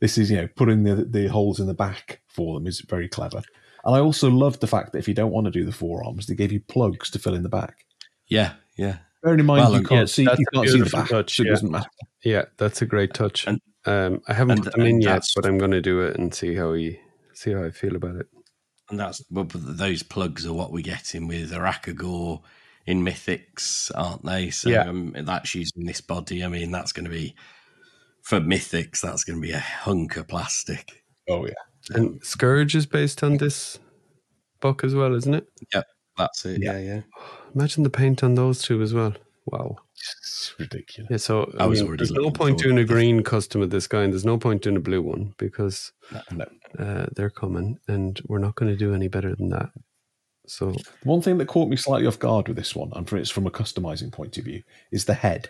[0.00, 3.08] This is you know putting the the holes in the back for them is very
[3.08, 3.42] clever.
[3.84, 6.26] And I also love the fact that if you don't want to do the forearms,
[6.26, 7.86] they gave you plugs to fill in the back.
[8.28, 8.98] Yeah, yeah.
[9.22, 11.42] Bearing in mind Well, you can't yeah, see you can't see the back, touch, so
[11.42, 11.52] it yeah.
[11.52, 11.88] doesn't matter.
[12.24, 13.46] Yeah, that's a great touch.
[13.46, 16.16] And- um, I haven't and- put them in yet, but I'm going to do it
[16.18, 16.98] and see how he
[17.32, 18.26] see how I feel about it.
[18.90, 22.42] And that's well, those plugs are what we're getting with Arakagor
[22.86, 24.50] in Mythics, aren't they?
[24.50, 24.82] So Yeah.
[24.88, 26.44] um, that's using this body.
[26.44, 27.34] I mean, that's going to be
[28.22, 29.00] for Mythics.
[29.00, 31.02] That's going to be a hunk of plastic.
[31.28, 31.52] Oh yeah,
[31.96, 33.78] And Scourge is based on this
[34.60, 35.46] book as well, isn't it?
[35.74, 35.82] Yeah,
[36.18, 36.62] that's it.
[36.62, 36.78] Yeah.
[36.78, 37.00] Yeah, yeah.
[37.54, 39.14] Imagine the paint on those two as well.
[39.46, 39.76] Wow.
[39.96, 41.08] it's ridiculous.
[41.10, 42.92] Yeah, so I I was mean, already there's no point doing a to this.
[42.94, 45.92] green custom of this guy, and there's no point doing a blue one because
[46.30, 46.44] No.
[46.78, 49.70] uh, they're coming, and we're not going to do any better than that.
[50.46, 50.74] So
[51.04, 53.46] One thing that caught me slightly off guard with this one, and for it's from
[53.46, 55.48] a customizing point of view, is the head.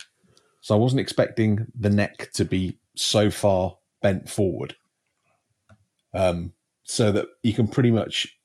[0.61, 4.77] So I wasn't expecting the neck to be so far bent forward,
[6.12, 8.37] um, so that you can pretty much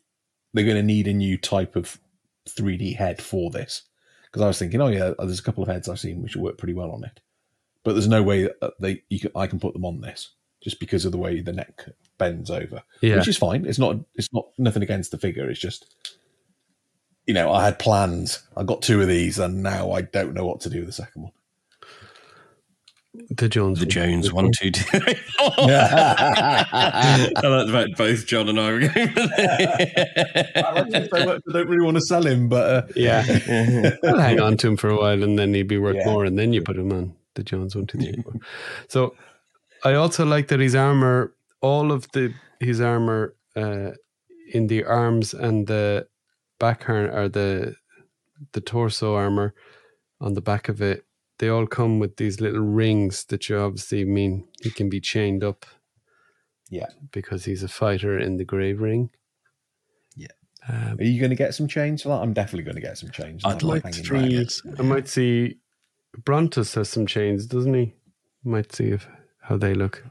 [0.54, 2.00] they're going to need a new type of
[2.48, 3.84] 3D head for this.
[4.26, 6.44] Because I was thinking, oh yeah, there's a couple of heads I've seen which will
[6.44, 7.20] work pretty well on it,
[7.84, 10.32] but there's no way that they you can, I can put them on this
[10.62, 11.86] just because of the way the neck
[12.18, 13.66] bends over yeah, which is fine.
[13.66, 13.98] It's not.
[14.16, 15.50] It's not nothing against the figure.
[15.50, 15.94] It's just,
[17.26, 18.44] you know, I had plans.
[18.58, 20.94] I got two of these, and now I don't know what to do with the
[20.94, 21.32] second one.
[23.30, 23.90] The Jones, The one.
[23.90, 24.84] Jones one, two, two.
[25.40, 28.92] I like the fact both John and I were going.
[28.96, 31.42] I like him so much.
[31.50, 33.24] I don't really want to sell him, but uh, Yeah,
[34.04, 36.06] I'll hang on to him for a while, and then he'd be worth Yeah.
[36.12, 38.34] more, and then you put him on the Jones one, two, three, four.
[38.88, 39.16] So
[39.84, 43.92] I also like that his armor, all of the his armor uh,
[44.54, 46.08] in the arms and the
[46.60, 47.76] back harn or the
[48.54, 49.54] the torso armor
[50.22, 51.06] on the back of it,
[51.40, 55.44] they all come with these little rings that you obviously mean he can be chained
[55.44, 55.66] up.
[56.70, 56.88] Yeah.
[57.12, 59.12] because he's a fighter in the grave ring.
[60.16, 60.28] Yeah.
[60.68, 62.22] Um, are you going to get some change for that?
[62.22, 63.44] I'm definitely going to get some change.
[63.46, 64.04] I'd I'm like to back.
[64.04, 64.48] try see,
[64.80, 65.60] I might see
[66.22, 67.94] Brontus has some chains, doesn't he?
[68.44, 69.08] Might see if
[69.42, 70.04] how they look.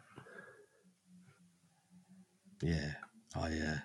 [2.62, 2.92] Yeah,
[3.34, 3.78] I uh,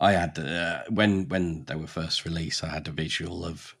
[0.00, 3.76] I had uh, when when they were first released, I had a visual of.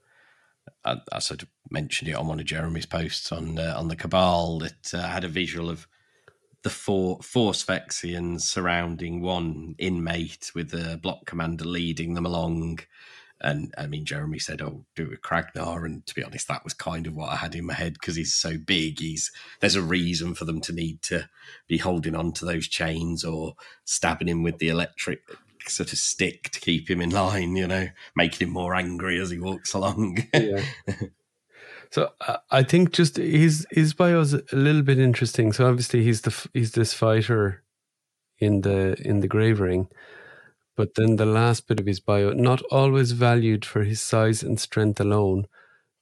[0.84, 3.96] I, I sort of mentioned it on one of Jeremy's posts on uh, on the
[3.96, 5.86] Cabal that uh, had a visual of
[6.62, 12.80] the four Sphexians surrounding one inmate with the block commander leading them along.
[13.40, 16.62] And I mean, Jeremy said, "Oh, do it with Kragnar," and to be honest, that
[16.62, 19.00] was kind of what I had in my head because he's so big.
[19.00, 21.28] He's there's a reason for them to need to
[21.66, 23.54] be holding on to those chains or
[23.84, 25.22] stabbing him with the electric
[25.66, 27.56] sort of stick to keep him in line.
[27.56, 30.18] You know, making him more angry as he walks along.
[30.32, 30.64] Yeah.
[31.92, 35.52] So uh, I think just his his bio is a little bit interesting.
[35.52, 37.62] So obviously he's the he's this fighter
[38.38, 39.88] in the in the grave ring,
[40.76, 44.58] but then the last bit of his bio, not always valued for his size and
[44.58, 45.46] strength alone,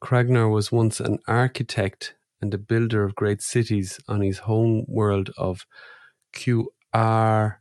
[0.03, 5.31] Kragnar was once an architect and a builder of great cities on his home world
[5.37, 5.67] of
[6.33, 7.57] Qarvium.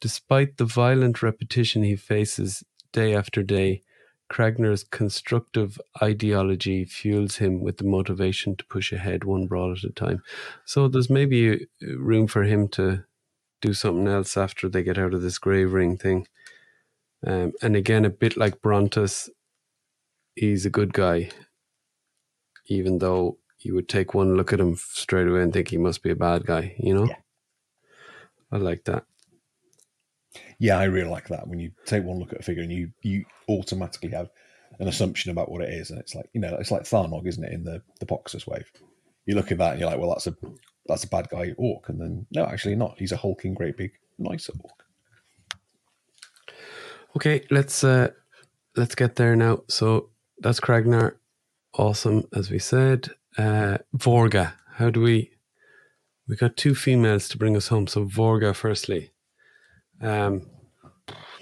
[0.00, 3.82] Despite the violent repetition he faces day after day,
[4.30, 9.90] Kragnar's constructive ideology fuels him with the motivation to push ahead one brawl at a
[9.90, 10.22] time.
[10.64, 13.04] So there's maybe room for him to
[13.62, 16.26] do something else after they get out of this grave ring thing.
[17.26, 19.28] Um, and again, a bit like Brontus,
[20.34, 21.30] he's a good guy,
[22.66, 26.02] even though you would take one look at him straight away and think he must
[26.02, 27.06] be a bad guy, you know?
[27.06, 27.16] Yeah.
[28.52, 29.04] I like that.
[30.58, 31.48] Yeah, I really like that.
[31.48, 34.30] When you take one look at a figure and you you automatically have
[34.80, 37.44] an assumption about what it is, and it's like you know, it's like Tharnog, isn't
[37.44, 38.70] it, in the the Poxxus wave?
[39.26, 40.36] You look at that and you're like, well, that's a
[40.86, 42.98] that's a bad guy orc, and then no, actually not.
[42.98, 44.84] He's a hulking, great big, nice orc.
[47.16, 48.10] Okay, let's uh
[48.76, 49.62] let's get there now.
[49.68, 51.16] So that's Kragnar.
[51.74, 53.10] Awesome, as we said.
[53.36, 54.54] Uh Vorga.
[54.74, 55.32] How do we
[56.28, 57.86] we got two females to bring us home.
[57.86, 59.12] So Vorga firstly.
[60.00, 60.50] Um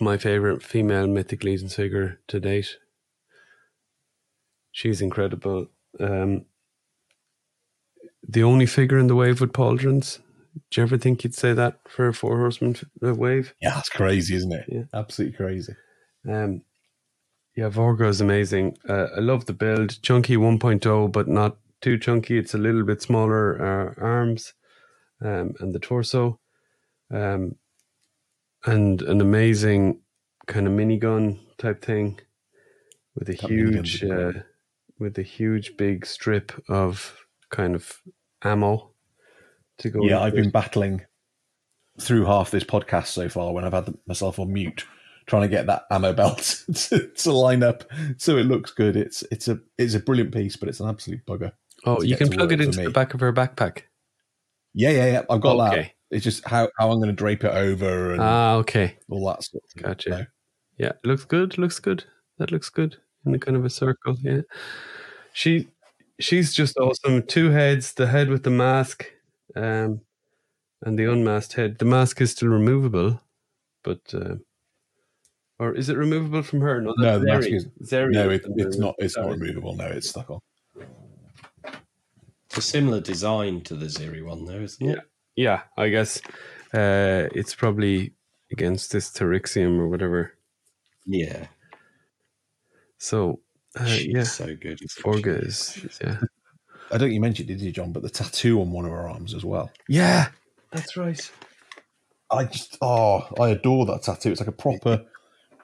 [0.01, 2.77] my favorite female mythic legions figure to date.
[4.73, 5.69] She's incredible.
[6.01, 6.47] Um
[8.27, 10.21] the only figure in the wave with pauldrons.
[10.71, 13.55] Do you ever think you'd say that for a four horseman wave?
[13.61, 14.65] Yeah, that's crazy, isn't it?
[14.69, 14.85] Yeah.
[14.93, 15.75] Absolutely crazy.
[16.29, 16.63] Um,
[17.57, 18.77] yeah, Vorga is amazing.
[18.89, 20.01] Uh, I love the build.
[20.03, 22.39] Chunky 1.0, but not too chunky.
[22.39, 24.55] It's a little bit smaller uh, arms
[25.21, 26.41] um, and the torso.
[27.11, 27.57] Um,
[28.65, 30.01] and an amazing
[30.47, 32.21] kind of minigun type thing
[33.15, 34.33] with a That huge, uh,
[34.99, 37.17] with a huge big strip of
[37.51, 38.01] kind of
[38.43, 38.91] ammo
[39.79, 40.05] to go.
[40.05, 40.43] Yeah, I've it.
[40.43, 41.03] been battling
[42.01, 44.85] through half this podcast so far when I've had myself on mute,
[45.27, 47.85] trying to get that ammo belt to, to line up
[48.17, 48.97] so it looks good.
[48.97, 51.53] It's it's a it's a brilliant piece, but it's an absolute bugger.
[51.87, 53.83] Oh, you can plug it into the back of her backpack.
[54.73, 55.23] Yeah, yeah, yeah.
[55.31, 55.91] I've got that.
[56.15, 56.17] Okay.
[56.17, 58.97] It's just how, how I'm going to drape it over and Ah, okay.
[59.11, 59.63] all that stuff.
[59.77, 60.11] Gotcha.
[60.11, 60.25] No.
[60.79, 61.59] Yeah, looks good.
[61.59, 62.05] Looks good.
[62.39, 62.97] That looks good
[63.27, 64.17] in the kind of a circle.
[64.21, 64.41] Yeah,
[65.33, 65.69] she
[66.21, 67.23] she's just awesome.
[67.27, 69.07] Two heads: the head with the mask,
[69.55, 70.01] um,
[70.83, 71.79] and the unmasked head.
[71.79, 73.21] The mask is still removable,
[73.85, 74.35] but uh,
[75.61, 76.81] or is it removable from her?
[76.81, 78.97] No, No, that's the mask is- Zeri No, it, it's not.
[78.99, 79.77] It's not removable.
[79.77, 80.41] No, it's stuck on.
[82.47, 84.99] It's a similar design to the Ziri one, though, isn't it?
[85.37, 86.21] Yeah, I guess
[86.73, 88.13] uh, it's probably
[88.53, 90.33] against this Tyrixium or whatever.
[91.07, 91.47] Yeah.
[92.99, 93.41] So
[93.79, 94.81] uh, She's yeah, so good.
[94.83, 95.05] isn't?
[95.05, 96.19] Vorga is yeah.
[96.91, 97.93] I don't think you mentioned it, did you, John?
[97.93, 99.71] But the tattoo on one of her arms as well.
[99.89, 100.29] Yeah,
[100.71, 101.31] that's right.
[102.31, 104.31] I just oh, I adore that tattoo.
[104.31, 105.05] It's like a proper.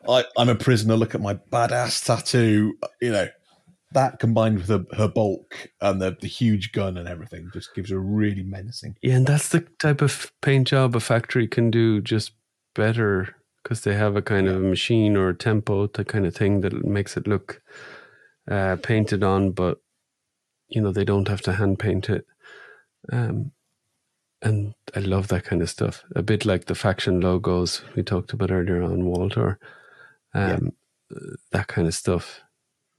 [0.08, 0.96] I, I'm a prisoner.
[0.96, 2.74] Look at my badass tattoo.
[3.00, 3.28] You know,
[3.92, 7.90] that combined with her, her bulk and the, the huge gun and everything just gives
[7.90, 8.96] her really menacing.
[9.02, 12.32] Yeah, and that's the type of paint job a factory can do just
[12.74, 16.34] better because they have a kind of a machine or a tempo, the kind of
[16.34, 17.60] thing that makes it look
[18.50, 19.80] uh, painted on, but
[20.68, 22.26] you know they don't have to hand paint it.
[23.12, 23.52] Um,
[24.42, 26.04] and I love that kind of stuff.
[26.16, 29.58] A bit like the faction logos we talked about earlier on Walter.
[30.32, 30.72] Um,
[31.50, 32.40] That kind of stuff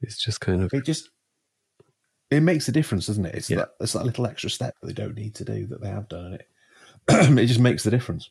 [0.01, 1.09] is just kind of It just
[2.29, 3.35] it makes a difference, doesn't it?
[3.35, 3.57] It's Yeah.
[3.57, 6.07] that it's that little extra step that they don't need to do that they have
[6.07, 6.47] done, it
[7.09, 8.29] it just makes the difference.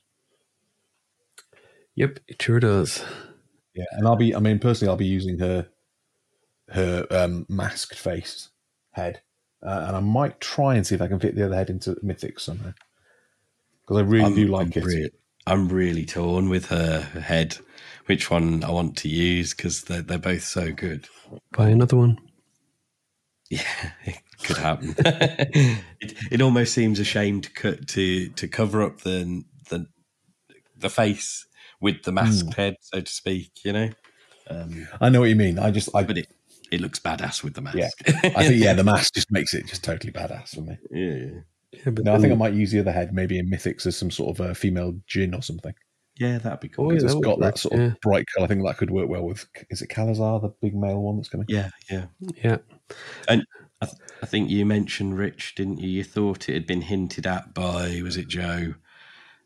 [1.94, 3.04] yep, it sure does.
[3.74, 4.34] Yeah, and I'll be.
[4.34, 5.68] I mean, personally, I'll be using her
[6.68, 8.48] her um, masked face
[8.92, 9.20] head,
[9.62, 11.96] uh, and I might try and see if I can fit the other head into
[12.02, 12.72] Mythic somehow
[13.82, 14.84] because I really I'm, do like I'm it.
[14.84, 15.10] rea-
[15.46, 17.58] I'm really torn with her head,
[18.10, 21.06] which one I want to use because they're, they're both so good.
[21.52, 22.18] Buy another one.
[23.48, 23.62] Yeah,
[24.04, 24.96] it could happen.
[24.98, 29.86] it, it almost seems a shame to cut to to cover up the the
[30.76, 31.46] the face
[31.80, 33.52] with the masked head, so to speak.
[33.64, 33.90] You know,
[34.48, 35.60] um, I know what you mean.
[35.60, 36.26] I just, I, but it
[36.72, 37.78] it looks badass with the mask.
[37.78, 37.90] Yeah.
[38.24, 40.78] I think, yeah, the mask just makes it just totally badass for me.
[40.90, 43.86] yeah, Yeah, but No, I think I might use the other head, maybe in Mythics
[43.86, 45.74] as some sort of a female gin or something.
[46.20, 46.86] Yeah, that'd be cool.
[46.86, 47.94] Oh, yeah, Because it's that would got work, that sort of yeah.
[48.02, 48.44] bright color.
[48.44, 49.46] I think that could work well with.
[49.70, 51.46] Is it Calazar, the big male one that's coming?
[51.48, 52.06] Yeah, yeah.
[52.44, 52.58] yeah.
[53.26, 53.46] And
[53.80, 55.88] I, th- I think you mentioned Rich, didn't you?
[55.88, 58.74] You thought it had been hinted at by was it Joe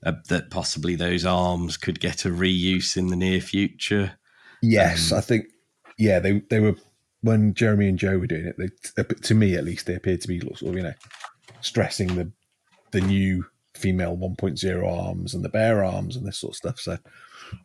[0.05, 4.19] uh, that possibly those arms could get a reuse in the near future.
[4.61, 5.47] Yes, Um, I think.
[5.97, 6.75] Yeah, they they were
[7.21, 10.29] when Jeremy and Joe were doing it, they, to me at least, they appeared to
[10.29, 10.95] be sort of you know
[11.61, 12.33] stressing the
[12.91, 16.81] the new female 1.0 arms and the bear arms and this sort of stuff.
[16.81, 16.99] So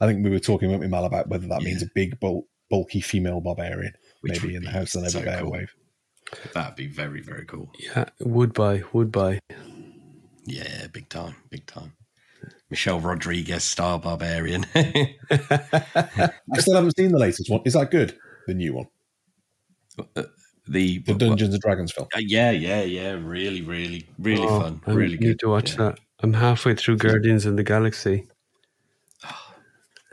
[0.02, 1.68] I think we were talking with Mal about whether that Yeah.
[1.68, 5.22] means a big, bul- bulky female barbarian, Which maybe in the House of the so
[5.22, 5.52] Bear cool.
[5.52, 5.74] wave.
[6.54, 7.72] That'd be very, very cool.
[7.80, 9.40] Yeah, would buy, would buy.
[10.46, 11.94] Yeah, big time, big time.
[12.70, 14.66] Michelle Rodriguez, star barbarian.
[14.76, 16.30] I
[16.60, 17.62] still haven't seen the latest one.
[17.66, 18.18] Is that good?
[18.48, 18.88] The new one,
[20.16, 20.24] uh,
[20.70, 22.08] the the Dungeons and Dragons film.
[22.16, 23.12] Uh, yeah, yeah, yeah.
[23.14, 24.82] Really, really, really Oh, fun.
[24.88, 25.40] I Really need good.
[25.40, 25.78] to watch yeah.
[25.78, 26.00] that.
[26.22, 28.28] I'm halfway through Guardians of the Galaxy.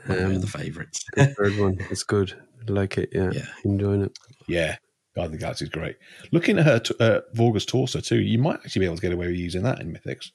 [0.05, 1.03] One of Um, the favourites.
[1.15, 1.77] The third one.
[1.91, 2.33] It's good.
[2.67, 3.09] I like it.
[3.11, 3.45] Yeah, Yeah.
[3.65, 4.17] enjoying it.
[4.47, 4.77] Yeah,
[5.15, 5.97] God, the Galaxy's great.
[6.31, 9.11] Looking at her, t- uh, Vorga's torso too, you might actually be able to get
[9.11, 10.31] away with using that in Mythics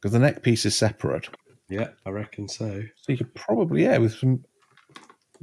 [0.00, 1.28] because the neck piece is separate.
[1.70, 2.82] yeah, I reckon so.
[2.96, 4.44] So you could probably, yeah, with some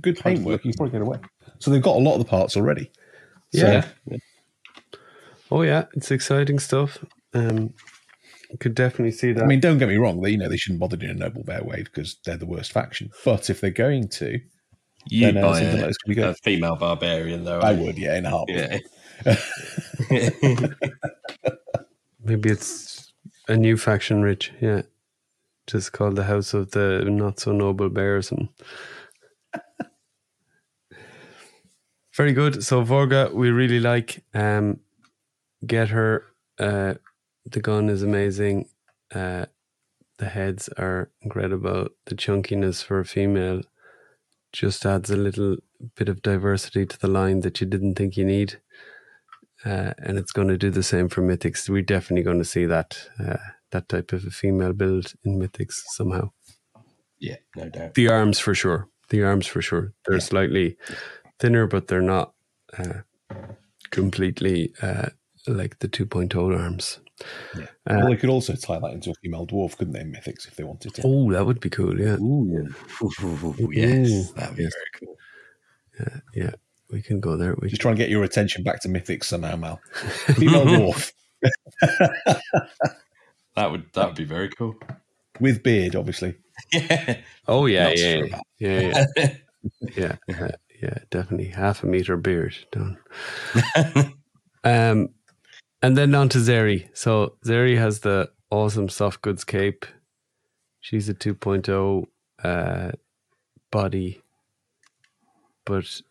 [0.02, 1.18] good paintwork, you could probably get away.
[1.62, 2.92] So they've got a lot of the parts already.
[3.54, 3.86] So, Yeah.
[5.52, 7.04] Oh yeah, it's exciting stuff.
[7.34, 7.74] Um,
[8.50, 9.44] you could definitely see that.
[9.44, 10.22] I mean, don't get me wrong.
[10.22, 12.72] They, you know, they shouldn't bother doing a Noble Bear Wave because they're the worst
[12.72, 13.12] faction.
[13.24, 14.40] But if they're going to,
[15.08, 17.60] You then uh, buy something a, like this could be a female barbarian, though.
[17.60, 17.82] I eh?
[17.82, 18.82] would, yeah, in a heartbeat.
[19.26, 19.38] Yeah.
[22.24, 23.14] Maybe it's
[23.48, 24.52] a new faction, Rich.
[24.62, 24.84] Yeah,
[25.68, 28.32] just called the House of the Not So Noble Bears.
[28.32, 28.50] And
[32.16, 32.64] very good.
[32.64, 34.24] So Vorga, we really like.
[34.34, 34.80] Um,
[35.66, 36.26] get her.
[36.60, 36.96] Uh,
[37.46, 38.70] the gun is amazing.
[39.14, 39.46] Uh,
[40.18, 41.88] the heads are incredible.
[42.06, 43.62] The chunkiness for a female
[44.54, 45.58] just adds a little
[45.96, 48.60] bit of diversity to the line that you didn't think you need.
[49.66, 51.70] Uh, and it's going to do the same for Mythics.
[51.70, 53.38] We're definitely going to see that uh,
[53.72, 56.32] that type of a female build in Mythics somehow.
[57.20, 57.94] yeah, no doubt.
[57.94, 58.90] The arms for sure.
[59.10, 59.94] The arms for sure.
[60.06, 60.78] They're slightly
[61.42, 62.34] thinner, but they're not
[62.78, 63.02] uh,
[63.90, 65.10] completely uh,
[65.48, 67.00] like the 2.0 arms.
[67.56, 67.64] Yeah.
[67.86, 70.48] Uh, well, they could also tie that into a female dwarf, couldn't they, in Mythics,
[70.48, 71.02] if they wanted to?
[71.06, 72.00] Oh, that would be cool.
[72.00, 72.70] Yeah, Ooh.
[73.70, 74.74] yes, that'd be yes.
[74.74, 75.18] very cool.
[76.34, 76.52] yeah.
[76.92, 77.56] We can go there.
[77.62, 79.80] We Just try and get your attention back to Mythics somehow, Mal.
[80.36, 81.12] Female dwarf
[83.56, 84.76] That would that would be very cool.
[85.40, 86.36] with beard, obviously.
[86.74, 88.24] Yeah, Oh yeah, yeah,
[88.60, 89.36] yeah, yeah,
[89.96, 90.52] yeah, yeah,
[90.82, 92.98] yeah, definitely half a meter beard done.
[94.64, 95.10] Um,
[95.82, 96.88] and then on to Zeri.
[96.94, 99.88] So Zeri has the awesome soft goods cape.
[100.82, 102.06] She's a 2.0
[102.44, 102.92] uh,
[103.72, 104.22] body,
[105.66, 106.02] but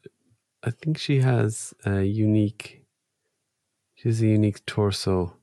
[0.65, 2.83] I think she has a unique.
[3.95, 5.37] She has a unique torso,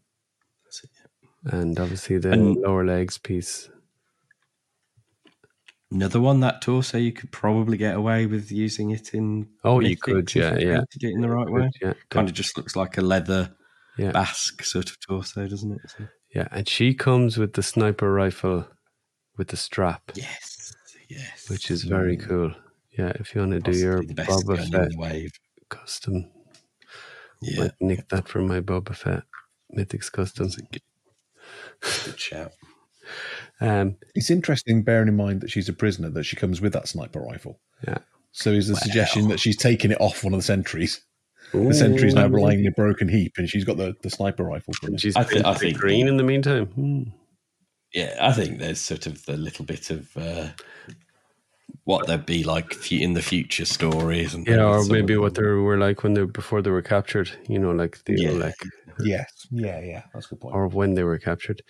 [1.45, 3.69] and obviously the And- lower legs piece.
[5.89, 9.47] Another one that torso you could probably get away with using it in.
[9.63, 10.81] Oh, you could, yeah, yeah.
[10.81, 11.69] it in the right way.
[11.81, 13.55] Yeah, Kind of just looks like a leather
[13.97, 14.11] yeah.
[14.11, 15.79] basque sort of torso, doesn't it?
[15.97, 18.67] So- Yeah, and she comes with the sniper rifle
[19.37, 20.73] with the strap, yes,
[21.09, 21.49] yes.
[21.49, 22.51] which is very cool.
[22.97, 25.31] Yeah, if you want to do your Possibly the best Boba Fett wave.
[25.69, 26.29] custom,
[27.41, 29.23] Yeah, nick that from my Boba Fett
[29.73, 30.47] Mythics custom.
[30.47, 30.81] that's a good,
[32.05, 32.51] good shout.
[33.61, 36.87] Um, It's interesting, bearing in mind that she's a prisoner, that she comes with that
[36.87, 37.59] sniper rifle.
[37.87, 37.97] yeah,
[38.31, 41.01] So is the suggestion that she's taking it off one of the sentries?
[41.55, 44.43] Ooh, The sentry's now lying in a broken heap, and she's got the, the sniper
[44.43, 44.99] rifle from it.
[45.01, 46.65] She's I thi- I think- green in the meantime.
[46.67, 47.03] Hmm.
[47.93, 50.49] Yeah, I think there's sort of the little bit of uh,
[51.85, 55.77] what they'd be like in the future stories, and Yeah, or maybe what they were
[55.77, 57.31] like when they before they were captured.
[57.47, 58.31] You know, like the Yeah.
[58.31, 58.55] like
[59.03, 60.53] Yes, yeah, yeah, that's a good point.
[60.55, 61.61] or when they were captured.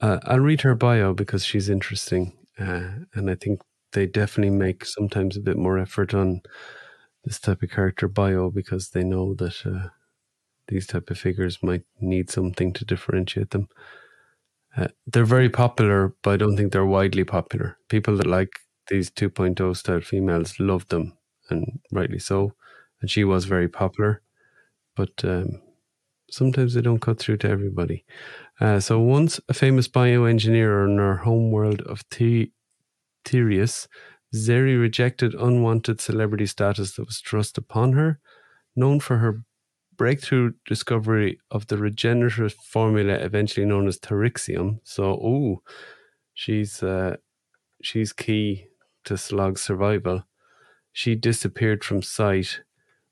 [0.00, 3.60] Uh, I'll read her bio because she's interesting, uh, and I think
[3.92, 6.42] they definitely make sometimes a bit more effort on
[7.24, 9.88] this type of character bio because they know that uh,
[10.68, 13.68] these type of figures might need something to differentiate them.
[14.76, 17.78] Uh, they're very popular, but I don't think they're widely popular.
[17.88, 18.50] People that like
[18.88, 21.16] these 2.0 style females love them,
[21.50, 22.52] and rightly so.
[23.00, 24.22] And she was very popular,
[24.96, 25.62] but um,
[26.30, 28.04] sometimes they don't cut through to everybody.
[28.60, 32.50] Uh, so once a famous bioengineer in our home world of the-
[33.24, 33.88] Tyrius,
[34.34, 38.20] Zeri rejected unwanted celebrity status that was thrust upon her,
[38.74, 39.42] known for her
[39.96, 44.80] breakthrough discovery of the regenerative formula eventually known as Tarixium.
[44.84, 45.62] So, oh,
[46.34, 47.16] she's uh,
[47.82, 48.66] she's key
[49.04, 50.24] to Slog's survival.
[50.92, 52.60] She disappeared from sight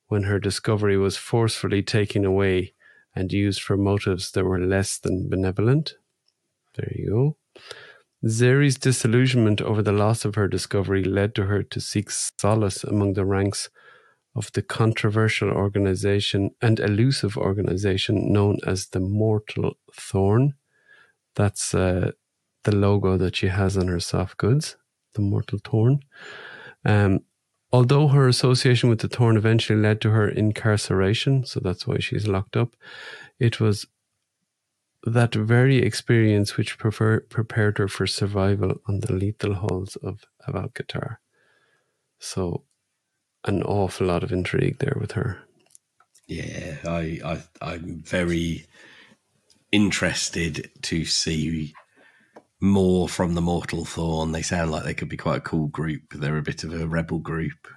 [0.09, 2.74] when her discovery was forcefully taken away
[3.15, 5.95] and used for motives that were less than benevolent.
[6.77, 7.36] There you go.
[8.27, 13.15] Zeri's disillusionment over the loss of her discovery led to her to seek solace among
[13.15, 13.69] the ranks
[14.35, 20.55] of the controversial organization and elusive organization known as the Mortal Thorn.
[21.36, 22.12] That's uh,
[22.65, 24.77] the logo that she has on her soft goods,
[25.15, 26.01] the Mortal Thorn.
[26.85, 27.20] Um,
[27.75, 32.29] although her association with the thorn eventually led to her incarceration, so that's why she's
[32.29, 32.77] locked up,
[33.41, 33.85] it was
[35.03, 41.17] that very experience which prefer, prepared her for survival on the lethal halls of Hvalkatar.
[42.21, 42.63] So,
[43.45, 45.41] an awful lot of intrigue there with her.
[46.29, 48.67] Yeah, I, I I'm very
[49.73, 51.75] interested to see
[52.65, 54.32] more from the Mortal Thorn.
[54.32, 56.03] They sound like they could be quite a cool group.
[56.15, 57.69] They're a bit of a rebel group,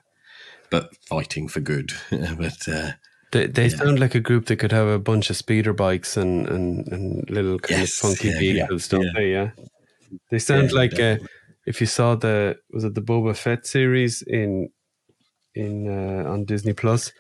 [0.70, 1.92] but fighting for good.
[2.12, 2.92] but uh,
[3.32, 6.48] They, they sound like a group that could have a bunch of speeder bikes and,
[6.48, 9.12] and, and little kind Yes, of funky yeah, vehicles, yeah, don't yeah.
[9.16, 9.32] they?
[9.32, 9.50] Yeah.
[10.32, 11.18] They sound Yeah, like uh,
[11.66, 14.70] if you saw the was it the Boba Fett series in
[15.54, 17.12] in uh, on Disney Plus,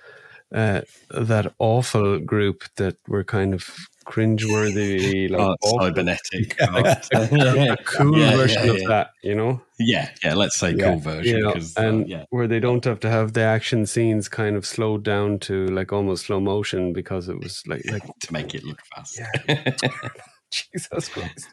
[0.54, 3.76] uh, that awful group that were kind of
[4.08, 5.80] cringeworthy, like oh, awful.
[5.80, 6.56] cybernetic.
[6.60, 9.62] a cool Yeah, version yeah, of that, you know.
[9.80, 10.34] yeah, yeah.
[10.34, 13.10] Let's say Yeah, cool version you know, 'cause, uh, yeah, where they don't have to
[13.10, 17.40] have the action scenes kind of slowed down to like almost slow motion because it
[17.40, 19.20] was like like to make it look fast.
[20.52, 21.48] Jesus Christ.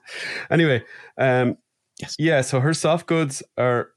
[0.51, 0.83] Anyway,
[1.19, 1.57] um,
[2.01, 2.17] Yes.
[2.19, 2.41] yeah.
[2.41, 3.91] So her soft goods are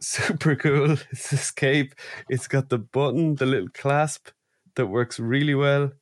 [0.00, 0.92] super cool.
[1.12, 1.94] It's escape.
[2.28, 4.28] It's got the button, the little clasp
[4.76, 5.92] that works really well.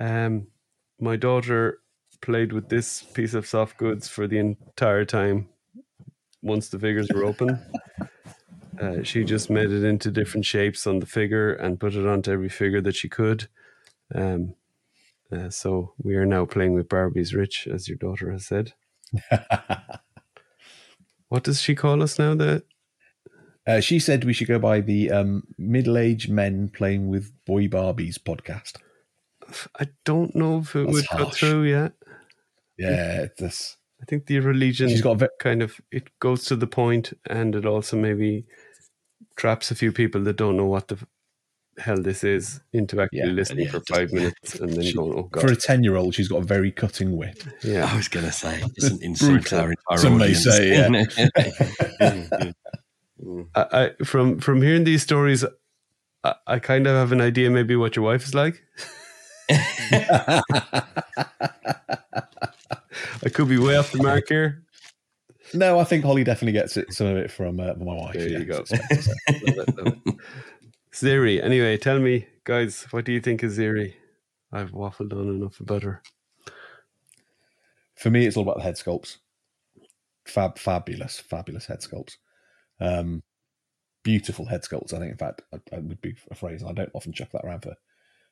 [0.00, 0.48] Um,
[1.00, 1.80] my daughter
[2.20, 5.48] played with this piece of soft goods for the entire time.
[6.42, 7.58] Once the figures were open,
[8.80, 12.30] uh, she just made it into different shapes on the figure and put it onto
[12.30, 13.48] every figure that she could.
[14.14, 14.54] Um,
[15.32, 18.74] uh, so we are now playing with Barbie's Rich, as your daughter has said.
[21.28, 22.34] What does she call us now?
[22.34, 22.62] The
[23.66, 28.16] Uh, she said we should go by the um, middle-aged men playing with boy Barbies
[28.16, 28.76] podcast.
[29.80, 31.38] I don't know if it That's would go harsh.
[31.40, 31.92] through yet.
[32.78, 33.76] Yeah, this.
[34.02, 37.12] I think the religion She's got a ve- kind of it goes to the point,
[37.30, 38.44] and it also maybe
[39.36, 40.98] traps a few people that don't know what the
[41.78, 44.92] hell this is into actually Yeah, listening yeah, for just- five minutes and then She-
[44.94, 46.14] going, "Oh God!" for a ten-year-old.
[46.14, 47.42] She's got a very cutting wit.
[47.62, 49.60] yeah, I was going to say, it doesn't insult Brutal.
[49.60, 50.44] our entire Some may audience.
[50.44, 50.70] say,
[52.00, 52.52] yeah.
[53.22, 53.62] Mm, I,
[53.98, 55.42] I, from from hearing these stories,
[56.22, 58.62] I, I kind of have an idea maybe what your wife is like.
[59.48, 60.42] I
[63.32, 64.62] could be way off the mark here.
[65.54, 66.92] no, I think Holly definitely gets it.
[66.92, 68.14] Some of it from uh, my wife.
[68.14, 68.64] There yeah, you go.
[68.64, 69.08] so it's-
[69.56, 70.14] Love it, love it.
[70.92, 71.42] Ziri.
[71.42, 73.94] Anyway, tell me, guys, what do you think of Ziri?
[74.52, 76.02] I've waffled on enough about her.
[77.96, 79.18] For me, it's all about the head sculpts.
[80.26, 82.16] Fab, fabulous, fabulous head sculpts.
[82.80, 83.22] Um,
[84.02, 84.92] beautiful head sculpts.
[84.94, 87.30] I think, in fact, I, I would be a phrase, and I don't often chuck
[87.32, 87.74] that around for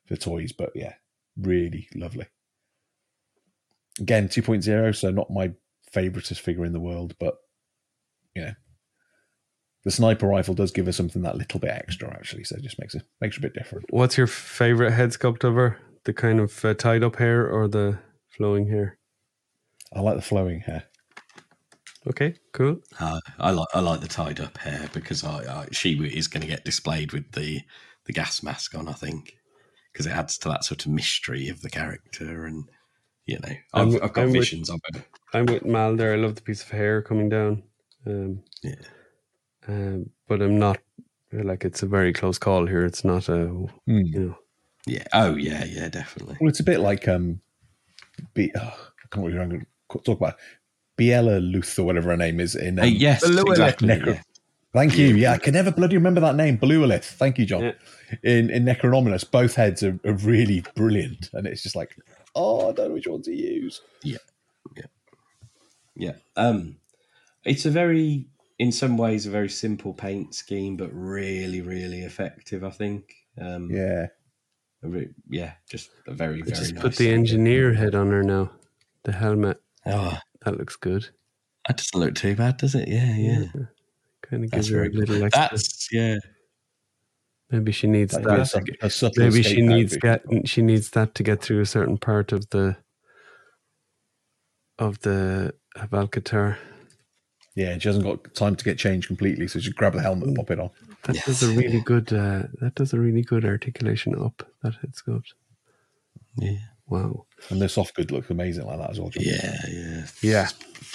[0.05, 0.93] for toys, but yeah,
[1.37, 2.27] really lovely.
[3.99, 5.53] Again, 2.0, so not my
[5.93, 7.35] favoritist figure in the world, but
[8.35, 8.51] you know,
[9.85, 12.43] the sniper rifle does give us something that little bit extra, actually.
[12.43, 13.85] So it just makes it makes it a bit different.
[13.91, 15.79] What's your favorite head sculpt of her?
[16.03, 18.97] The kind of uh, tied up hair or the flowing hair?
[19.93, 20.83] I like the flowing hair.
[22.07, 22.79] Okay, cool.
[22.99, 26.41] Uh, I like I like the tied up hair because I, I she is going
[26.41, 27.61] to get displayed with the
[28.05, 28.87] the gas mask on.
[28.87, 29.37] I think
[29.95, 32.65] because it adds to that sort of mystery of the character, and
[33.25, 35.05] you know I've, I'm- I've got I'm with- visions of her.
[35.33, 36.11] I'm with Mal there.
[36.13, 37.63] I love the piece of hair coming down.
[38.05, 38.75] Um, Yeah.
[39.67, 40.77] Um, but I'm not
[41.31, 42.85] like it's a very close call here.
[42.85, 43.69] It's not a Hmm.
[43.87, 44.37] you know.
[44.85, 45.05] Yeah.
[45.13, 45.63] Oh yeah.
[45.65, 45.87] Yeah.
[45.89, 46.37] Definitely.
[46.39, 47.41] Well, it's a bit like um,
[48.33, 49.41] be, oh, I can't remember.
[49.43, 50.35] I'm going to talk about
[50.97, 52.79] Biela Luth or whatever her name is in.
[52.79, 53.23] Um, Uh, yes.
[53.27, 53.87] Exactly.
[53.87, 54.21] Necro- yeah.
[54.75, 55.15] Thank you.
[55.15, 57.05] Yeah, I can never bloody remember that name, Belualith.
[57.05, 57.63] Thank you, John.
[57.63, 57.71] Yeah.
[58.23, 61.95] In in Necronominus, both heads are, are really brilliant, and it's just like,
[62.35, 63.81] oh, I don't know which one to use.
[64.03, 64.17] Yeah.
[64.75, 64.83] Yeah,
[65.95, 66.11] yeah.
[66.35, 66.75] Um,
[67.45, 68.27] it's a very,
[68.59, 72.63] in some ways, a very simple paint scheme, but really, really effective.
[72.63, 73.13] I think.
[73.39, 74.07] Um, Yeah,
[74.81, 76.81] re- yeah, just a very, I very just nice.
[76.81, 78.51] put the engineer head on her now.
[79.03, 79.61] The helmet.
[79.85, 81.09] Oh, That looks good.
[81.67, 82.87] that doesn't look too bad, does it?
[82.87, 83.45] Yeah, yeah.
[84.29, 85.47] Kind of gives her a very little extra.
[85.51, 86.17] That's yeah.
[87.51, 88.39] Maybe she needs that could
[88.81, 89.11] a, that.
[89.15, 92.49] a Maybe she needs get she needs that to get through a certain part of
[92.49, 92.75] the
[94.79, 96.57] of the of Hvalkatar.
[97.55, 100.35] Yeah, she hasn't got time to get changed completely, so she grab the helmet and
[100.35, 100.71] pop it on.
[101.03, 101.25] That Yes.
[101.25, 105.33] does a really good uh, that does a really good articulation up that head sculpt.
[106.37, 107.25] Yeah, Wow.
[107.49, 109.09] And the soft good looks amazing like that as well.
[109.09, 109.23] John.
[109.25, 110.47] yeah, yeah, Yeah.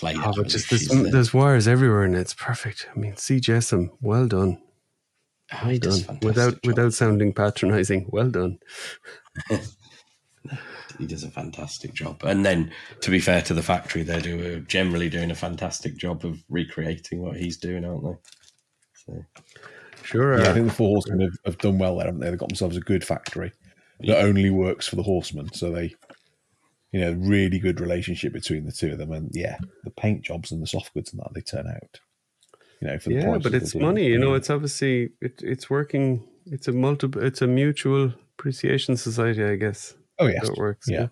[0.02, 1.10] Oh, but just there's, there.
[1.10, 2.88] there's wires everywhere and it's perfect.
[2.94, 3.38] I mean, C.
[3.38, 4.62] Jessam, well done.
[5.52, 6.18] Oh, Well he done.
[6.22, 6.60] Without job.
[6.64, 8.06] without sounding patronising.
[8.08, 8.58] Well done.
[10.98, 12.22] he does a fantastic job.
[12.24, 16.24] And then, to be fair to the factory, they're do, generally doing a fantastic job
[16.24, 18.16] of recreating what he's doing, aren't they?
[18.94, 19.24] So,
[20.02, 20.38] Sure.
[20.40, 22.30] Yeah, I think the Four Horsemen have, have done well there, haven't they?
[22.30, 23.52] They've got themselves a good factory
[24.06, 25.52] that only works for the horsemen.
[25.52, 25.94] So they,
[26.92, 29.12] you know, really good relationship between the two of them.
[29.12, 32.00] And yeah, the paint jobs and the soft goods and that they turn out.
[32.80, 34.06] You know, for the yeah, but it's money.
[34.06, 36.26] You know, it's obviously it, it's working.
[36.46, 37.22] It's a multiple.
[37.22, 39.94] It's a mutual appreciation society, I guess.
[40.18, 40.88] oh yes, it works.
[40.88, 41.08] yeah.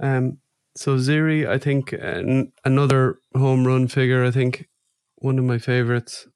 [0.00, 0.16] Yeah.
[0.16, 0.38] Um.
[0.76, 4.24] So Ziri, I think an another home run figure.
[4.24, 4.68] I think
[5.16, 6.28] one of my favorites.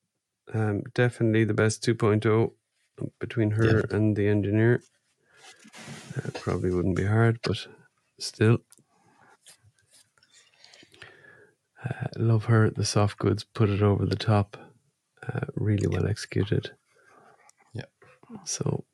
[0.52, 2.51] Um, definitely the best 2.0
[3.20, 3.97] between her Yeah.
[3.97, 4.82] and the engineer.
[6.16, 7.66] Uh, probably wouldn't be hard, but
[8.19, 8.59] still.
[11.85, 12.70] Uh, love her.
[12.70, 14.57] The soft goods put it over the top.
[15.27, 16.70] Uh, really well executed.
[17.74, 17.85] Yeah.
[18.44, 18.85] So,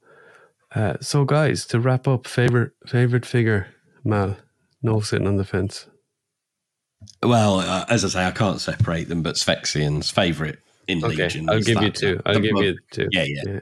[0.75, 3.69] uh, so guys, to wrap up, favorite favorite figure,
[4.05, 4.37] Mal.
[4.83, 5.87] No sitting on the fence.
[7.23, 10.57] well, uh, as I say, I can't separate them, but Sphexian's favourite
[10.87, 11.51] in Okay, Legion.
[11.51, 12.21] I'll give you two.
[12.25, 13.09] I'll the give you two.
[13.11, 13.43] Yeah, yeah.
[13.45, 13.61] Yeah.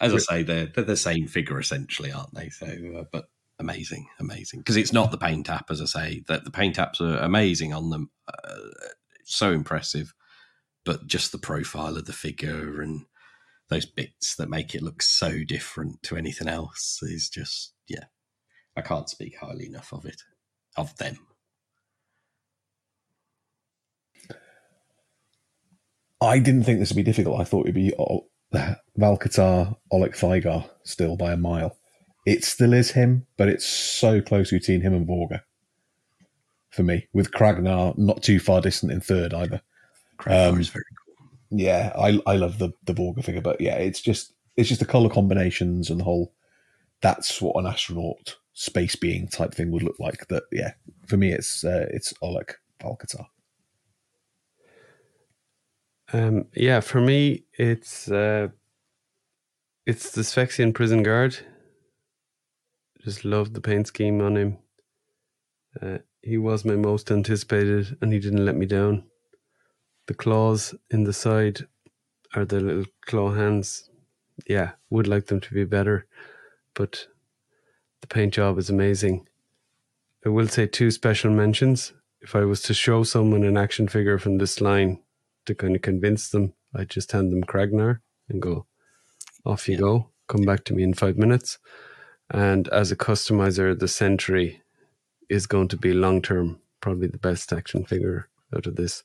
[0.00, 2.50] As I say, they're they're the same figure essentially, aren't they?
[2.50, 3.28] So, uh, but
[3.58, 4.60] amazing, amazing.
[4.60, 6.22] Because it's not the paint app, as I say.
[6.28, 8.58] That the paint apps are amazing on them, uh,
[9.24, 10.12] so impressive.
[10.84, 13.06] But just the profile of the figure and
[13.68, 18.04] those bits that make it look so different to anything else is just yeah.
[18.76, 20.20] I can't speak highly enough of it,
[20.76, 21.16] of them.
[26.20, 27.40] I didn't think this would be difficult.
[27.40, 28.28] I thought it'd be oh,
[28.98, 31.76] Hvalkatar, Oleg Tygar still by a mile.
[32.26, 35.42] It still is him, but it's so close between him and Vorga
[36.76, 39.62] for me, with Kragnar not too far distant in third either.
[40.18, 41.28] Crowbar Um, is very cool.
[41.50, 44.86] Yeah, I I love the the Vorga figure, but yeah, it's just it's just the
[44.86, 46.32] color combinations and the whole.
[47.00, 50.28] That's what an astronaut space being type thing would look like.
[50.28, 50.72] That yeah,
[51.06, 53.26] for me, it's uh, it's Oleg Valkatar.
[56.12, 58.48] Um, yeah, for me, it's uh,
[59.86, 61.36] it's the Sphexian prison guard.
[63.02, 64.58] Just love the paint scheme on him.
[65.80, 69.04] Uh, he was my most anticipated, and he didn't let me down.
[70.06, 71.66] The claws in the side
[72.34, 73.90] are the little claw hands.
[74.48, 76.06] Yeah, would like them to be better,
[76.74, 77.06] but
[78.00, 79.26] the paint job is amazing.
[80.24, 81.92] I will say two special mentions.
[82.20, 85.00] If I was to show someone an action figure from this line
[85.46, 88.66] to kind of convince them, I'd just hand them Kragnar and go,
[89.44, 89.80] off you Yeah.
[89.80, 90.10] go.
[90.28, 91.58] Come back to me in five minutes.
[92.30, 94.62] And as a customizer, the Sentry
[95.28, 99.04] is going to be long term, probably the best action figure out of this.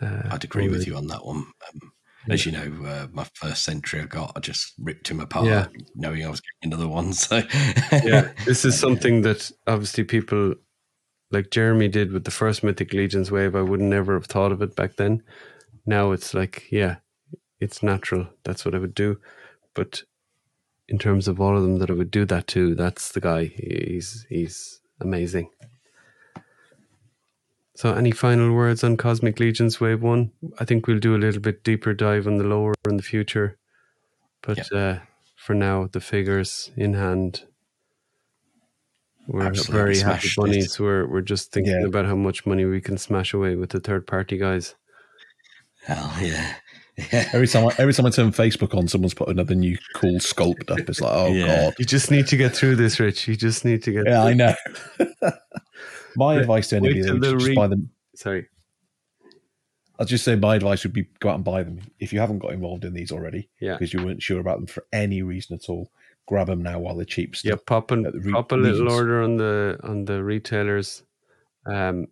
[0.00, 1.46] Uh, I'd agree with you on that one.
[1.68, 1.92] Um,
[2.28, 5.68] as you know, uh, my first Sentry I got, I just ripped him apart, Yeah.
[5.94, 7.12] knowing I was getting another one.
[7.14, 7.42] So
[8.04, 10.54] yeah, this is something that obviously people
[11.30, 13.56] like Jeremy did with the first Mythic Legions wave.
[13.56, 15.22] I would never have thought of it back then.
[15.84, 16.96] Now it's like, yeah,
[17.60, 18.28] it's natural.
[18.44, 19.18] That's what I would do.
[19.74, 20.02] But
[20.88, 23.46] in terms of all of them that I would do that to, that's the guy.
[23.46, 25.50] He's he's amazing.
[27.74, 30.32] So, any final words on Cosmic Legions Wave One?
[30.58, 33.58] I think we'll do a little bit deeper dive on the lower in the future,
[34.40, 35.00] but uh,
[35.36, 37.44] for now, the figures in hand.
[39.28, 40.80] We're Absolutely very happy smashed it.
[40.80, 41.86] We're we're just thinking Yeah.
[41.86, 44.74] about how much money we can smash away with the third party guys.
[45.84, 46.54] hell yeah,
[46.96, 47.28] yeah.
[47.32, 50.70] Every time I every time I turn Facebook on, someone's put another new cool sculpt
[50.70, 50.78] up.
[50.88, 51.46] It's like, oh Yeah.
[51.66, 51.74] god.
[51.78, 53.26] You just need to get through this, Rich.
[53.28, 54.04] You just need to get.
[54.06, 54.54] Yeah, I know.
[56.16, 57.90] my Wait- advice to anybody till would the just re- buy them.
[58.14, 58.46] Sorry.
[59.98, 62.38] I'll just say my advice would be go out and buy them if you haven't
[62.40, 63.72] got involved in these already Yeah.
[63.72, 65.90] because you weren't sure about them for any reason at all.
[66.26, 67.34] Grab them now while they're cheap.
[67.44, 68.92] Yeah, pop, an, at the re- pop a little regions.
[68.92, 71.02] order on the on the retailers.
[71.66, 72.08] Um,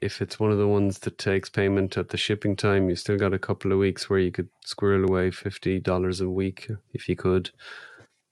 [0.00, 3.16] if it's one of the ones that takes payment at the shipping time, you still
[3.16, 7.08] got a couple of weeks where you could squirrel away fifty dollars a week if
[7.08, 7.50] you could.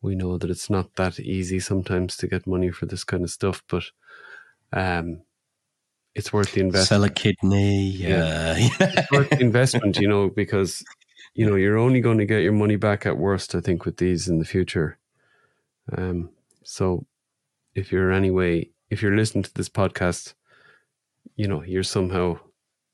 [0.03, 3.31] We know that it's not that easy sometimes to get money for this kind of
[3.31, 3.85] stuff, but
[4.73, 5.23] um,
[6.15, 6.87] it's worth the investment.
[6.89, 7.89] Sell a kidney.
[7.89, 8.57] Yeah.
[8.57, 10.85] Yeah, It's worth the investment, you know, because
[11.35, 13.55] you know you're only going to get your money back at worst.
[13.55, 14.99] I think with these in the future.
[15.97, 16.31] Um,
[16.63, 17.07] so
[17.75, 20.35] if you're anyway, if you're listening to this podcast,
[21.37, 22.39] you know you're somehow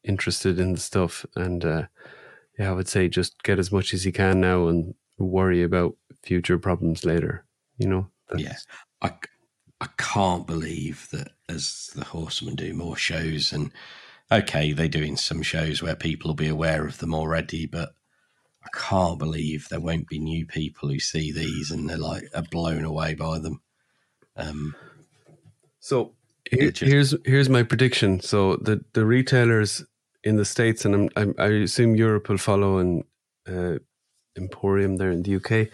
[0.05, 1.83] interested in the stuff, and uh,
[2.59, 5.97] yeah, I would say just get as much as you can now and worry about
[6.23, 7.45] future problems later.
[7.79, 8.07] You know,
[8.37, 8.57] Yeah.
[9.03, 9.13] I,
[9.81, 13.71] I can't believe that as the Horsemen do more shows, and
[14.31, 17.95] okay, they're doing some shows where people will be aware of them already, but
[18.63, 22.43] I can't believe there won't be new people who see these and they're like are
[22.43, 23.61] blown away by them.
[24.37, 24.75] Um,
[25.81, 26.15] So
[26.51, 28.21] here, here's here's my prediction.
[28.21, 29.85] So the the retailers
[30.25, 33.05] in the states and I'm, I'm, I assume Europe will follow and
[33.49, 33.79] uh,
[34.37, 35.69] Emporium there in the UK.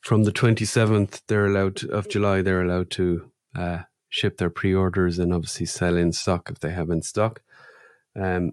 [0.00, 2.42] From the 27th, they're allowed to, of July.
[2.42, 3.78] They're allowed to uh,
[4.08, 7.42] ship their pre-orders and obviously sell in stock if they have in stock.
[8.16, 8.52] Um,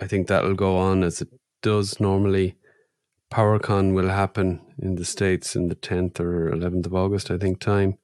[0.00, 1.28] I think that'll go on as it
[1.64, 2.56] does normally.
[3.32, 7.58] PowerCon will happen in the states in the 10th or 11th of August, I think,
[7.58, 7.98] time.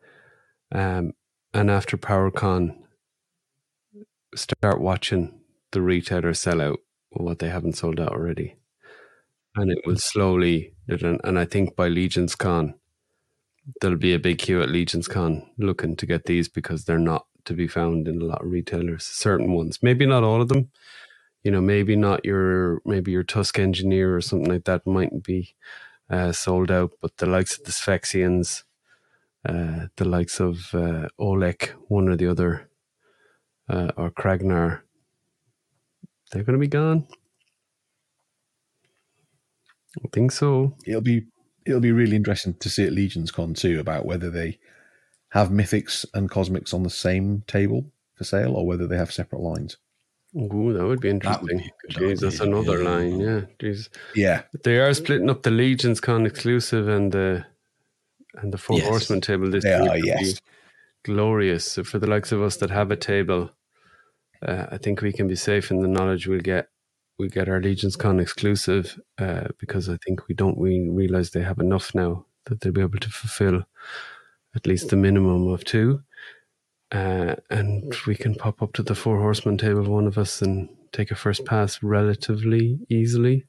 [0.72, 1.12] Um,
[1.52, 2.76] and after PowerCon,
[4.34, 5.40] start watching
[5.72, 6.80] the retailer sell out
[7.10, 8.56] what they haven't sold out already,
[9.54, 10.72] and it will slowly.
[10.88, 12.74] And, I think by Legion's Con,
[13.80, 17.26] there'll be a big queue at Legion's Con looking to get these because they're not
[17.44, 19.04] to be found in a lot of retailers.
[19.04, 20.70] Certain ones, maybe not all of them.
[21.42, 25.54] You know, maybe not your maybe your Tusk Engineer or something like that mightn't be
[26.10, 28.64] uh, sold out, but the likes of the Sphexians
[29.48, 32.68] uh, the likes of uh, Oleg, one or the other,
[33.68, 34.82] uh, or Kragnar,
[36.30, 37.06] they're going to be gone.
[39.98, 40.76] I think so.
[40.86, 41.26] It'll be
[41.66, 44.58] it'll be really interesting to see at Legion's Con too about whether they
[45.30, 49.40] have mythics and cosmics on the same table for sale or whether they have separate
[49.40, 49.78] lines.
[50.36, 51.70] Ooh, that would be That would interesting.
[51.90, 52.88] Jeez, that's another yeah.
[52.88, 53.20] line.
[53.20, 53.88] Yeah, jeez.
[54.14, 57.44] Yeah, They are splitting up the Legions Con exclusive and the
[58.34, 58.88] and the Four Yes.
[58.88, 59.50] Horsemen table.
[59.50, 59.94] This they year are.
[59.94, 60.40] could be Yes,
[61.04, 61.64] glorious.
[61.70, 63.50] So for the likes of us that have a table,
[64.46, 66.68] uh, I think we can be safe in the knowledge we'll get
[67.18, 71.42] we get our Legions Con exclusive uh, because I think we don't we realize they
[71.42, 73.64] have enough now that they'll be able to fulfill
[74.54, 76.02] at least the minimum of two.
[76.92, 80.68] Uh, and we can pop up to the four horsemen table, one of us, and
[80.92, 83.46] take a first pass relatively easily,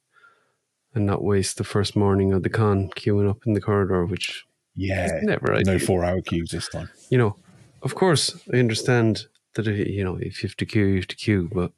[0.93, 4.45] and not waste the first morning of the con queuing up in the corridor, which
[4.75, 5.19] yeah.
[5.23, 6.89] never No four hour queues this time.
[7.09, 7.35] you know,
[7.81, 11.07] of course, I understand that uh, you know if you have to queue, you have
[11.07, 11.71] to queue, but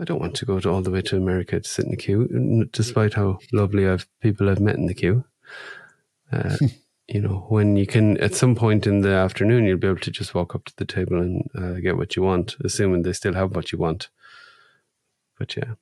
[0.00, 1.96] I don't want to go to all the way to America to sit in the
[1.96, 5.24] queue, despite how lovely I've people I've met in the queue.
[6.32, 6.56] Uh,
[7.08, 10.10] you know, when you can at some point in the afternoon, you'll be able to
[10.10, 13.34] just walk up to the table and uh, get what you want, assuming they still
[13.34, 14.08] have what you want.
[15.38, 15.74] But yeah,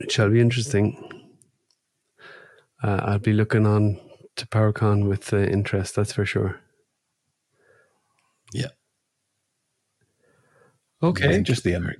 [0.00, 1.10] it shall be interesting.
[2.82, 3.98] Uh, I'll be looking on
[4.36, 6.60] to PowerCon with uh, interest, that's for sure.
[8.52, 8.68] Yeah.
[11.02, 11.40] Okay.
[11.42, 11.90] Just the um,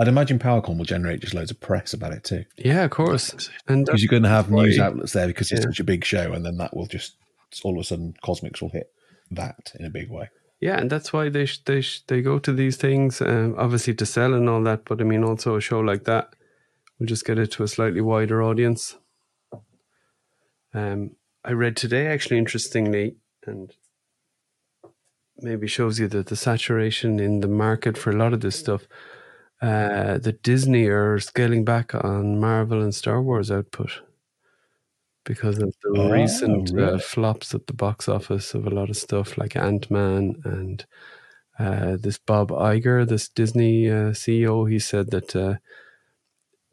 [0.00, 3.50] I'd imagine PowerCon will generate just loads of press about it too, Yeah, of course.
[3.68, 5.66] And because you're going to have news outlets there because it's Yeah.
[5.66, 7.16] such a big show, and then that will just
[7.62, 8.90] all of a sudden cosmics will hit
[9.30, 10.30] that in a big way.
[10.60, 13.92] yeah, and that's why they sh- they sh- they go to these things, um, obviously
[13.94, 14.84] to sell and all that.
[14.86, 16.34] But I mean, also a show like that
[16.98, 18.96] will just get it to a slightly wider audience.
[20.74, 23.16] Um, I read today, actually, interestingly,
[23.46, 23.74] and
[25.38, 28.86] maybe shows you that the saturation in the market for a lot of this stuff.
[29.62, 34.02] Uh, that Disney are scaling back on Marvel and Star Wars output
[35.24, 38.96] because of the Oh, recent uh, flops at the box office of a lot of
[38.96, 40.84] stuff like Ant Man and
[41.60, 44.68] uh, this Bob Iger, this Disney uh, CEO.
[44.68, 45.54] He said that uh,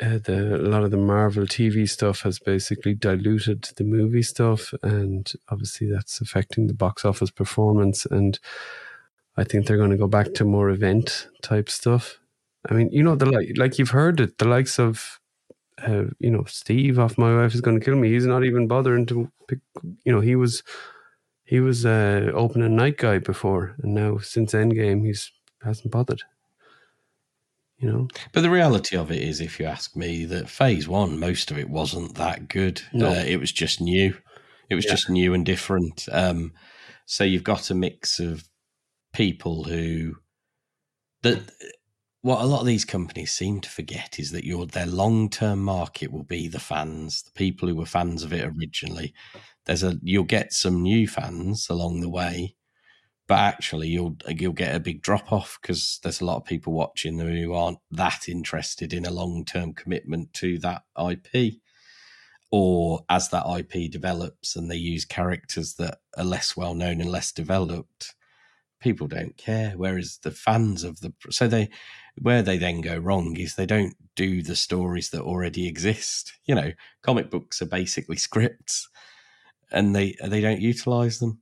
[0.01, 4.73] uh, the a lot of the Marvel TV stuff has basically diluted the movie stuff,
[4.81, 8.05] and obviously that's affecting the box office performance.
[8.05, 8.39] And
[9.37, 12.19] I think they're going to go back to more event type stuff.
[12.67, 15.19] I mean, you know, the like, like you've heard it, the likes of,
[15.85, 18.09] uh, you know, Steve off My Wife is going to kill me.
[18.11, 19.59] He's not even bothering to pick.
[20.03, 20.63] You know, he was,
[21.43, 25.31] he was uh, opening night guy before, and now since Endgame, he's
[25.63, 26.23] hasn't bothered.
[27.77, 31.17] You know, But the reality of it is, if you ask me, that phase one,
[31.17, 32.81] most of it wasn't that good.
[32.91, 33.07] No.
[33.11, 34.17] Uh, it was just new.
[34.69, 34.91] It was Yeah.
[34.91, 36.07] just new and different.
[36.11, 36.51] Um,
[37.05, 38.43] so you've got a mix of
[39.13, 40.15] people who
[41.21, 41.51] that
[42.21, 45.63] what a lot of these companies seem to forget is that your their long term
[45.63, 49.13] market will be the fans, the people who were fans of it originally.
[49.65, 52.55] There's a you'll get some new fans along the way,
[53.27, 56.73] but actually you'll you'll get a big drop off because there's a lot of people
[56.73, 61.55] watching who aren't that interested in a long term commitment to that IP.
[62.51, 67.11] Or as that IP develops and they use characters that are less well known and
[67.11, 68.15] less developed,
[68.79, 69.73] people don't care.
[69.75, 71.69] Whereas the fans of the so they
[72.21, 76.33] where they then go wrong is they don't do the stories that already exist.
[76.45, 76.71] You know,
[77.01, 78.89] comic books are basically scripts,
[79.71, 81.41] and they they don't utilize them.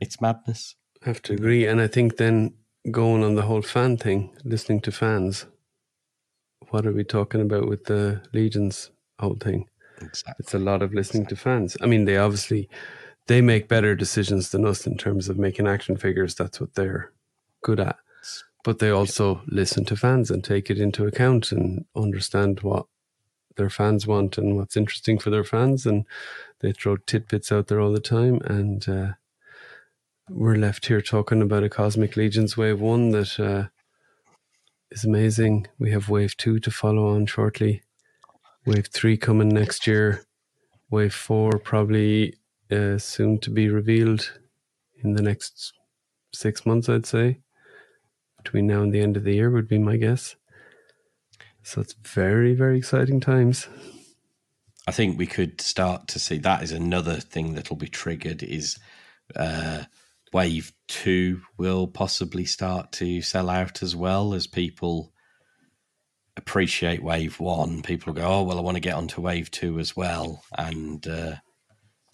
[0.00, 0.74] It's madness.
[1.02, 1.66] I have to agree.
[1.66, 2.54] And I think then
[2.90, 5.46] going on the whole fan thing, listening to fans,
[6.70, 8.90] what are we talking about with the legions?
[9.18, 9.68] whole thing.
[10.00, 10.34] Exactly.
[10.38, 11.76] It's a lot of listening to fans.
[11.80, 12.68] I mean, they obviously
[13.26, 16.34] they make better decisions than us in terms of making action figures.
[16.34, 17.12] That's what they're
[17.62, 17.96] good at.
[18.64, 22.86] But they also listen to fans and take it into account and understand what
[23.56, 25.86] their fans want and what's interesting for their fans.
[25.86, 26.06] And
[26.60, 28.40] they throw tidbits out there all the time.
[28.46, 29.12] And uh,
[30.30, 33.68] we're left here talking about a Cosmic Legions Wave 1 that uh,
[34.90, 35.66] is amazing.
[35.78, 37.82] We have Wave 2 to follow on shortly.
[38.64, 40.24] Wave 3 coming next year.
[40.90, 42.36] Wave 4 probably
[42.70, 44.32] uh, soon to be revealed
[45.02, 45.74] in the next
[46.32, 47.40] six months, I'd say.
[48.44, 50.36] Between now and the end of the year would be my guess.
[51.62, 53.68] So it's very, very exciting times.
[54.86, 58.78] I think we could start to see that is another thing that'll be triggered is
[59.34, 59.84] uh,
[60.32, 65.12] wave two will possibly start to sell out as well as people
[66.36, 67.80] appreciate wave one.
[67.80, 71.36] People go, oh well, I want to get onto wave two as well, and uh,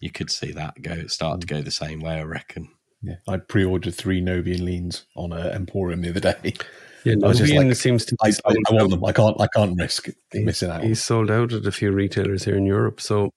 [0.01, 2.15] you could see that go start to go the same way.
[2.15, 2.69] I reckon.
[3.03, 6.55] Yeah, I pre-ordered three Novian leans on uh, Emporium the other day.
[7.03, 9.03] Yeah, Novian like, seems to I, be I, I want them.
[9.07, 9.41] I can't.
[9.41, 10.85] I can't risk He- missing out.
[10.85, 13.01] He's sold out at a few retailers here in Europe.
[13.01, 13.31] So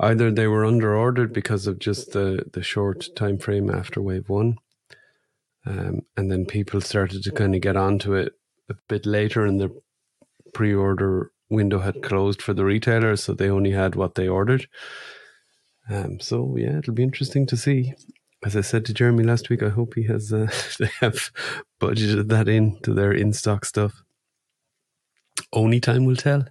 [0.00, 4.28] either they were under ordered because of just the, the short time frame after wave
[4.28, 4.56] one.
[5.64, 8.32] Um, and then people started to kind of get onto it
[8.68, 9.70] a bit later and the
[10.52, 14.66] pre order window had closed for the retailers, so they only had what they ordered.
[15.88, 17.94] Um, so yeah, it'll be interesting to see.
[18.44, 20.48] As I said to Jeremy last week, I hope he has uh,
[20.78, 21.30] they have
[21.80, 24.02] budgeted that into their in stock stuff.
[25.52, 26.44] Only time will tell.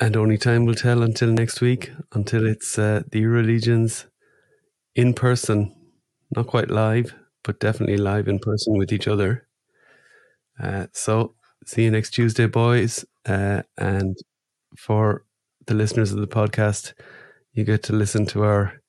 [0.00, 4.06] And only time will tell until next week, until it's uh, the Euro Legions
[4.96, 5.74] in person,
[6.34, 7.14] not quite live,
[7.44, 9.46] but definitely live in person with each other.
[10.60, 11.34] Uh, so,
[11.66, 13.04] see you next Tuesday, boys.
[13.26, 14.16] Uh, and
[14.76, 15.24] for
[15.66, 16.94] the listeners of the podcast,
[17.52, 18.81] you get to listen to our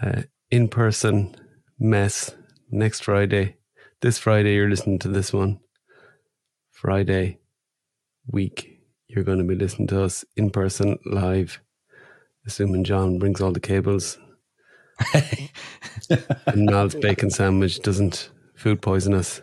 [0.00, 1.34] uh, in person
[1.78, 2.34] mess
[2.70, 3.56] next Friday.
[4.00, 5.60] This Friday, you're listening to this one.
[6.70, 7.38] Friday
[8.26, 11.60] week, you're going to be listening to us in person live,
[12.46, 14.18] assuming John brings all the cables
[16.46, 19.40] and Mal's bacon sandwich doesn't food poison us.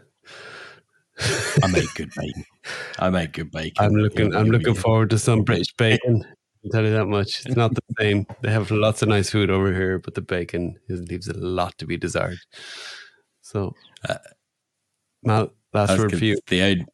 [1.64, 2.46] I make good bacon.
[3.00, 3.86] I make good bacon.
[3.86, 4.36] I'm looking.
[4.36, 6.26] I'm looking forward to some British bacon.
[6.64, 7.46] I'll tell you that much.
[7.46, 8.28] It's not the same.
[8.42, 11.86] They have lots of nice food over here, but the bacon leaves a lot to
[11.86, 12.38] be desired.
[13.42, 13.76] So,
[14.08, 14.16] Uh,
[15.24, 16.38] Mal, last word for you.
[16.48, 16.86] The only,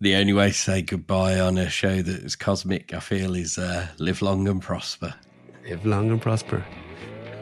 [0.00, 3.58] the only way to say goodbye on a show that is cosmic, I feel, is
[3.58, 5.14] uh, live long and prosper.
[5.68, 6.64] Live long and prosper.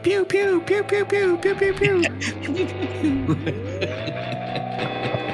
[0.03, 2.03] Pew pew pew pew pew pew pew pew.